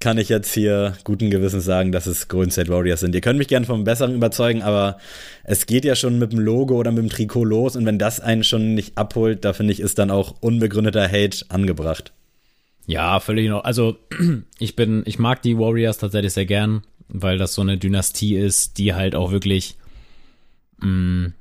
kann 0.00 0.16
ich 0.16 0.30
jetzt 0.30 0.54
hier 0.54 0.94
guten 1.04 1.30
Gewissens 1.30 1.66
sagen, 1.66 1.92
dass 1.92 2.06
es 2.06 2.28
Golden 2.28 2.50
State 2.50 2.70
Warriors 2.70 3.00
sind. 3.00 3.14
Ihr 3.14 3.20
könnt 3.20 3.38
mich 3.38 3.48
gerne 3.48 3.66
vom 3.66 3.84
Besseren 3.84 4.14
überzeugen, 4.14 4.62
aber 4.62 4.96
es 5.44 5.66
geht 5.66 5.84
ja 5.84 5.94
schon 5.94 6.18
mit 6.18 6.32
dem 6.32 6.38
Logo 6.38 6.76
oder 6.76 6.90
mit 6.90 7.02
dem 7.02 7.10
Trikot 7.10 7.44
los 7.44 7.76
und 7.76 7.84
wenn 7.84 7.98
das 7.98 8.18
einen 8.18 8.42
schon 8.42 8.74
nicht 8.74 8.96
abholt, 8.96 9.44
da 9.44 9.52
finde 9.52 9.74
ich, 9.74 9.80
ist 9.80 9.98
dann 9.98 10.10
auch 10.10 10.36
unbegründeter 10.40 11.06
Hate 11.06 11.44
angebracht. 11.50 12.12
Ja, 12.86 13.20
völlig 13.20 13.50
noch. 13.50 13.64
Also 13.64 13.98
ich 14.58 14.74
bin, 14.74 15.02
ich 15.04 15.18
mag 15.18 15.42
die 15.42 15.58
Warriors 15.58 15.98
tatsächlich 15.98 16.32
sehr 16.32 16.46
gern, 16.46 16.82
weil 17.12 17.38
das 17.38 17.54
so 17.54 17.62
eine 17.62 17.78
Dynastie 17.78 18.36
ist, 18.36 18.78
die 18.78 18.94
halt 18.94 19.14
auch 19.14 19.30
wirklich 19.30 19.76
mh, 20.78 20.88
mm, 20.88 21.34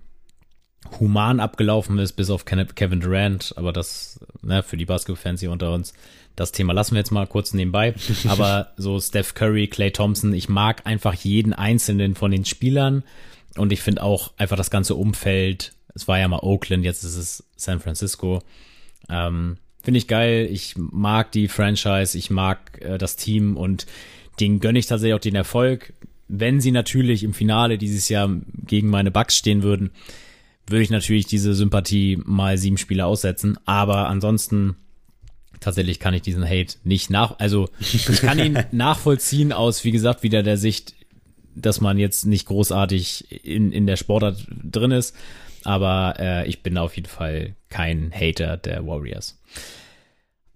human 0.99 1.39
abgelaufen 1.39 1.99
ist, 1.99 2.13
bis 2.13 2.29
auf 2.29 2.45
Kevin 2.45 2.99
Durant, 2.99 3.53
aber 3.57 3.73
das, 3.73 4.19
ne, 4.41 4.63
für 4.63 4.77
die 4.77 4.85
Basketball-Fans 4.85 5.39
hier 5.39 5.51
unter 5.51 5.73
uns, 5.73 5.93
das 6.39 6.51
Thema 6.53 6.73
lassen 6.73 6.93
wir 6.93 6.99
jetzt 6.99 7.11
mal 7.11 7.27
kurz 7.27 7.53
nebenbei. 7.53 7.93
Aber 8.27 8.71
so 8.77 8.97
Steph 8.99 9.33
Curry, 9.33 9.67
Clay 9.67 9.91
Thompson, 9.91 10.33
ich 10.33 10.47
mag 10.47 10.85
einfach 10.85 11.13
jeden 11.13 11.51
einzelnen 11.51 12.15
von 12.15 12.31
den 12.31 12.45
Spielern 12.45 13.03
und 13.57 13.73
ich 13.73 13.81
finde 13.81 14.03
auch 14.03 14.31
einfach 14.37 14.55
das 14.55 14.71
ganze 14.71 14.95
Umfeld. 14.95 15.73
Es 15.93 16.07
war 16.07 16.17
ja 16.17 16.29
mal 16.29 16.39
Oakland, 16.39 16.85
jetzt 16.85 17.03
ist 17.03 17.17
es 17.17 17.43
San 17.57 17.81
Francisco. 17.81 18.41
Ähm, 19.09 19.57
finde 19.83 19.97
ich 19.97 20.07
geil. 20.07 20.47
Ich 20.49 20.75
mag 20.77 21.31
die 21.33 21.49
Franchise, 21.49 22.17
ich 22.17 22.29
mag 22.29 22.81
äh, 22.81 22.97
das 22.97 23.17
Team 23.17 23.57
und 23.57 23.85
den 24.39 24.59
gönne 24.59 24.79
ich 24.79 24.87
tatsächlich 24.87 25.15
auch 25.15 25.19
den 25.19 25.35
Erfolg. 25.35 25.93
Wenn 26.27 26.61
sie 26.61 26.71
natürlich 26.71 27.23
im 27.23 27.33
Finale 27.33 27.77
dieses 27.77 28.09
Jahr 28.09 28.29
gegen 28.65 28.89
meine 28.89 29.11
Bucks 29.11 29.37
stehen 29.37 29.63
würden, 29.63 29.91
würde 30.67 30.83
ich 30.83 30.89
natürlich 30.89 31.25
diese 31.25 31.53
Sympathie 31.55 32.19
mal 32.23 32.57
sieben 32.57 32.77
Spiele 32.77 33.05
aussetzen. 33.05 33.57
Aber 33.65 34.07
ansonsten 34.07 34.75
tatsächlich 35.59 35.99
kann 35.99 36.13
ich 36.13 36.21
diesen 36.21 36.47
Hate 36.47 36.75
nicht 36.83 37.09
nach, 37.09 37.39
also 37.39 37.69
ich 37.79 38.05
kann 38.21 38.39
ihn 38.39 38.59
nachvollziehen 38.71 39.51
aus, 39.51 39.83
wie 39.83 39.91
gesagt, 39.91 40.23
wieder 40.23 40.43
der 40.43 40.57
Sicht, 40.57 40.93
dass 41.55 41.81
man 41.81 41.97
jetzt 41.97 42.25
nicht 42.25 42.45
großartig 42.45 43.43
in, 43.45 43.71
in 43.71 43.87
der 43.87 43.97
Sportart 43.97 44.47
drin 44.63 44.91
ist. 44.91 45.15
Aber 45.65 46.15
äh, 46.19 46.47
ich 46.47 46.63
bin 46.63 46.77
auf 46.77 46.95
jeden 46.95 47.09
Fall 47.09 47.55
kein 47.69 48.13
Hater 48.13 48.55
der 48.55 48.85
Warriors. 48.85 49.37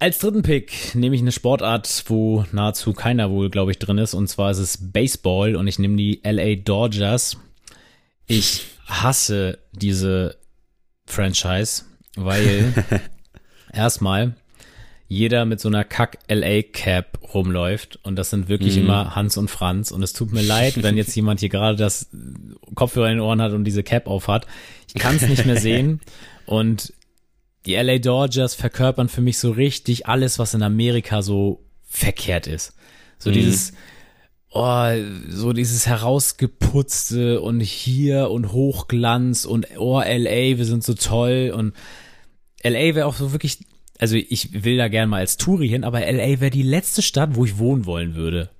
Als 0.04 0.18
dritten 0.18 0.42
Pick 0.42 0.94
nehme 0.94 1.16
ich 1.16 1.22
eine 1.22 1.32
Sportart, 1.32 2.04
wo 2.08 2.44
nahezu 2.52 2.92
keiner 2.92 3.30
wohl, 3.30 3.48
glaube 3.48 3.70
ich, 3.70 3.78
drin 3.78 3.96
ist. 3.96 4.12
Und 4.12 4.28
zwar 4.28 4.50
ist 4.50 4.58
es 4.58 4.92
Baseball 4.92 5.56
und 5.56 5.66
ich 5.66 5.78
nehme 5.78 5.96
die 5.96 6.20
LA 6.22 6.56
Dodgers. 6.56 7.38
Ich 8.26 8.66
hasse 8.86 9.60
diese 9.72 10.36
Franchise, 11.06 11.84
weil 12.16 12.74
erstmal 13.72 14.34
jeder 15.08 15.46
mit 15.46 15.60
so 15.60 15.68
einer 15.68 15.84
Kack-LA-Cap 15.84 17.20
rumläuft 17.32 17.98
und 18.02 18.16
das 18.16 18.28
sind 18.28 18.50
wirklich 18.50 18.76
mhm. 18.76 18.82
immer 18.82 19.16
Hans 19.16 19.38
und 19.38 19.48
Franz 19.48 19.90
und 19.90 20.02
es 20.02 20.12
tut 20.12 20.34
mir 20.34 20.42
leid, 20.42 20.82
wenn 20.82 20.98
jetzt 20.98 21.16
jemand 21.16 21.40
hier 21.40 21.48
gerade 21.48 21.78
das 21.78 22.10
Kopfhörer 22.74 23.06
in 23.06 23.14
den 23.14 23.20
Ohren 23.22 23.40
hat 23.40 23.52
und 23.52 23.64
diese 23.64 23.82
Cap 23.82 24.06
aufhat. 24.06 24.46
Ich 24.86 25.00
kann 25.00 25.16
es 25.16 25.22
nicht 25.22 25.46
mehr 25.46 25.56
sehen 25.56 26.02
und 26.44 26.92
die 27.66 27.74
LA 27.74 27.98
Dodgers 27.98 28.54
verkörpern 28.54 29.08
für 29.08 29.20
mich 29.20 29.38
so 29.38 29.50
richtig 29.50 30.06
alles, 30.06 30.38
was 30.38 30.54
in 30.54 30.62
Amerika 30.62 31.22
so 31.22 31.64
verkehrt 31.84 32.46
ist. 32.46 32.74
So 33.18 33.30
mhm. 33.30 33.34
dieses 33.34 33.72
oh, 34.50 34.88
so 35.28 35.52
dieses 35.52 35.86
herausgeputzte 35.86 37.40
und 37.40 37.60
hier 37.60 38.30
und 38.30 38.52
Hochglanz 38.52 39.44
und 39.44 39.66
oh, 39.78 40.00
LA, 40.00 40.58
wir 40.58 40.64
sind 40.64 40.84
so 40.84 40.94
toll 40.94 41.52
und 41.54 41.74
LA 42.62 42.94
wäre 42.94 43.06
auch 43.06 43.16
so 43.16 43.32
wirklich 43.32 43.58
also 43.98 44.16
ich 44.16 44.64
will 44.64 44.76
da 44.76 44.88
gern 44.88 45.08
mal 45.08 45.18
als 45.18 45.36
Touri 45.36 45.68
hin, 45.68 45.84
aber 45.84 46.00
LA 46.00 46.40
wäre 46.40 46.50
die 46.50 46.62
letzte 46.62 47.02
Stadt, 47.02 47.36
wo 47.36 47.44
ich 47.44 47.58
wohnen 47.58 47.86
wollen 47.86 48.14
würde. 48.14 48.50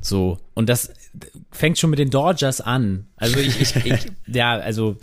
So. 0.00 0.38
Und 0.54 0.68
das 0.68 0.92
fängt 1.50 1.78
schon 1.78 1.90
mit 1.90 1.98
den 1.98 2.10
Dodgers 2.10 2.60
an. 2.60 3.06
Also 3.16 3.38
ich, 3.38 3.60
ich, 3.60 3.76
ich 3.76 4.06
ja, 4.26 4.52
also, 4.52 4.96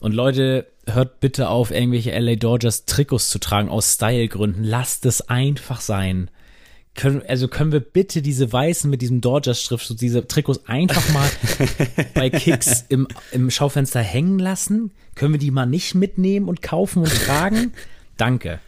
und 0.00 0.12
Leute, 0.12 0.66
hört 0.86 1.20
bitte 1.20 1.48
auf, 1.48 1.70
irgendwelche 1.70 2.18
LA 2.18 2.36
Dodgers 2.36 2.84
Trikots 2.84 3.30
zu 3.30 3.38
tragen 3.38 3.68
aus 3.68 3.94
Stylegründen. 3.94 4.64
Lasst 4.64 5.06
es 5.06 5.28
einfach 5.28 5.80
sein. 5.80 6.30
Können, 6.94 7.22
also 7.28 7.46
können 7.46 7.70
wir 7.70 7.80
bitte 7.80 8.20
diese 8.20 8.52
weißen 8.52 8.90
mit 8.90 9.00
diesem 9.00 9.20
Dodgers-Schrift, 9.20 9.86
so 9.86 9.94
diese 9.94 10.26
Trikots 10.26 10.66
einfach 10.66 11.08
mal 11.12 11.28
bei 12.14 12.30
Kicks 12.30 12.84
im, 12.88 13.06
im 13.30 13.50
Schaufenster 13.50 14.00
hängen 14.00 14.38
lassen? 14.38 14.90
Können 15.14 15.34
wir 15.34 15.38
die 15.38 15.50
mal 15.50 15.66
nicht 15.66 15.94
mitnehmen 15.94 16.48
und 16.48 16.62
kaufen 16.62 17.02
und 17.02 17.14
tragen? 17.14 17.72
Danke. 18.16 18.58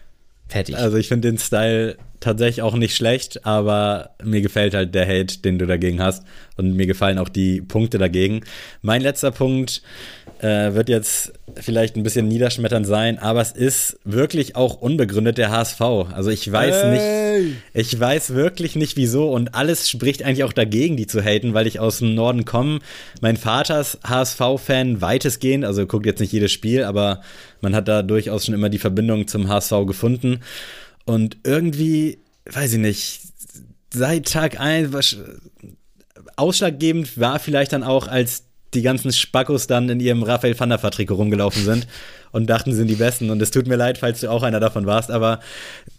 Fertig. 0.48 0.76
Also 0.76 0.98
ich 0.98 1.08
finde 1.08 1.30
den 1.30 1.38
Style 1.38 1.96
tatsächlich 2.22 2.62
auch 2.62 2.76
nicht 2.76 2.96
schlecht, 2.96 3.44
aber 3.44 4.10
mir 4.22 4.40
gefällt 4.40 4.74
halt 4.74 4.94
der 4.94 5.06
Hate, 5.06 5.38
den 5.38 5.58
du 5.58 5.66
dagegen 5.66 6.00
hast. 6.00 6.24
Und 6.56 6.74
mir 6.76 6.86
gefallen 6.86 7.18
auch 7.18 7.28
die 7.28 7.60
Punkte 7.60 7.98
dagegen. 7.98 8.42
Mein 8.82 9.00
letzter 9.00 9.30
Punkt 9.30 9.82
äh, 10.40 10.74
wird 10.74 10.88
jetzt 10.88 11.32
vielleicht 11.56 11.96
ein 11.96 12.02
bisschen 12.02 12.28
niederschmetternd 12.28 12.86
sein, 12.86 13.18
aber 13.18 13.40
es 13.40 13.52
ist 13.52 13.98
wirklich 14.04 14.54
auch 14.54 14.80
unbegründet 14.80 15.38
der 15.38 15.50
HSV. 15.50 15.80
Also 15.80 16.30
ich 16.30 16.50
weiß 16.50 16.82
hey. 16.84 16.90
nicht, 17.40 17.56
ich 17.74 17.98
weiß 17.98 18.34
wirklich 18.34 18.76
nicht 18.76 18.96
wieso 18.96 19.30
und 19.30 19.54
alles 19.54 19.88
spricht 19.88 20.22
eigentlich 20.22 20.44
auch 20.44 20.52
dagegen, 20.52 20.96
die 20.96 21.06
zu 21.06 21.22
haten, 21.22 21.54
weil 21.54 21.66
ich 21.66 21.80
aus 21.80 21.98
dem 21.98 22.14
Norden 22.14 22.44
komme. 22.44 22.80
Mein 23.20 23.36
Vater 23.36 23.80
ist 23.80 23.98
HSV-Fan 24.04 25.00
weitestgehend, 25.00 25.64
also 25.64 25.86
guckt 25.86 26.06
jetzt 26.06 26.20
nicht 26.20 26.32
jedes 26.32 26.52
Spiel, 26.52 26.84
aber 26.84 27.22
man 27.60 27.74
hat 27.74 27.88
da 27.88 28.02
durchaus 28.02 28.46
schon 28.46 28.54
immer 28.54 28.68
die 28.68 28.78
Verbindung 28.78 29.28
zum 29.28 29.48
HSV 29.48 29.86
gefunden. 29.86 30.40
Und 31.04 31.38
irgendwie, 31.44 32.18
weiß 32.50 32.74
ich 32.74 32.78
nicht, 32.78 33.20
seit 33.92 34.30
Tag 34.30 34.60
1, 34.60 35.16
ausschlaggebend 36.36 37.18
war 37.18 37.38
vielleicht 37.38 37.72
dann 37.72 37.82
auch, 37.82 38.08
als 38.08 38.44
die 38.74 38.82
ganzen 38.82 39.12
Spackos 39.12 39.66
dann 39.66 39.88
in 39.88 40.00
ihrem 40.00 40.22
Raphael 40.22 40.58
van 40.58 40.70
der 40.70 40.80
Trikot 40.80 41.14
rumgelaufen 41.14 41.62
sind 41.64 41.86
und 42.30 42.48
dachten, 42.48 42.70
sie 42.72 42.78
sind 42.78 42.88
die 42.88 42.94
Besten. 42.94 43.30
Und 43.30 43.42
es 43.42 43.50
tut 43.50 43.66
mir 43.66 43.76
leid, 43.76 43.98
falls 43.98 44.20
du 44.20 44.30
auch 44.30 44.42
einer 44.42 44.60
davon 44.60 44.86
warst, 44.86 45.10
aber 45.10 45.40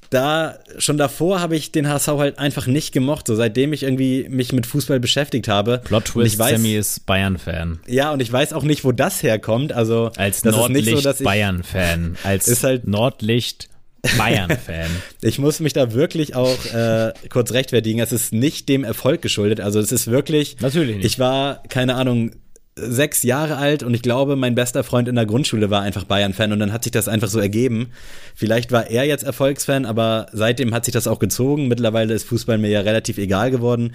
da 0.09 0.59
schon 0.77 0.97
davor 0.97 1.39
habe 1.39 1.55
ich 1.55 1.71
den 1.71 1.89
HSV 1.89 2.07
halt 2.07 2.39
einfach 2.39 2.67
nicht 2.67 2.91
gemocht, 2.91 3.27
so 3.27 3.35
seitdem 3.35 3.73
ich 3.73 3.83
irgendwie 3.83 4.27
mich 4.29 4.53
mit 4.53 4.65
Fußball 4.67 4.99
beschäftigt 4.99 5.47
habe. 5.47 5.81
Plot 5.83 6.05
Twist, 6.05 6.37
weiß, 6.37 6.51
Sammy 6.51 6.75
ist 6.75 7.05
Bayern-Fan. 7.05 7.79
Ja, 7.87 8.11
und 8.11 8.21
ich 8.21 8.31
weiß 8.31 8.53
auch 8.53 8.63
nicht, 8.63 8.83
wo 8.83 8.91
das 8.91 9.23
herkommt. 9.23 9.73
Also 9.73 10.11
als 10.15 10.41
das 10.43 10.55
Nordlicht 10.55 11.17
so, 11.17 11.23
Bayern-Fan, 11.23 12.17
als 12.23 12.47
ist 12.47 12.63
halt 12.63 12.87
Nordlicht 12.87 13.69
Bayern-Fan. 14.17 14.89
ich 15.21 15.39
muss 15.39 15.59
mich 15.59 15.73
da 15.73 15.93
wirklich 15.93 16.35
auch 16.35 16.65
äh, 16.73 17.13
kurz 17.29 17.51
rechtfertigen. 17.51 17.99
Es 17.99 18.11
ist 18.11 18.33
nicht 18.33 18.69
dem 18.69 18.83
Erfolg 18.83 19.21
geschuldet. 19.21 19.61
Also 19.61 19.79
es 19.79 19.91
ist 19.91 20.07
wirklich. 20.07 20.57
Natürlich 20.59 20.97
nicht. 20.97 21.05
Ich 21.05 21.19
war, 21.19 21.63
keine 21.69 21.95
Ahnung, 21.95 22.31
sechs 22.75 23.23
Jahre 23.23 23.57
alt 23.57 23.83
und 23.83 23.93
ich 23.93 24.01
glaube, 24.01 24.35
mein 24.35 24.55
bester 24.55 24.83
Freund 24.83 25.07
in 25.07 25.15
der 25.15 25.25
Grundschule 25.25 25.69
war 25.69 25.81
einfach 25.83 26.05
Bayern-Fan 26.05 26.51
und 26.51 26.59
dann 26.59 26.73
hat 26.73 26.83
sich 26.83 26.91
das 26.91 27.07
einfach 27.07 27.27
so 27.27 27.39
ergeben. 27.39 27.91
Vielleicht 28.35 28.71
war 28.71 28.87
er 28.87 29.03
jetzt 29.03 29.23
Erfolgsfan, 29.23 29.85
aber 29.85 30.25
seitdem 30.33 30.73
hat 30.73 30.85
sich 30.85 30.93
das 30.93 31.07
auch 31.07 31.19
gezogen. 31.19 31.67
Mittlerweile 31.67 32.13
ist 32.13 32.23
Fußball 32.23 32.57
mir 32.57 32.69
ja 32.69 32.81
relativ 32.81 33.17
egal 33.19 33.51
geworden. 33.51 33.93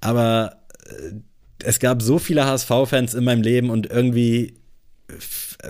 Aber 0.00 0.58
äh, 0.86 1.14
es 1.64 1.80
gab 1.80 2.02
so 2.02 2.18
viele 2.18 2.44
HSV-Fans 2.44 3.14
in 3.14 3.24
meinem 3.24 3.42
Leben 3.42 3.70
und 3.70 3.90
irgendwie 3.90 4.54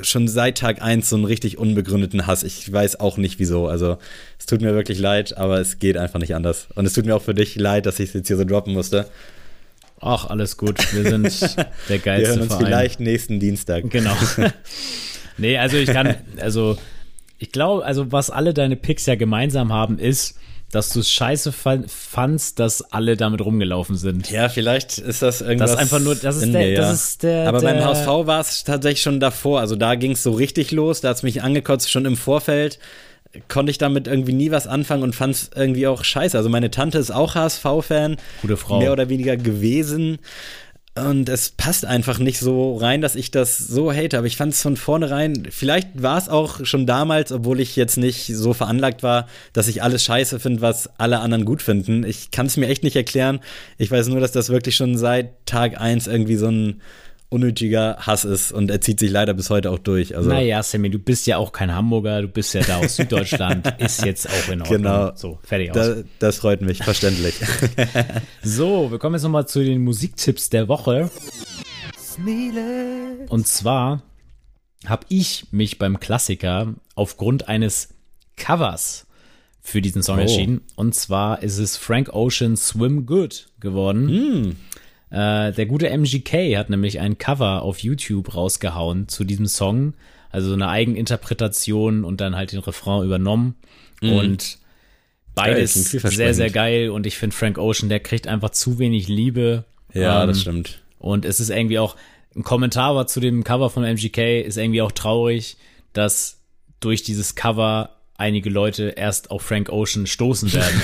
schon 0.03 0.28
seit 0.28 0.59
Tag 0.59 0.82
eins 0.82 1.09
so 1.09 1.16
einen 1.16 1.24
richtig 1.24 1.59
unbegründeten 1.59 2.26
Hass. 2.26 2.43
Ich 2.43 2.70
weiß 2.70 3.01
auch 3.01 3.16
nicht 3.16 3.39
wieso. 3.39 3.68
Also 3.68 3.99
es 4.39 4.47
tut 4.47 4.61
mir 4.61 4.74
wirklich 4.74 4.99
leid, 4.99 5.36
aber 5.36 5.61
es 5.61 5.78
geht 5.78 5.97
einfach 5.97 6.20
nicht 6.20 6.34
anders. 6.34 6.68
Und 6.74 6.86
es 6.86 6.93
tut 6.93 7.07
mir 7.07 7.16
auch 7.16 7.22
für 7.22 7.34
dich 7.34 7.57
leid, 7.57 7.86
dass 7.86 7.99
ich 7.99 8.09
es 8.09 8.14
jetzt 8.14 8.28
hier 8.28 8.36
so 8.36 8.45
droppen 8.45 8.74
musste. 8.74 9.07
Ach, 10.01 10.26
alles 10.26 10.57
gut. 10.57 10.93
Wir 10.93 11.05
sind 11.05 11.57
der 11.89 11.99
geilste 11.99 12.07
Wir 12.07 12.28
hören 12.28 12.41
uns 12.43 12.53
Verein. 12.53 12.66
vielleicht 12.66 13.01
nächsten 13.01 13.41
Dienstag. 13.41 13.89
Genau. 13.91 14.16
nee, 15.39 15.57
also 15.59 15.76
ich 15.76 15.89
kann, 15.89 16.16
also 16.41 16.78
ich 17.39 17.51
glaube, 17.51 17.84
also 17.84 18.12
was 18.12 18.30
alle 18.30 18.53
deine 18.55 18.76
Picks 18.76 19.07
ja 19.07 19.14
gemeinsam 19.14 19.72
haben, 19.72 19.99
ist, 19.99 20.39
dass 20.71 20.91
du 20.91 21.01
es 21.01 21.11
scheiße 21.11 21.53
fandst, 21.53 22.59
dass 22.59 22.83
alle 22.93 23.16
damit 23.16 23.41
rumgelaufen 23.41 23.97
sind. 23.97 24.31
Ja, 24.31 24.49
vielleicht 24.49 24.99
ist 24.99 25.23
das 25.23 25.41
irgendwas. 25.41 25.71
Das 25.71 25.81
ist 25.81 25.83
einfach 25.83 26.05
nur, 26.05 26.14
das 26.14 26.37
ist, 26.37 26.53
der, 26.53 26.66
mir, 26.66 26.77
das 26.77 26.93
ist 26.93 27.23
der. 27.23 27.49
Aber 27.49 27.61
der, 27.61 27.69
beim 27.69 27.85
HSV 27.85 28.07
war 28.07 28.41
es 28.41 28.64
tatsächlich 28.64 29.03
schon 29.03 29.19
davor. 29.19 29.61
Also 29.61 29.77
da 29.77 29.95
ging 29.95 30.12
es 30.12 30.23
so 30.23 30.33
richtig 30.33 30.71
los. 30.71 31.01
Da 31.01 31.11
hat 31.11 31.16
es 31.16 31.23
mich 31.23 31.43
angekotzt, 31.43 31.91
schon 31.91 32.05
im 32.05 32.16
Vorfeld 32.16 32.79
konnte 33.49 33.71
ich 33.71 33.79
damit 33.79 34.07
irgendwie 34.07 34.33
nie 34.33 34.51
was 34.51 34.66
anfangen 34.66 35.03
und 35.03 35.14
fand 35.14 35.35
es 35.35 35.51
irgendwie 35.55 35.87
auch 35.87 36.03
scheiße. 36.03 36.37
Also 36.37 36.49
meine 36.49 36.71
Tante 36.71 36.99
ist 36.99 37.11
auch 37.11 37.35
HSV-Fan. 37.35 38.16
Gute 38.43 38.57
Frau. 38.57 38.79
Mehr 38.79 38.93
oder 38.93 39.09
weniger 39.09 39.37
gewesen. 39.37 40.19
Und 41.07 41.28
es 41.28 41.51
passt 41.51 41.84
einfach 41.84 42.18
nicht 42.18 42.38
so 42.38 42.76
rein, 42.76 43.01
dass 43.01 43.14
ich 43.14 43.30
das 43.30 43.59
so 43.59 43.92
hate. 43.92 44.18
Aber 44.18 44.26
ich 44.26 44.36
fand 44.36 44.53
es 44.53 44.62
von 44.62 44.76
vornherein, 44.76 45.46
vielleicht 45.51 46.03
war 46.03 46.18
es 46.18 46.28
auch 46.28 46.64
schon 46.64 46.86
damals, 46.86 47.32
obwohl 47.32 47.61
ich 47.61 47.76
jetzt 47.76 47.96
nicht 47.96 48.26
so 48.34 48.53
veranlagt 48.53 49.03
war, 49.03 49.26
dass 49.53 49.68
ich 49.68 49.82
alles 49.82 50.05
scheiße 50.05 50.40
finde, 50.40 50.62
was 50.62 50.88
alle 50.99 51.20
anderen 51.20 51.44
gut 51.44 51.62
finden. 51.62 52.05
Ich 52.05 52.30
kann 52.30 52.46
es 52.46 52.57
mir 52.57 52.68
echt 52.68 52.82
nicht 52.82 52.96
erklären. 52.96 53.40
Ich 53.76 53.90
weiß 53.90 54.09
nur, 54.09 54.20
dass 54.20 54.32
das 54.32 54.49
wirklich 54.49 54.76
schon 54.76 54.96
seit 54.96 55.46
Tag 55.46 55.80
1 55.80 56.07
irgendwie 56.07 56.36
so 56.36 56.49
ein 56.49 56.80
unnötiger 57.31 57.97
Hass 57.99 58.24
ist 58.24 58.53
und 58.53 58.70
er 58.70 58.81
zieht 58.81 58.99
sich 59.01 59.11
leider 59.11 59.35
bis 59.35 59.51
heute 59.51 59.70
auch 59.70 59.79
durch. 59.79 60.16
Also, 60.16 60.31
naja, 60.31 60.62
Sammy, 60.62 60.89
du 60.91 60.99
bist 60.99 61.26
ja 61.26 61.37
auch 61.37 61.53
kein 61.53 61.74
Hamburger, 61.74 62.22
du 62.22 62.29
bist 62.29 62.55
ja 62.55 62.62
da 62.62 62.79
aus 62.79 62.97
Süddeutschland, 62.97 63.66
ist 63.79 64.05
jetzt 64.05 64.29
auch 64.29 64.49
in 64.51 64.62
Ordnung. 64.62 64.79
Genau. 64.83 65.12
So, 65.14 65.39
fertig 65.43 65.70
aus. 65.72 65.76
da, 65.76 65.97
das 66.18 66.39
freut 66.39 66.62
mich, 66.62 66.83
verständlich. 66.83 67.35
So, 68.43 68.91
wir 68.91 68.99
kommen 68.99 69.14
jetzt 69.14 69.24
nochmal 69.24 69.47
zu 69.47 69.62
den 69.62 69.83
Musiktipps 69.85 70.49
der 70.49 70.68
Woche. 70.68 71.11
Und 73.29 73.47
zwar 73.47 74.03
habe 74.87 75.05
ich 75.09 75.47
mich 75.51 75.79
beim 75.79 76.01
Klassiker 76.01 76.74
aufgrund 76.95 77.49
eines 77.49 77.91
Covers 78.37 79.07
für 79.61 79.83
diesen 79.83 80.03
Song 80.03 80.18
Oh. 80.18 80.22
entschieden. 80.22 80.62
Und 80.76 80.95
zwar 80.95 81.43
ist 81.43 81.59
es 81.59 81.76
Frank 81.76 82.09
Ocean 82.14 82.57
Swim 82.57 83.05
Good 83.07 83.49
geworden. 83.61 84.57
Äh, 85.11 85.52
der 85.52 85.66
gute 85.66 85.88
MGK 85.88 86.56
hat 86.56 86.70
nämlich 86.70 87.00
ein 87.00 87.18
Cover 87.18 87.62
auf 87.62 87.78
YouTube 87.80 88.34
rausgehauen 88.34 89.09
zu 89.09 89.24
diesem 89.24 89.46
Song. 89.46 89.94
Also 90.30 90.48
so 90.48 90.54
eine 90.54 90.68
Eigeninterpretation 90.68 92.04
und 92.04 92.20
dann 92.20 92.36
halt 92.36 92.52
den 92.52 92.59
Refrain 92.61 93.04
übernommen. 93.04 93.54
Und 94.02 94.59
beides 95.34 95.90
klingt 95.90 96.12
sehr, 96.14 96.34
sehr 96.34 96.50
geil. 96.50 96.90
Und 96.90 97.06
ich 97.06 97.16
finde 97.16 97.34
Frank 97.34 97.59
Ocean, 97.59 97.88
der 97.88 98.00
kriegt 98.00 98.26
einfach 98.26 98.50
zu 98.50 98.78
wenig 98.78 99.09
Liebe. 99.09 99.64
ja, 99.94 100.22
Ähm, 100.22 100.28
das 100.28 100.40
stimmt. 100.42 100.82
und 100.98 101.24
es 101.24 101.40
ist 101.40 101.50
irgendwie 101.50 101.78
auch, 101.78 101.96
ein 102.36 102.42
Kommentar 102.42 102.94
war 102.94 103.06
zu 103.06 103.20
dem 103.20 103.42
Cover 103.42 103.70
von 103.70 103.84
MGK, 103.84 104.42
ist 104.42 104.59
irgendwie 104.59 104.82
auch 104.82 104.92
traurig, 104.92 105.56
dass 105.94 106.40
durch 106.80 107.02
dieses 107.02 107.34
Cover 107.34 107.96
einige 108.19 108.51
Leute 108.51 108.91
erst 108.97 109.31
auf 109.31 109.43
Frank 109.43 109.71
Ocean 109.71 110.07
stoßen 110.07 110.53
werden. 110.53 110.83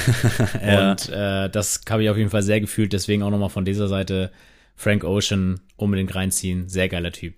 Und 0.90 1.08
äh, 1.10 1.50
das 1.50 1.82
habe 1.90 2.04
ich 2.04 2.08
auf 2.08 2.16
jeden 2.16 2.30
Fall 2.30 2.42
sehr 2.42 2.60
gefühlt, 2.60 2.92
deswegen 2.94 3.22
auch 3.22 3.30
nochmal 3.30 3.50
von 3.50 3.66
dieser 3.66 3.88
Seite 3.88 4.30
Frank 4.76 5.04
Ocean 5.04 5.60
unbedingt 5.76 6.14
reinziehen. 6.14 6.68
Sehr 6.68 6.88
geiler 6.88 7.12
Typ. 7.12 7.34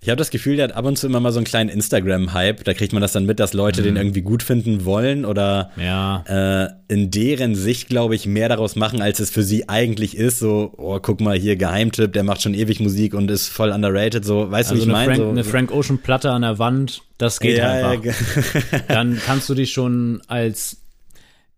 Ich 0.00 0.08
habe 0.08 0.16
das 0.18 0.30
Gefühl, 0.30 0.56
der 0.56 0.68
hat 0.68 0.76
ab 0.76 0.84
und 0.84 0.96
zu 0.96 1.06
immer 1.06 1.18
mal 1.20 1.32
so 1.32 1.38
einen 1.38 1.46
kleinen 1.46 1.68
Instagram-Hype. 1.70 2.62
Da 2.64 2.74
kriegt 2.74 2.92
man 2.92 3.02
das 3.02 3.12
dann 3.12 3.26
mit, 3.26 3.40
dass 3.40 3.52
Leute 3.54 3.82
den 3.82 3.96
irgendwie 3.96 4.22
gut 4.22 4.42
finden 4.42 4.84
wollen 4.84 5.24
oder 5.24 5.70
Ja. 5.76 6.22
äh, 6.28 6.68
in 6.92 7.10
deren 7.10 7.54
Sicht, 7.56 7.88
glaube 7.88 8.14
ich, 8.14 8.26
mehr 8.26 8.48
daraus 8.48 8.76
machen, 8.76 9.02
als 9.02 9.18
es 9.20 9.30
für 9.30 9.42
sie 9.42 9.68
eigentlich 9.68 10.16
ist. 10.16 10.38
So, 10.38 10.72
oh, 10.76 10.98
guck 11.00 11.20
mal 11.20 11.36
hier, 11.36 11.56
Geheimtipp, 11.56 12.12
der 12.12 12.22
macht 12.22 12.42
schon 12.42 12.54
ewig 12.54 12.78
Musik 12.80 13.14
und 13.14 13.30
ist 13.30 13.48
voll 13.48 13.70
underrated. 13.70 14.24
So, 14.24 14.50
weißt 14.50 14.70
Also 14.70 14.84
du, 14.84 14.90
wie 14.90 14.94
eine 14.94 15.00
ich 15.02 15.06
Frank, 15.06 15.18
meine? 15.18 15.30
eine 15.32 15.44
So, 15.44 15.50
Frank 15.50 15.72
Ocean 15.72 15.98
Platte 15.98 16.30
an 16.30 16.42
der 16.42 16.58
Wand, 16.58 17.02
das 17.18 17.40
geht 17.40 17.58
ja, 17.58 17.78
ja, 17.80 17.90
einfach. 17.90 18.02
ge- 18.02 18.12
Dann 18.88 19.20
kannst 19.24 19.48
du 19.48 19.54
dich 19.54 19.72
schon 19.72 20.20
als 20.28 20.78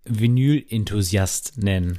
Vinyl-Enthusiast 0.05 1.59
nennen. 1.59 1.99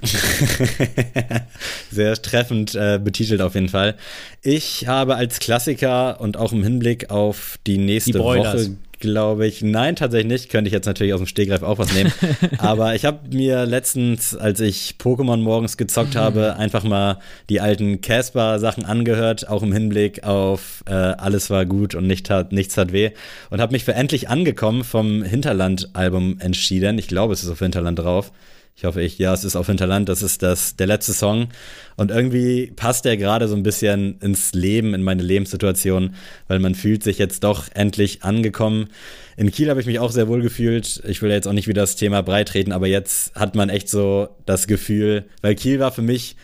sehr 1.91 2.15
treffend 2.21 2.75
äh, 2.75 2.99
betitelt 3.03 3.41
auf 3.41 3.55
jeden 3.55 3.69
Fall. 3.69 3.95
Ich 4.41 4.87
habe 4.87 5.15
als 5.15 5.39
Klassiker 5.39 6.19
und 6.19 6.37
auch 6.37 6.51
im 6.51 6.63
Hinblick 6.63 7.09
auf 7.09 7.59
die 7.67 7.77
nächste 7.77 8.13
Die. 8.13 8.19
Woche, 8.19 8.77
glaube 8.99 9.47
ich, 9.47 9.61
nein, 9.61 9.95
tatsächlich 9.95 10.31
nicht, 10.31 10.49
könnte 10.49 10.67
ich 10.67 10.73
jetzt 10.73 10.85
natürlich 10.85 11.13
aus 11.13 11.19
dem 11.19 11.27
Stegreif 11.27 11.63
auch 11.63 11.77
was 11.77 11.93
nehmen. 11.93 12.11
Aber 12.57 12.95
ich 12.95 13.05
habe 13.05 13.19
mir 13.35 13.65
letztens, 13.65 14.35
als 14.35 14.59
ich 14.59 14.95
Pokémon 14.99 15.37
morgens 15.37 15.77
gezockt 15.77 16.15
habe, 16.15 16.55
einfach 16.57 16.83
mal 16.83 17.19
die 17.49 17.61
alten 17.61 18.01
Casper-Sachen 18.01 18.85
angehört, 18.85 19.47
auch 19.49 19.63
im 19.63 19.73
Hinblick 19.73 20.23
auf 20.23 20.83
äh, 20.87 20.93
Alles 20.93 21.49
war 21.49 21.65
gut 21.65 21.95
und 21.95 22.07
nicht 22.07 22.25
tat, 22.25 22.51
nichts 22.51 22.75
tat 22.75 22.91
weh. 22.91 23.11
Und 23.49 23.61
habe 23.61 23.73
mich 23.73 23.85
für 23.85 23.93
Endlich 23.93 24.29
angekommen 24.29 24.83
vom 24.83 25.23
Hinterland-Album 25.23 26.37
entschieden. 26.39 26.97
Ich 26.97 27.07
glaube, 27.07 27.33
es 27.33 27.43
ist 27.43 27.49
auf 27.49 27.59
Hinterland 27.59 27.99
drauf. 27.99 28.31
Ich 28.79 28.85
hoffe, 28.85 29.01
ich, 29.01 29.17
ja, 29.17 29.33
es 29.33 29.43
ist 29.43 29.57
auf 29.57 29.67
Hinterland, 29.67 30.07
das 30.07 30.23
ist 30.23 30.41
das, 30.41 30.77
der 30.77 30.87
letzte 30.87 31.11
Song. 31.11 31.49
Und 31.97 32.11
irgendwie 32.11 32.71
passt 32.73 33.03
der 33.03 33.17
gerade 33.17 33.49
so 33.49 33.55
ein 33.57 33.61
bisschen 33.61 34.17
ins 34.21 34.53
Leben, 34.53 34.93
in 34.93 35.03
meine 35.03 35.21
Lebenssituation, 35.21 36.15
weil 36.47 36.59
man 36.59 36.75
fühlt 36.75 37.03
sich 37.03 37.17
jetzt 37.17 37.43
doch 37.43 37.65
endlich 37.73 38.23
angekommen. 38.23 38.87
In 39.35 39.51
Kiel 39.51 39.69
habe 39.69 39.81
ich 39.81 39.85
mich 39.85 39.99
auch 39.99 40.11
sehr 40.11 40.29
wohl 40.29 40.41
gefühlt. 40.41 41.03
Ich 41.05 41.21
will 41.21 41.29
jetzt 41.29 41.45
auch 41.45 41.51
nicht 41.51 41.67
wieder 41.67 41.81
das 41.81 41.97
Thema 41.97 42.21
breit 42.21 42.47
treten, 42.47 42.71
aber 42.71 42.87
jetzt 42.87 43.35
hat 43.35 43.53
man 43.53 43.67
echt 43.67 43.89
so 43.89 44.29
das 44.45 44.65
Gefühl, 44.65 45.25
weil 45.41 45.55
Kiel 45.55 45.81
war 45.81 45.91
für 45.91 46.01
mich 46.01 46.37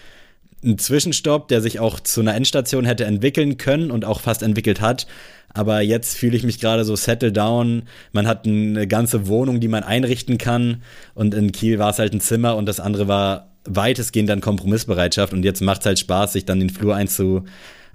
ein 0.66 0.78
Zwischenstopp, 0.78 1.48
der 1.48 1.62
sich 1.62 1.80
auch 1.80 2.00
zu 2.00 2.22
einer 2.22 2.36
Endstation 2.36 2.86
hätte 2.86 3.06
entwickeln 3.06 3.58
können 3.58 3.92
und 3.92 4.06
auch 4.06 4.22
fast 4.22 4.44
entwickelt 4.44 4.82
hat. 4.82 5.08
Aber 5.54 5.80
jetzt 5.80 6.18
fühle 6.18 6.36
ich 6.36 6.44
mich 6.44 6.60
gerade 6.60 6.84
so 6.84 6.96
settle 6.96 7.32
down. 7.32 7.84
Man 8.12 8.28
hat 8.28 8.46
eine 8.46 8.88
ganze 8.88 9.28
Wohnung, 9.28 9.62
die 9.62 9.70
man 9.70 9.84
einrichten 9.84 10.38
kann. 10.38 10.84
Und 11.14 11.34
in 11.34 11.54
Kiel 11.54 11.80
war 11.80 11.92
es 11.92 12.00
halt 12.00 12.14
ein 12.14 12.20
Zimmer 12.20 12.58
und 12.58 12.66
das 12.66 12.82
andere 12.82 13.08
war 13.08 13.52
weitestgehend 13.64 14.30
dann 14.30 14.42
Kompromissbereitschaft. 14.42 15.32
Und 15.32 15.46
jetzt 15.46 15.62
macht 15.62 15.82
es 15.82 15.86
halt 15.86 16.00
Spaß, 16.00 16.34
sich 16.34 16.46
dann 16.46 16.60
den 16.60 16.70
Flur 16.70 16.96
einzu, 16.96 17.46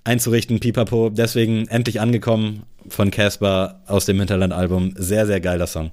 einzurichten. 0.04 0.58
Pipapo. 0.60 1.10
Deswegen 1.10 1.68
endlich 1.68 2.00
angekommen 2.00 2.62
von 2.88 3.10
Casper 3.10 3.82
aus 3.86 4.06
dem 4.06 4.18
Hinterland-Album. 4.18 4.94
Sehr, 4.96 5.26
sehr 5.26 5.40
geiler 5.40 5.66
Song. 5.66 5.90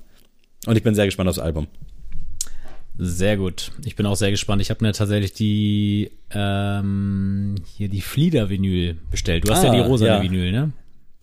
Und 0.65 0.77
ich 0.77 0.83
bin 0.83 0.95
sehr 0.95 1.05
gespannt 1.05 1.29
aufs 1.29 1.39
Album. 1.39 1.67
Sehr 2.99 3.37
gut. 3.37 3.71
Ich 3.85 3.95
bin 3.95 4.05
auch 4.07 4.15
sehr 4.15 4.31
gespannt. 4.31 4.61
Ich 4.61 4.69
habe 4.71 4.83
mir 4.83 4.91
tatsächlich 4.93 5.33
die 5.33 6.09
ähm, 6.31 7.55
hier 7.75 7.89
die 7.89 8.01
Flieder-Vinyl 8.01 8.97
bestellt. 9.11 9.47
Du 9.47 9.53
hast 9.53 9.63
ja 9.63 9.69
Ah, 9.71 9.75
die 9.75 9.81
rosa 9.81 10.05
ja. 10.07 10.21
Vinyl, 10.21 10.51
ne? 10.51 10.71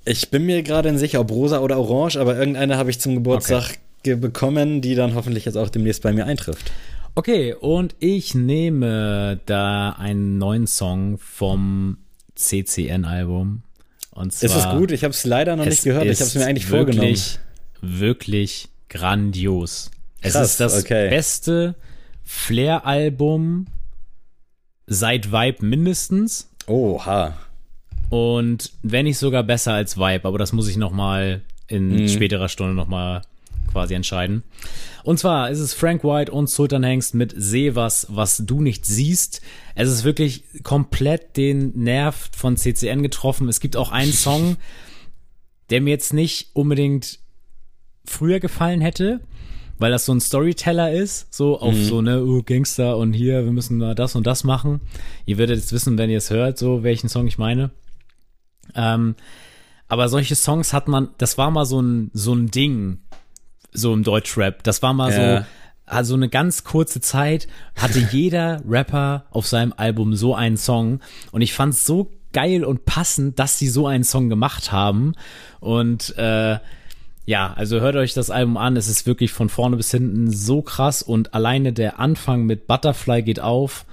Ich 0.04 0.30
bin 0.30 0.44
mir 0.46 0.62
gerade 0.62 0.90
nicht 0.92 1.00
sicher, 1.00 1.20
ob 1.20 1.30
rosa 1.30 1.58
oder 1.60 1.78
orange, 1.78 2.16
aber 2.16 2.36
irgendeine 2.38 2.76
habe 2.76 2.90
ich 2.90 3.00
zum 3.00 3.14
Geburtstag 3.14 3.78
ge- 4.02 4.16
bekommen, 4.16 4.82
die 4.82 4.94
dann 4.94 5.14
hoffentlich 5.14 5.46
jetzt 5.46 5.56
auch 5.56 5.68
demnächst 5.70 6.02
bei 6.02 6.12
mir 6.12 6.26
eintrifft. 6.26 6.70
Okay, 7.16 7.54
und 7.54 7.94
ich 8.00 8.34
nehme 8.34 9.40
da 9.46 9.90
einen 9.90 10.36
neuen 10.38 10.66
Song 10.66 11.18
vom 11.18 11.96
CCN-Album. 12.34 13.62
Und 14.10 14.32
zwar 14.32 14.48
Ist 14.50 14.56
es 14.56 14.70
gut? 14.78 14.90
Ich 14.92 15.04
habe 15.04 15.12
es 15.12 15.24
leider 15.24 15.56
noch 15.56 15.64
nicht 15.64 15.82
gehört. 15.82 16.04
Ich 16.06 16.20
habe 16.20 16.28
es 16.28 16.34
mir 16.34 16.46
eigentlich 16.46 16.66
vorgenommen. 16.66 17.08
wirklich, 17.08 17.38
Wirklich 17.80 18.68
grandios. 18.88 19.90
Es 20.24 20.32
Krass, 20.32 20.50
ist 20.50 20.60
das 20.60 20.80
okay. 20.82 21.08
beste 21.10 21.74
Flair-Album 22.24 23.66
seit 24.86 25.32
Vibe 25.32 25.64
mindestens. 25.64 26.48
Oha. 26.66 27.34
Und 28.10 28.72
wenn 28.82 29.04
nicht 29.06 29.18
sogar 29.18 29.42
besser 29.42 29.72
als 29.74 29.96
Vibe, 29.96 30.26
aber 30.28 30.38
das 30.38 30.52
muss 30.52 30.68
ich 30.68 30.76
noch 30.76 30.92
mal 30.92 31.42
in 31.68 31.88
Mhm. 31.88 32.08
späterer 32.08 32.48
Stunde 32.48 32.74
noch 32.74 32.86
mal 32.88 33.22
quasi 33.72 33.94
entscheiden. 33.94 34.42
Und 35.02 35.18
zwar 35.18 35.50
ist 35.50 35.58
es 35.58 35.74
Frank 35.74 36.04
White 36.04 36.30
und 36.30 36.48
Sultan 36.48 36.84
Hengst 36.84 37.14
mit 37.14 37.34
Seh 37.36 37.74
was, 37.74 38.06
was 38.10 38.38
du 38.46 38.60
nicht 38.60 38.86
siehst. 38.86 39.40
Es 39.74 39.88
ist 39.90 40.04
wirklich 40.04 40.44
komplett 40.62 41.36
den 41.36 41.72
Nerv 41.78 42.30
von 42.36 42.56
CCN 42.56 43.02
getroffen. 43.02 43.48
Es 43.48 43.60
gibt 43.60 43.76
auch 43.76 43.90
einen 43.90 44.12
Song, 44.14 44.56
der 45.70 45.80
mir 45.80 45.90
jetzt 45.90 46.12
nicht 46.12 46.48
unbedingt 46.52 47.18
früher 48.06 48.38
gefallen 48.38 48.80
hätte, 48.82 49.20
weil 49.78 49.90
das 49.90 50.04
so 50.06 50.12
ein 50.12 50.20
Storyteller 50.20 50.92
ist, 50.92 51.32
so 51.34 51.60
auf 51.60 51.74
so 51.76 52.00
ne 52.02 52.22
oh, 52.24 52.42
Gangster 52.42 52.96
und 52.96 53.12
hier 53.12 53.44
wir 53.44 53.52
müssen 53.52 53.78
da 53.80 53.94
das 53.94 54.14
und 54.14 54.26
das 54.26 54.44
machen. 54.44 54.80
Ihr 55.26 55.38
werdet 55.38 55.56
jetzt 55.58 55.72
wissen, 55.72 55.98
wenn 55.98 56.10
ihr 56.10 56.18
es 56.18 56.30
hört, 56.30 56.58
so 56.58 56.82
welchen 56.82 57.08
Song 57.08 57.26
ich 57.26 57.38
meine. 57.38 57.70
Ähm, 58.74 59.14
aber 59.88 60.08
solche 60.08 60.34
Songs 60.34 60.72
hat 60.72 60.88
man, 60.88 61.08
das 61.18 61.38
war 61.38 61.50
mal 61.50 61.66
so 61.66 61.80
ein 61.80 62.10
so 62.14 62.34
ein 62.34 62.50
Ding, 62.50 62.98
so 63.72 63.92
im 63.92 64.02
Deutschrap. 64.02 64.62
Das 64.62 64.82
war 64.82 64.94
mal 64.94 65.12
Ja. 65.12 65.40
so, 65.40 65.46
also 65.86 66.14
eine 66.14 66.28
ganz 66.28 66.64
kurze 66.64 67.00
Zeit 67.00 67.46
hatte 67.76 67.98
jeder 68.10 68.62
Rapper 68.66 69.26
auf 69.30 69.46
seinem 69.46 69.74
Album 69.76 70.14
so 70.14 70.34
einen 70.34 70.56
Song 70.56 71.00
und 71.32 71.42
ich 71.42 71.52
fand's 71.52 71.84
so 71.84 72.10
geil 72.32 72.64
und 72.64 72.84
passend, 72.84 73.38
dass 73.38 73.58
sie 73.58 73.68
so 73.68 73.86
einen 73.86 74.04
Song 74.04 74.28
gemacht 74.28 74.72
haben 74.72 75.12
und 75.60 76.16
äh, 76.18 76.58
ja, 77.26 77.52
also 77.54 77.80
hört 77.80 77.96
euch 77.96 78.12
das 78.12 78.30
Album 78.30 78.56
an. 78.56 78.76
Es 78.76 78.88
ist 78.88 79.06
wirklich 79.06 79.32
von 79.32 79.48
vorne 79.48 79.76
bis 79.76 79.90
hinten 79.90 80.30
so 80.30 80.62
krass 80.62 81.02
und 81.02 81.34
alleine 81.34 81.72
der 81.72 81.98
Anfang 81.98 82.44
mit 82.44 82.66
Butterfly 82.66 83.22
geht 83.22 83.40
auf. 83.40 83.86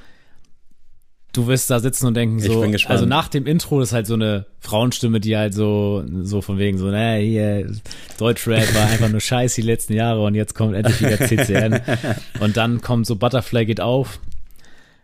Du 1.32 1.48
wirst 1.48 1.70
da 1.70 1.80
sitzen 1.80 2.08
und 2.08 2.16
denken 2.16 2.40
so, 2.42 2.62
also 2.88 3.06
nach 3.06 3.30
dem 3.30 3.48
Intro 3.48 3.80
ist 3.80 3.94
halt 3.94 4.06
so 4.06 4.16
eine 4.16 4.48
Frauenstimme, 4.60 5.22
die 5.22 5.38
halt 5.38 5.54
so, 5.54 6.04
so 6.24 6.42
von 6.42 6.58
wegen 6.58 6.78
so, 6.78 6.88
ne, 6.88 7.20
hier, 7.20 7.72
Deutschrap 8.18 8.76
war 8.76 8.88
einfach 8.88 9.08
nur 9.08 9.22
scheiß 9.22 9.56
die 9.56 9.62
letzten 9.62 9.94
Jahre 9.94 10.24
und 10.24 10.36
jetzt 10.36 10.56
kommt 10.56 10.76
endlich 10.76 11.00
wieder 11.00 11.18
CCN. 11.18 11.80
und 12.42 12.58
dann 12.58 12.82
kommt 12.82 13.08
so 13.08 13.16
Butterfly 13.16 13.66
geht 13.66 13.80
auf 13.80 14.20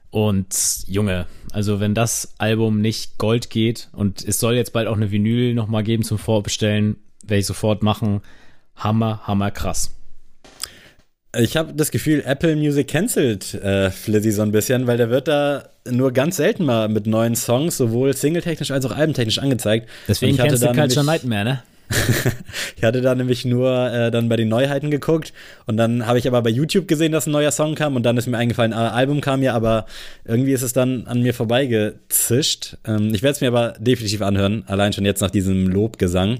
und 0.09 0.83
Junge, 0.87 1.27
also 1.53 1.79
wenn 1.79 1.93
das 1.93 2.33
Album 2.39 2.81
nicht 2.81 3.17
Gold 3.17 3.49
geht 3.49 3.87
und 3.93 4.21
es 4.21 4.37
soll 4.37 4.55
jetzt 4.55 4.73
bald 4.73 4.89
auch 4.89 4.97
eine 4.97 5.11
Vinyl 5.11 5.53
nochmal 5.53 5.83
geben 5.83 6.03
zum 6.03 6.17
Vorbestellen, 6.17 6.97
werde 7.27 7.39
ich 7.39 7.45
sofort 7.45 7.83
machen. 7.83 8.21
Hammer, 8.75 9.21
hammer 9.25 9.51
krass. 9.51 9.93
Ich 11.35 11.57
habe 11.57 11.73
das 11.73 11.91
Gefühl, 11.91 12.23
Apple 12.25 12.55
Music 12.55 12.87
cancelt 12.87 13.53
äh, 13.53 13.91
Flizzy 13.91 14.31
so 14.31 14.41
ein 14.41 14.51
bisschen, 14.51 14.87
weil 14.87 14.97
der 14.97 15.09
wird 15.09 15.27
da 15.27 15.69
nur 15.89 16.11
ganz 16.11 16.37
selten 16.37 16.65
mal 16.65 16.87
mit 16.87 17.05
neuen 17.05 17.35
Songs, 17.35 17.77
sowohl 17.77 18.15
singletechnisch 18.15 18.71
als 18.71 18.85
auch 18.85 18.91
albentechnisch 18.91 19.39
angezeigt. 19.39 19.89
Deswegen 20.07 20.37
kennst 20.37 20.63
du 20.63 20.71
Culture 20.71 21.05
Nightmare, 21.05 21.43
ne? 21.43 21.63
ich 22.75 22.83
hatte 22.83 23.01
da 23.01 23.15
nämlich 23.15 23.45
nur 23.45 23.91
äh, 23.91 24.11
dann 24.11 24.27
bei 24.27 24.35
den 24.35 24.49
Neuheiten 24.49 24.91
geguckt 24.91 25.31
und 25.65 25.77
dann 25.77 26.05
habe 26.05 26.19
ich 26.19 26.27
aber 26.27 26.41
bei 26.41 26.49
YouTube 26.49 26.87
gesehen, 26.87 27.13
dass 27.13 27.27
ein 27.27 27.31
neuer 27.31 27.51
Song 27.51 27.75
kam 27.75 27.95
und 27.95 28.03
dann 28.03 28.17
ist 28.17 28.27
mir 28.27 28.37
eingefallen, 28.37 28.73
ein 28.73 28.91
Album 28.91 29.21
kam 29.21 29.41
ja, 29.41 29.53
aber 29.53 29.85
irgendwie 30.25 30.51
ist 30.51 30.63
es 30.63 30.73
dann 30.73 31.07
an 31.07 31.21
mir 31.21 31.33
vorbeigezischt. 31.33 32.77
Ähm, 32.85 33.13
ich 33.13 33.23
werde 33.23 33.35
es 33.35 33.41
mir 33.41 33.47
aber 33.47 33.75
definitiv 33.79 34.21
anhören, 34.21 34.63
allein 34.67 34.91
schon 34.91 35.05
jetzt 35.05 35.21
nach 35.21 35.31
diesem 35.31 35.67
Lobgesang. 35.67 36.39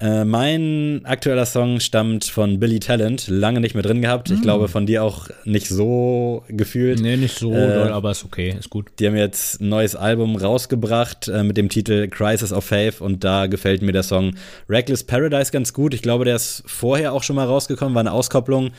Äh, 0.00 0.24
mein 0.24 1.02
aktueller 1.04 1.44
Song 1.44 1.78
stammt 1.78 2.24
von 2.24 2.58
Billy 2.58 2.80
Talent, 2.80 3.28
lange 3.28 3.60
nicht 3.60 3.74
mehr 3.74 3.82
drin 3.82 4.00
gehabt. 4.00 4.30
Ich 4.30 4.40
mm. 4.40 4.42
glaube 4.42 4.68
von 4.68 4.86
dir 4.86 5.04
auch 5.04 5.28
nicht 5.44 5.68
so 5.68 6.42
gefühlt. 6.48 7.00
Nee, 7.00 7.18
nicht 7.18 7.38
so 7.38 7.52
äh, 7.52 7.74
doll, 7.74 7.92
aber 7.92 8.10
ist 8.12 8.24
okay, 8.24 8.56
ist 8.58 8.70
gut. 8.70 8.86
Die 8.98 9.06
haben 9.06 9.16
jetzt 9.16 9.60
ein 9.60 9.68
neues 9.68 9.94
Album 9.94 10.36
rausgebracht 10.36 11.28
äh, 11.28 11.42
mit 11.44 11.58
dem 11.58 11.68
Titel 11.68 12.08
Crisis 12.08 12.50
of 12.50 12.64
Faith 12.64 13.02
und 13.02 13.24
da 13.24 13.46
gefällt 13.46 13.82
mir 13.82 13.92
der 13.92 14.02
Song 14.02 14.36
Reckless 14.70 15.04
Paradise 15.04 15.52
ganz 15.52 15.74
gut. 15.74 15.92
Ich 15.92 16.00
glaube, 16.00 16.24
der 16.24 16.36
ist 16.36 16.62
vorher 16.64 17.12
auch 17.12 17.22
schon 17.22 17.36
mal 17.36 17.46
rausgekommen, 17.46 17.94
war 17.94 18.00
eine 18.00 18.12
Auskopplung. 18.12 18.70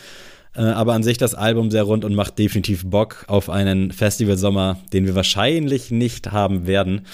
Äh, 0.56 0.64
aber 0.64 0.94
an 0.94 1.04
sich 1.04 1.18
das 1.18 1.36
Album 1.36 1.72
sehr 1.72 1.84
rund 1.84 2.04
und 2.04 2.16
macht 2.16 2.38
definitiv 2.38 2.84
Bock 2.86 3.26
auf 3.28 3.50
einen 3.50 3.92
Festivalsommer, 3.92 4.80
den 4.92 5.06
wir 5.06 5.16
wahrscheinlich 5.16 5.92
nicht 5.92 6.32
haben 6.32 6.68
werden. 6.68 7.06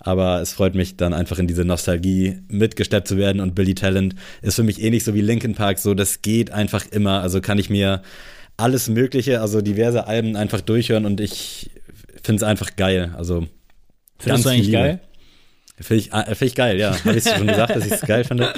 Aber 0.00 0.40
es 0.40 0.54
freut 0.54 0.74
mich 0.74 0.96
dann 0.96 1.12
einfach 1.12 1.38
in 1.38 1.46
diese 1.46 1.64
Nostalgie 1.64 2.38
mitgesteppt 2.48 3.06
zu 3.06 3.18
werden. 3.18 3.40
Und 3.40 3.54
Billy 3.54 3.74
Talent 3.74 4.14
ist 4.40 4.56
für 4.56 4.62
mich 4.62 4.82
ähnlich 4.82 5.04
so 5.04 5.14
wie 5.14 5.20
Linkin 5.20 5.54
Park. 5.54 5.78
So, 5.78 5.94
das 5.94 6.22
geht 6.22 6.50
einfach 6.50 6.86
immer. 6.90 7.20
Also 7.20 7.40
kann 7.40 7.58
ich 7.58 7.68
mir 7.68 8.02
alles 8.56 8.88
Mögliche, 8.88 9.40
also 9.40 9.60
diverse 9.60 10.06
Alben 10.06 10.36
einfach 10.36 10.60
durchhören 10.60 11.06
und 11.06 11.20
ich 11.20 11.70
finde 12.22 12.42
es 12.42 12.42
einfach 12.42 12.76
geil. 12.76 13.14
Also 13.16 13.46
Findest 14.18 14.44
du 14.44 14.48
eigentlich 14.50 14.66
Liebe. 14.66 14.78
geil? 14.78 15.00
Finde 15.80 16.02
ich, 16.02 16.12
äh, 16.12 16.34
find 16.34 16.50
ich 16.50 16.54
geil, 16.54 16.78
ja. 16.78 16.92
Habe 17.04 17.16
ich 17.16 17.24
schon 17.24 17.46
gesagt, 17.46 17.74
dass 17.74 17.86
ich 17.86 17.92
es 17.92 18.00
geil 18.02 18.24
finde. 18.24 18.52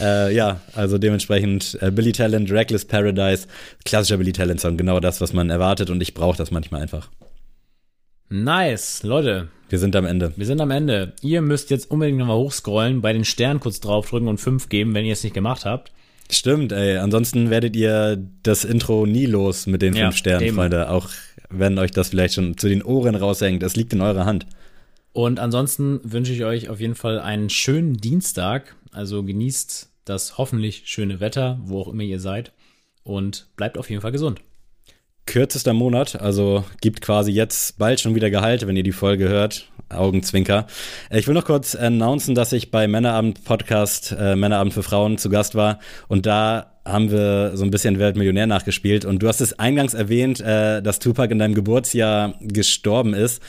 Äh, 0.00 0.34
ja, 0.34 0.60
also 0.74 0.98
dementsprechend 0.98 1.78
äh, 1.80 1.92
Billy 1.92 2.10
Talent, 2.10 2.50
Reckless 2.50 2.84
Paradise, 2.84 3.46
klassischer 3.84 4.16
Billy 4.16 4.32
Talent 4.32 4.60
Song, 4.60 4.76
genau 4.76 4.98
das, 4.98 5.20
was 5.20 5.32
man 5.32 5.50
erwartet 5.50 5.88
und 5.90 6.00
ich 6.02 6.14
brauche 6.14 6.36
das 6.36 6.50
manchmal 6.50 6.82
einfach. 6.82 7.10
Nice, 8.34 9.04
Leute. 9.04 9.46
Wir 9.68 9.78
sind 9.78 9.94
am 9.94 10.04
Ende. 10.04 10.32
Wir 10.34 10.44
sind 10.44 10.60
am 10.60 10.72
Ende. 10.72 11.12
Ihr 11.22 11.40
müsst 11.40 11.70
jetzt 11.70 11.88
unbedingt 11.88 12.18
nochmal 12.18 12.36
hochscrollen, 12.36 13.00
bei 13.00 13.12
den 13.12 13.24
Sternen 13.24 13.60
kurz 13.60 13.78
draufdrücken 13.78 14.26
und 14.26 14.38
fünf 14.38 14.68
geben, 14.68 14.92
wenn 14.92 15.04
ihr 15.04 15.12
es 15.12 15.22
nicht 15.22 15.34
gemacht 15.34 15.64
habt. 15.64 15.92
Stimmt, 16.28 16.72
ey. 16.72 16.96
Ansonsten 16.96 17.50
werdet 17.50 17.76
ihr 17.76 18.20
das 18.42 18.64
Intro 18.64 19.06
nie 19.06 19.26
los 19.26 19.68
mit 19.68 19.82
den 19.82 19.94
ja, 19.94 20.06
fünf 20.06 20.16
Sternen, 20.16 20.48
eben. 20.48 20.56
Freunde. 20.56 20.90
Auch 20.90 21.10
wenn 21.48 21.78
euch 21.78 21.92
das 21.92 22.08
vielleicht 22.08 22.34
schon 22.34 22.58
zu 22.58 22.68
den 22.68 22.82
Ohren 22.82 23.14
raushängt. 23.14 23.62
Das 23.62 23.76
liegt 23.76 23.92
in 23.92 24.00
eurer 24.00 24.26
Hand. 24.26 24.48
Und 25.12 25.38
ansonsten 25.38 26.00
wünsche 26.02 26.32
ich 26.32 26.44
euch 26.44 26.68
auf 26.68 26.80
jeden 26.80 26.96
Fall 26.96 27.20
einen 27.20 27.50
schönen 27.50 27.98
Dienstag. 27.98 28.74
Also 28.90 29.22
genießt 29.22 29.90
das 30.06 30.38
hoffentlich 30.38 30.82
schöne 30.86 31.20
Wetter, 31.20 31.60
wo 31.62 31.82
auch 31.82 31.88
immer 31.88 32.02
ihr 32.02 32.18
seid. 32.18 32.50
Und 33.04 33.46
bleibt 33.54 33.78
auf 33.78 33.90
jeden 33.90 34.02
Fall 34.02 34.10
gesund 34.10 34.40
kürzester 35.26 35.72
Monat, 35.72 36.20
also 36.20 36.64
gibt 36.80 37.00
quasi 37.00 37.32
jetzt 37.32 37.78
bald 37.78 38.00
schon 38.00 38.14
wieder 38.14 38.30
Gehalt, 38.30 38.66
wenn 38.66 38.76
ihr 38.76 38.82
die 38.82 38.92
Folge 38.92 39.28
hört. 39.28 39.68
Augenzwinker. 39.90 40.66
Äh, 41.10 41.18
ich 41.18 41.26
will 41.26 41.34
noch 41.34 41.44
kurz 41.44 41.74
announcen, 41.74 42.34
dass 42.34 42.52
ich 42.52 42.70
bei 42.70 42.88
Männerabend 42.88 43.44
Podcast 43.44 44.14
äh, 44.18 44.34
Männerabend 44.34 44.74
für 44.74 44.82
Frauen 44.82 45.18
zu 45.18 45.28
Gast 45.28 45.54
war 45.54 45.78
und 46.08 46.26
da 46.26 46.74
haben 46.84 47.10
wir 47.10 47.52
so 47.54 47.64
ein 47.64 47.70
bisschen 47.70 47.98
Weltmillionär 47.98 48.46
nachgespielt 48.46 49.04
und 49.04 49.22
du 49.22 49.28
hast 49.28 49.40
es 49.40 49.58
eingangs 49.58 49.94
erwähnt, 49.94 50.40
äh, 50.40 50.82
dass 50.82 50.98
Tupac 50.98 51.32
in 51.32 51.38
deinem 51.38 51.54
Geburtsjahr 51.54 52.34
gestorben 52.40 53.14
ist. 53.14 53.42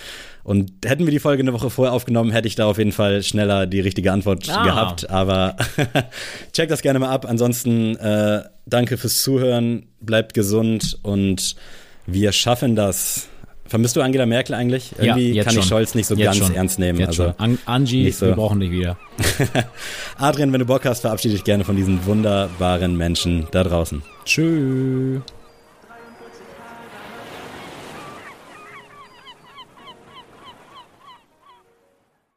Und 0.43 0.71
hätten 0.86 1.05
wir 1.05 1.11
die 1.11 1.19
Folge 1.19 1.41
eine 1.41 1.53
Woche 1.53 1.71
vorher 1.71 1.91
aufgenommen, 1.91 2.30
hätte 2.30 2.47
ich 2.47 2.53
da 2.53 2.67
auf 2.67 2.78
jeden 2.78 2.91
Fall 2.91 3.23
schneller 3.23 3.65
die 3.65 3.80
richtige 3.80 4.11
Antwort 4.11 4.47
ah. 4.47 4.63
gehabt. 4.63 5.09
Aber 5.09 5.55
check 6.53 6.69
das 6.69 6.84
gerne 6.84 6.99
mal 6.99 7.09
ab. 7.09 7.26
Ansonsten 7.28 7.95
äh, 7.95 8.43
danke 8.66 8.97
fürs 8.97 9.22
Zuhören, 9.22 9.88
bleibt 9.99 10.34
gesund 10.34 10.97
und 11.01 11.55
wir 12.05 12.32
schaffen 12.32 12.76
das. 12.76 13.28
Vermisst 13.68 13.95
du 13.95 14.01
Angela 14.01 14.28
Merkel 14.28 14.53
eigentlich? 14.53 14.91
Irgendwie 14.99 15.34
ja, 15.34 15.43
kann 15.43 15.53
schon. 15.53 15.63
ich 15.63 15.70
Scholz 15.70 15.95
nicht 15.95 16.05
so 16.05 16.16
jetzt 16.16 16.26
ganz 16.26 16.38
schon. 16.38 16.55
ernst 16.55 16.78
nehmen. 16.78 16.99
Jetzt 16.99 17.20
also 17.20 17.34
An 17.38 17.57
Angie, 17.66 18.11
so. 18.11 18.28
wir 18.28 18.36
brauchen 18.36 18.59
dich 18.59 18.70
wieder. 18.70 18.97
Adrian, 20.18 20.53
wenn 20.53 20.59
du 20.59 20.66
Bock 20.66 20.86
hast, 20.86 21.01
verabschiede 21.01 21.34
dich 21.34 21.43
gerne 21.43 21.63
von 21.63 21.76
diesen 21.76 22.05
wunderbaren 22.05 22.95
Menschen 22.95 23.47
da 23.51 23.63
draußen. 23.63 24.03
Tschüss. 24.24 25.22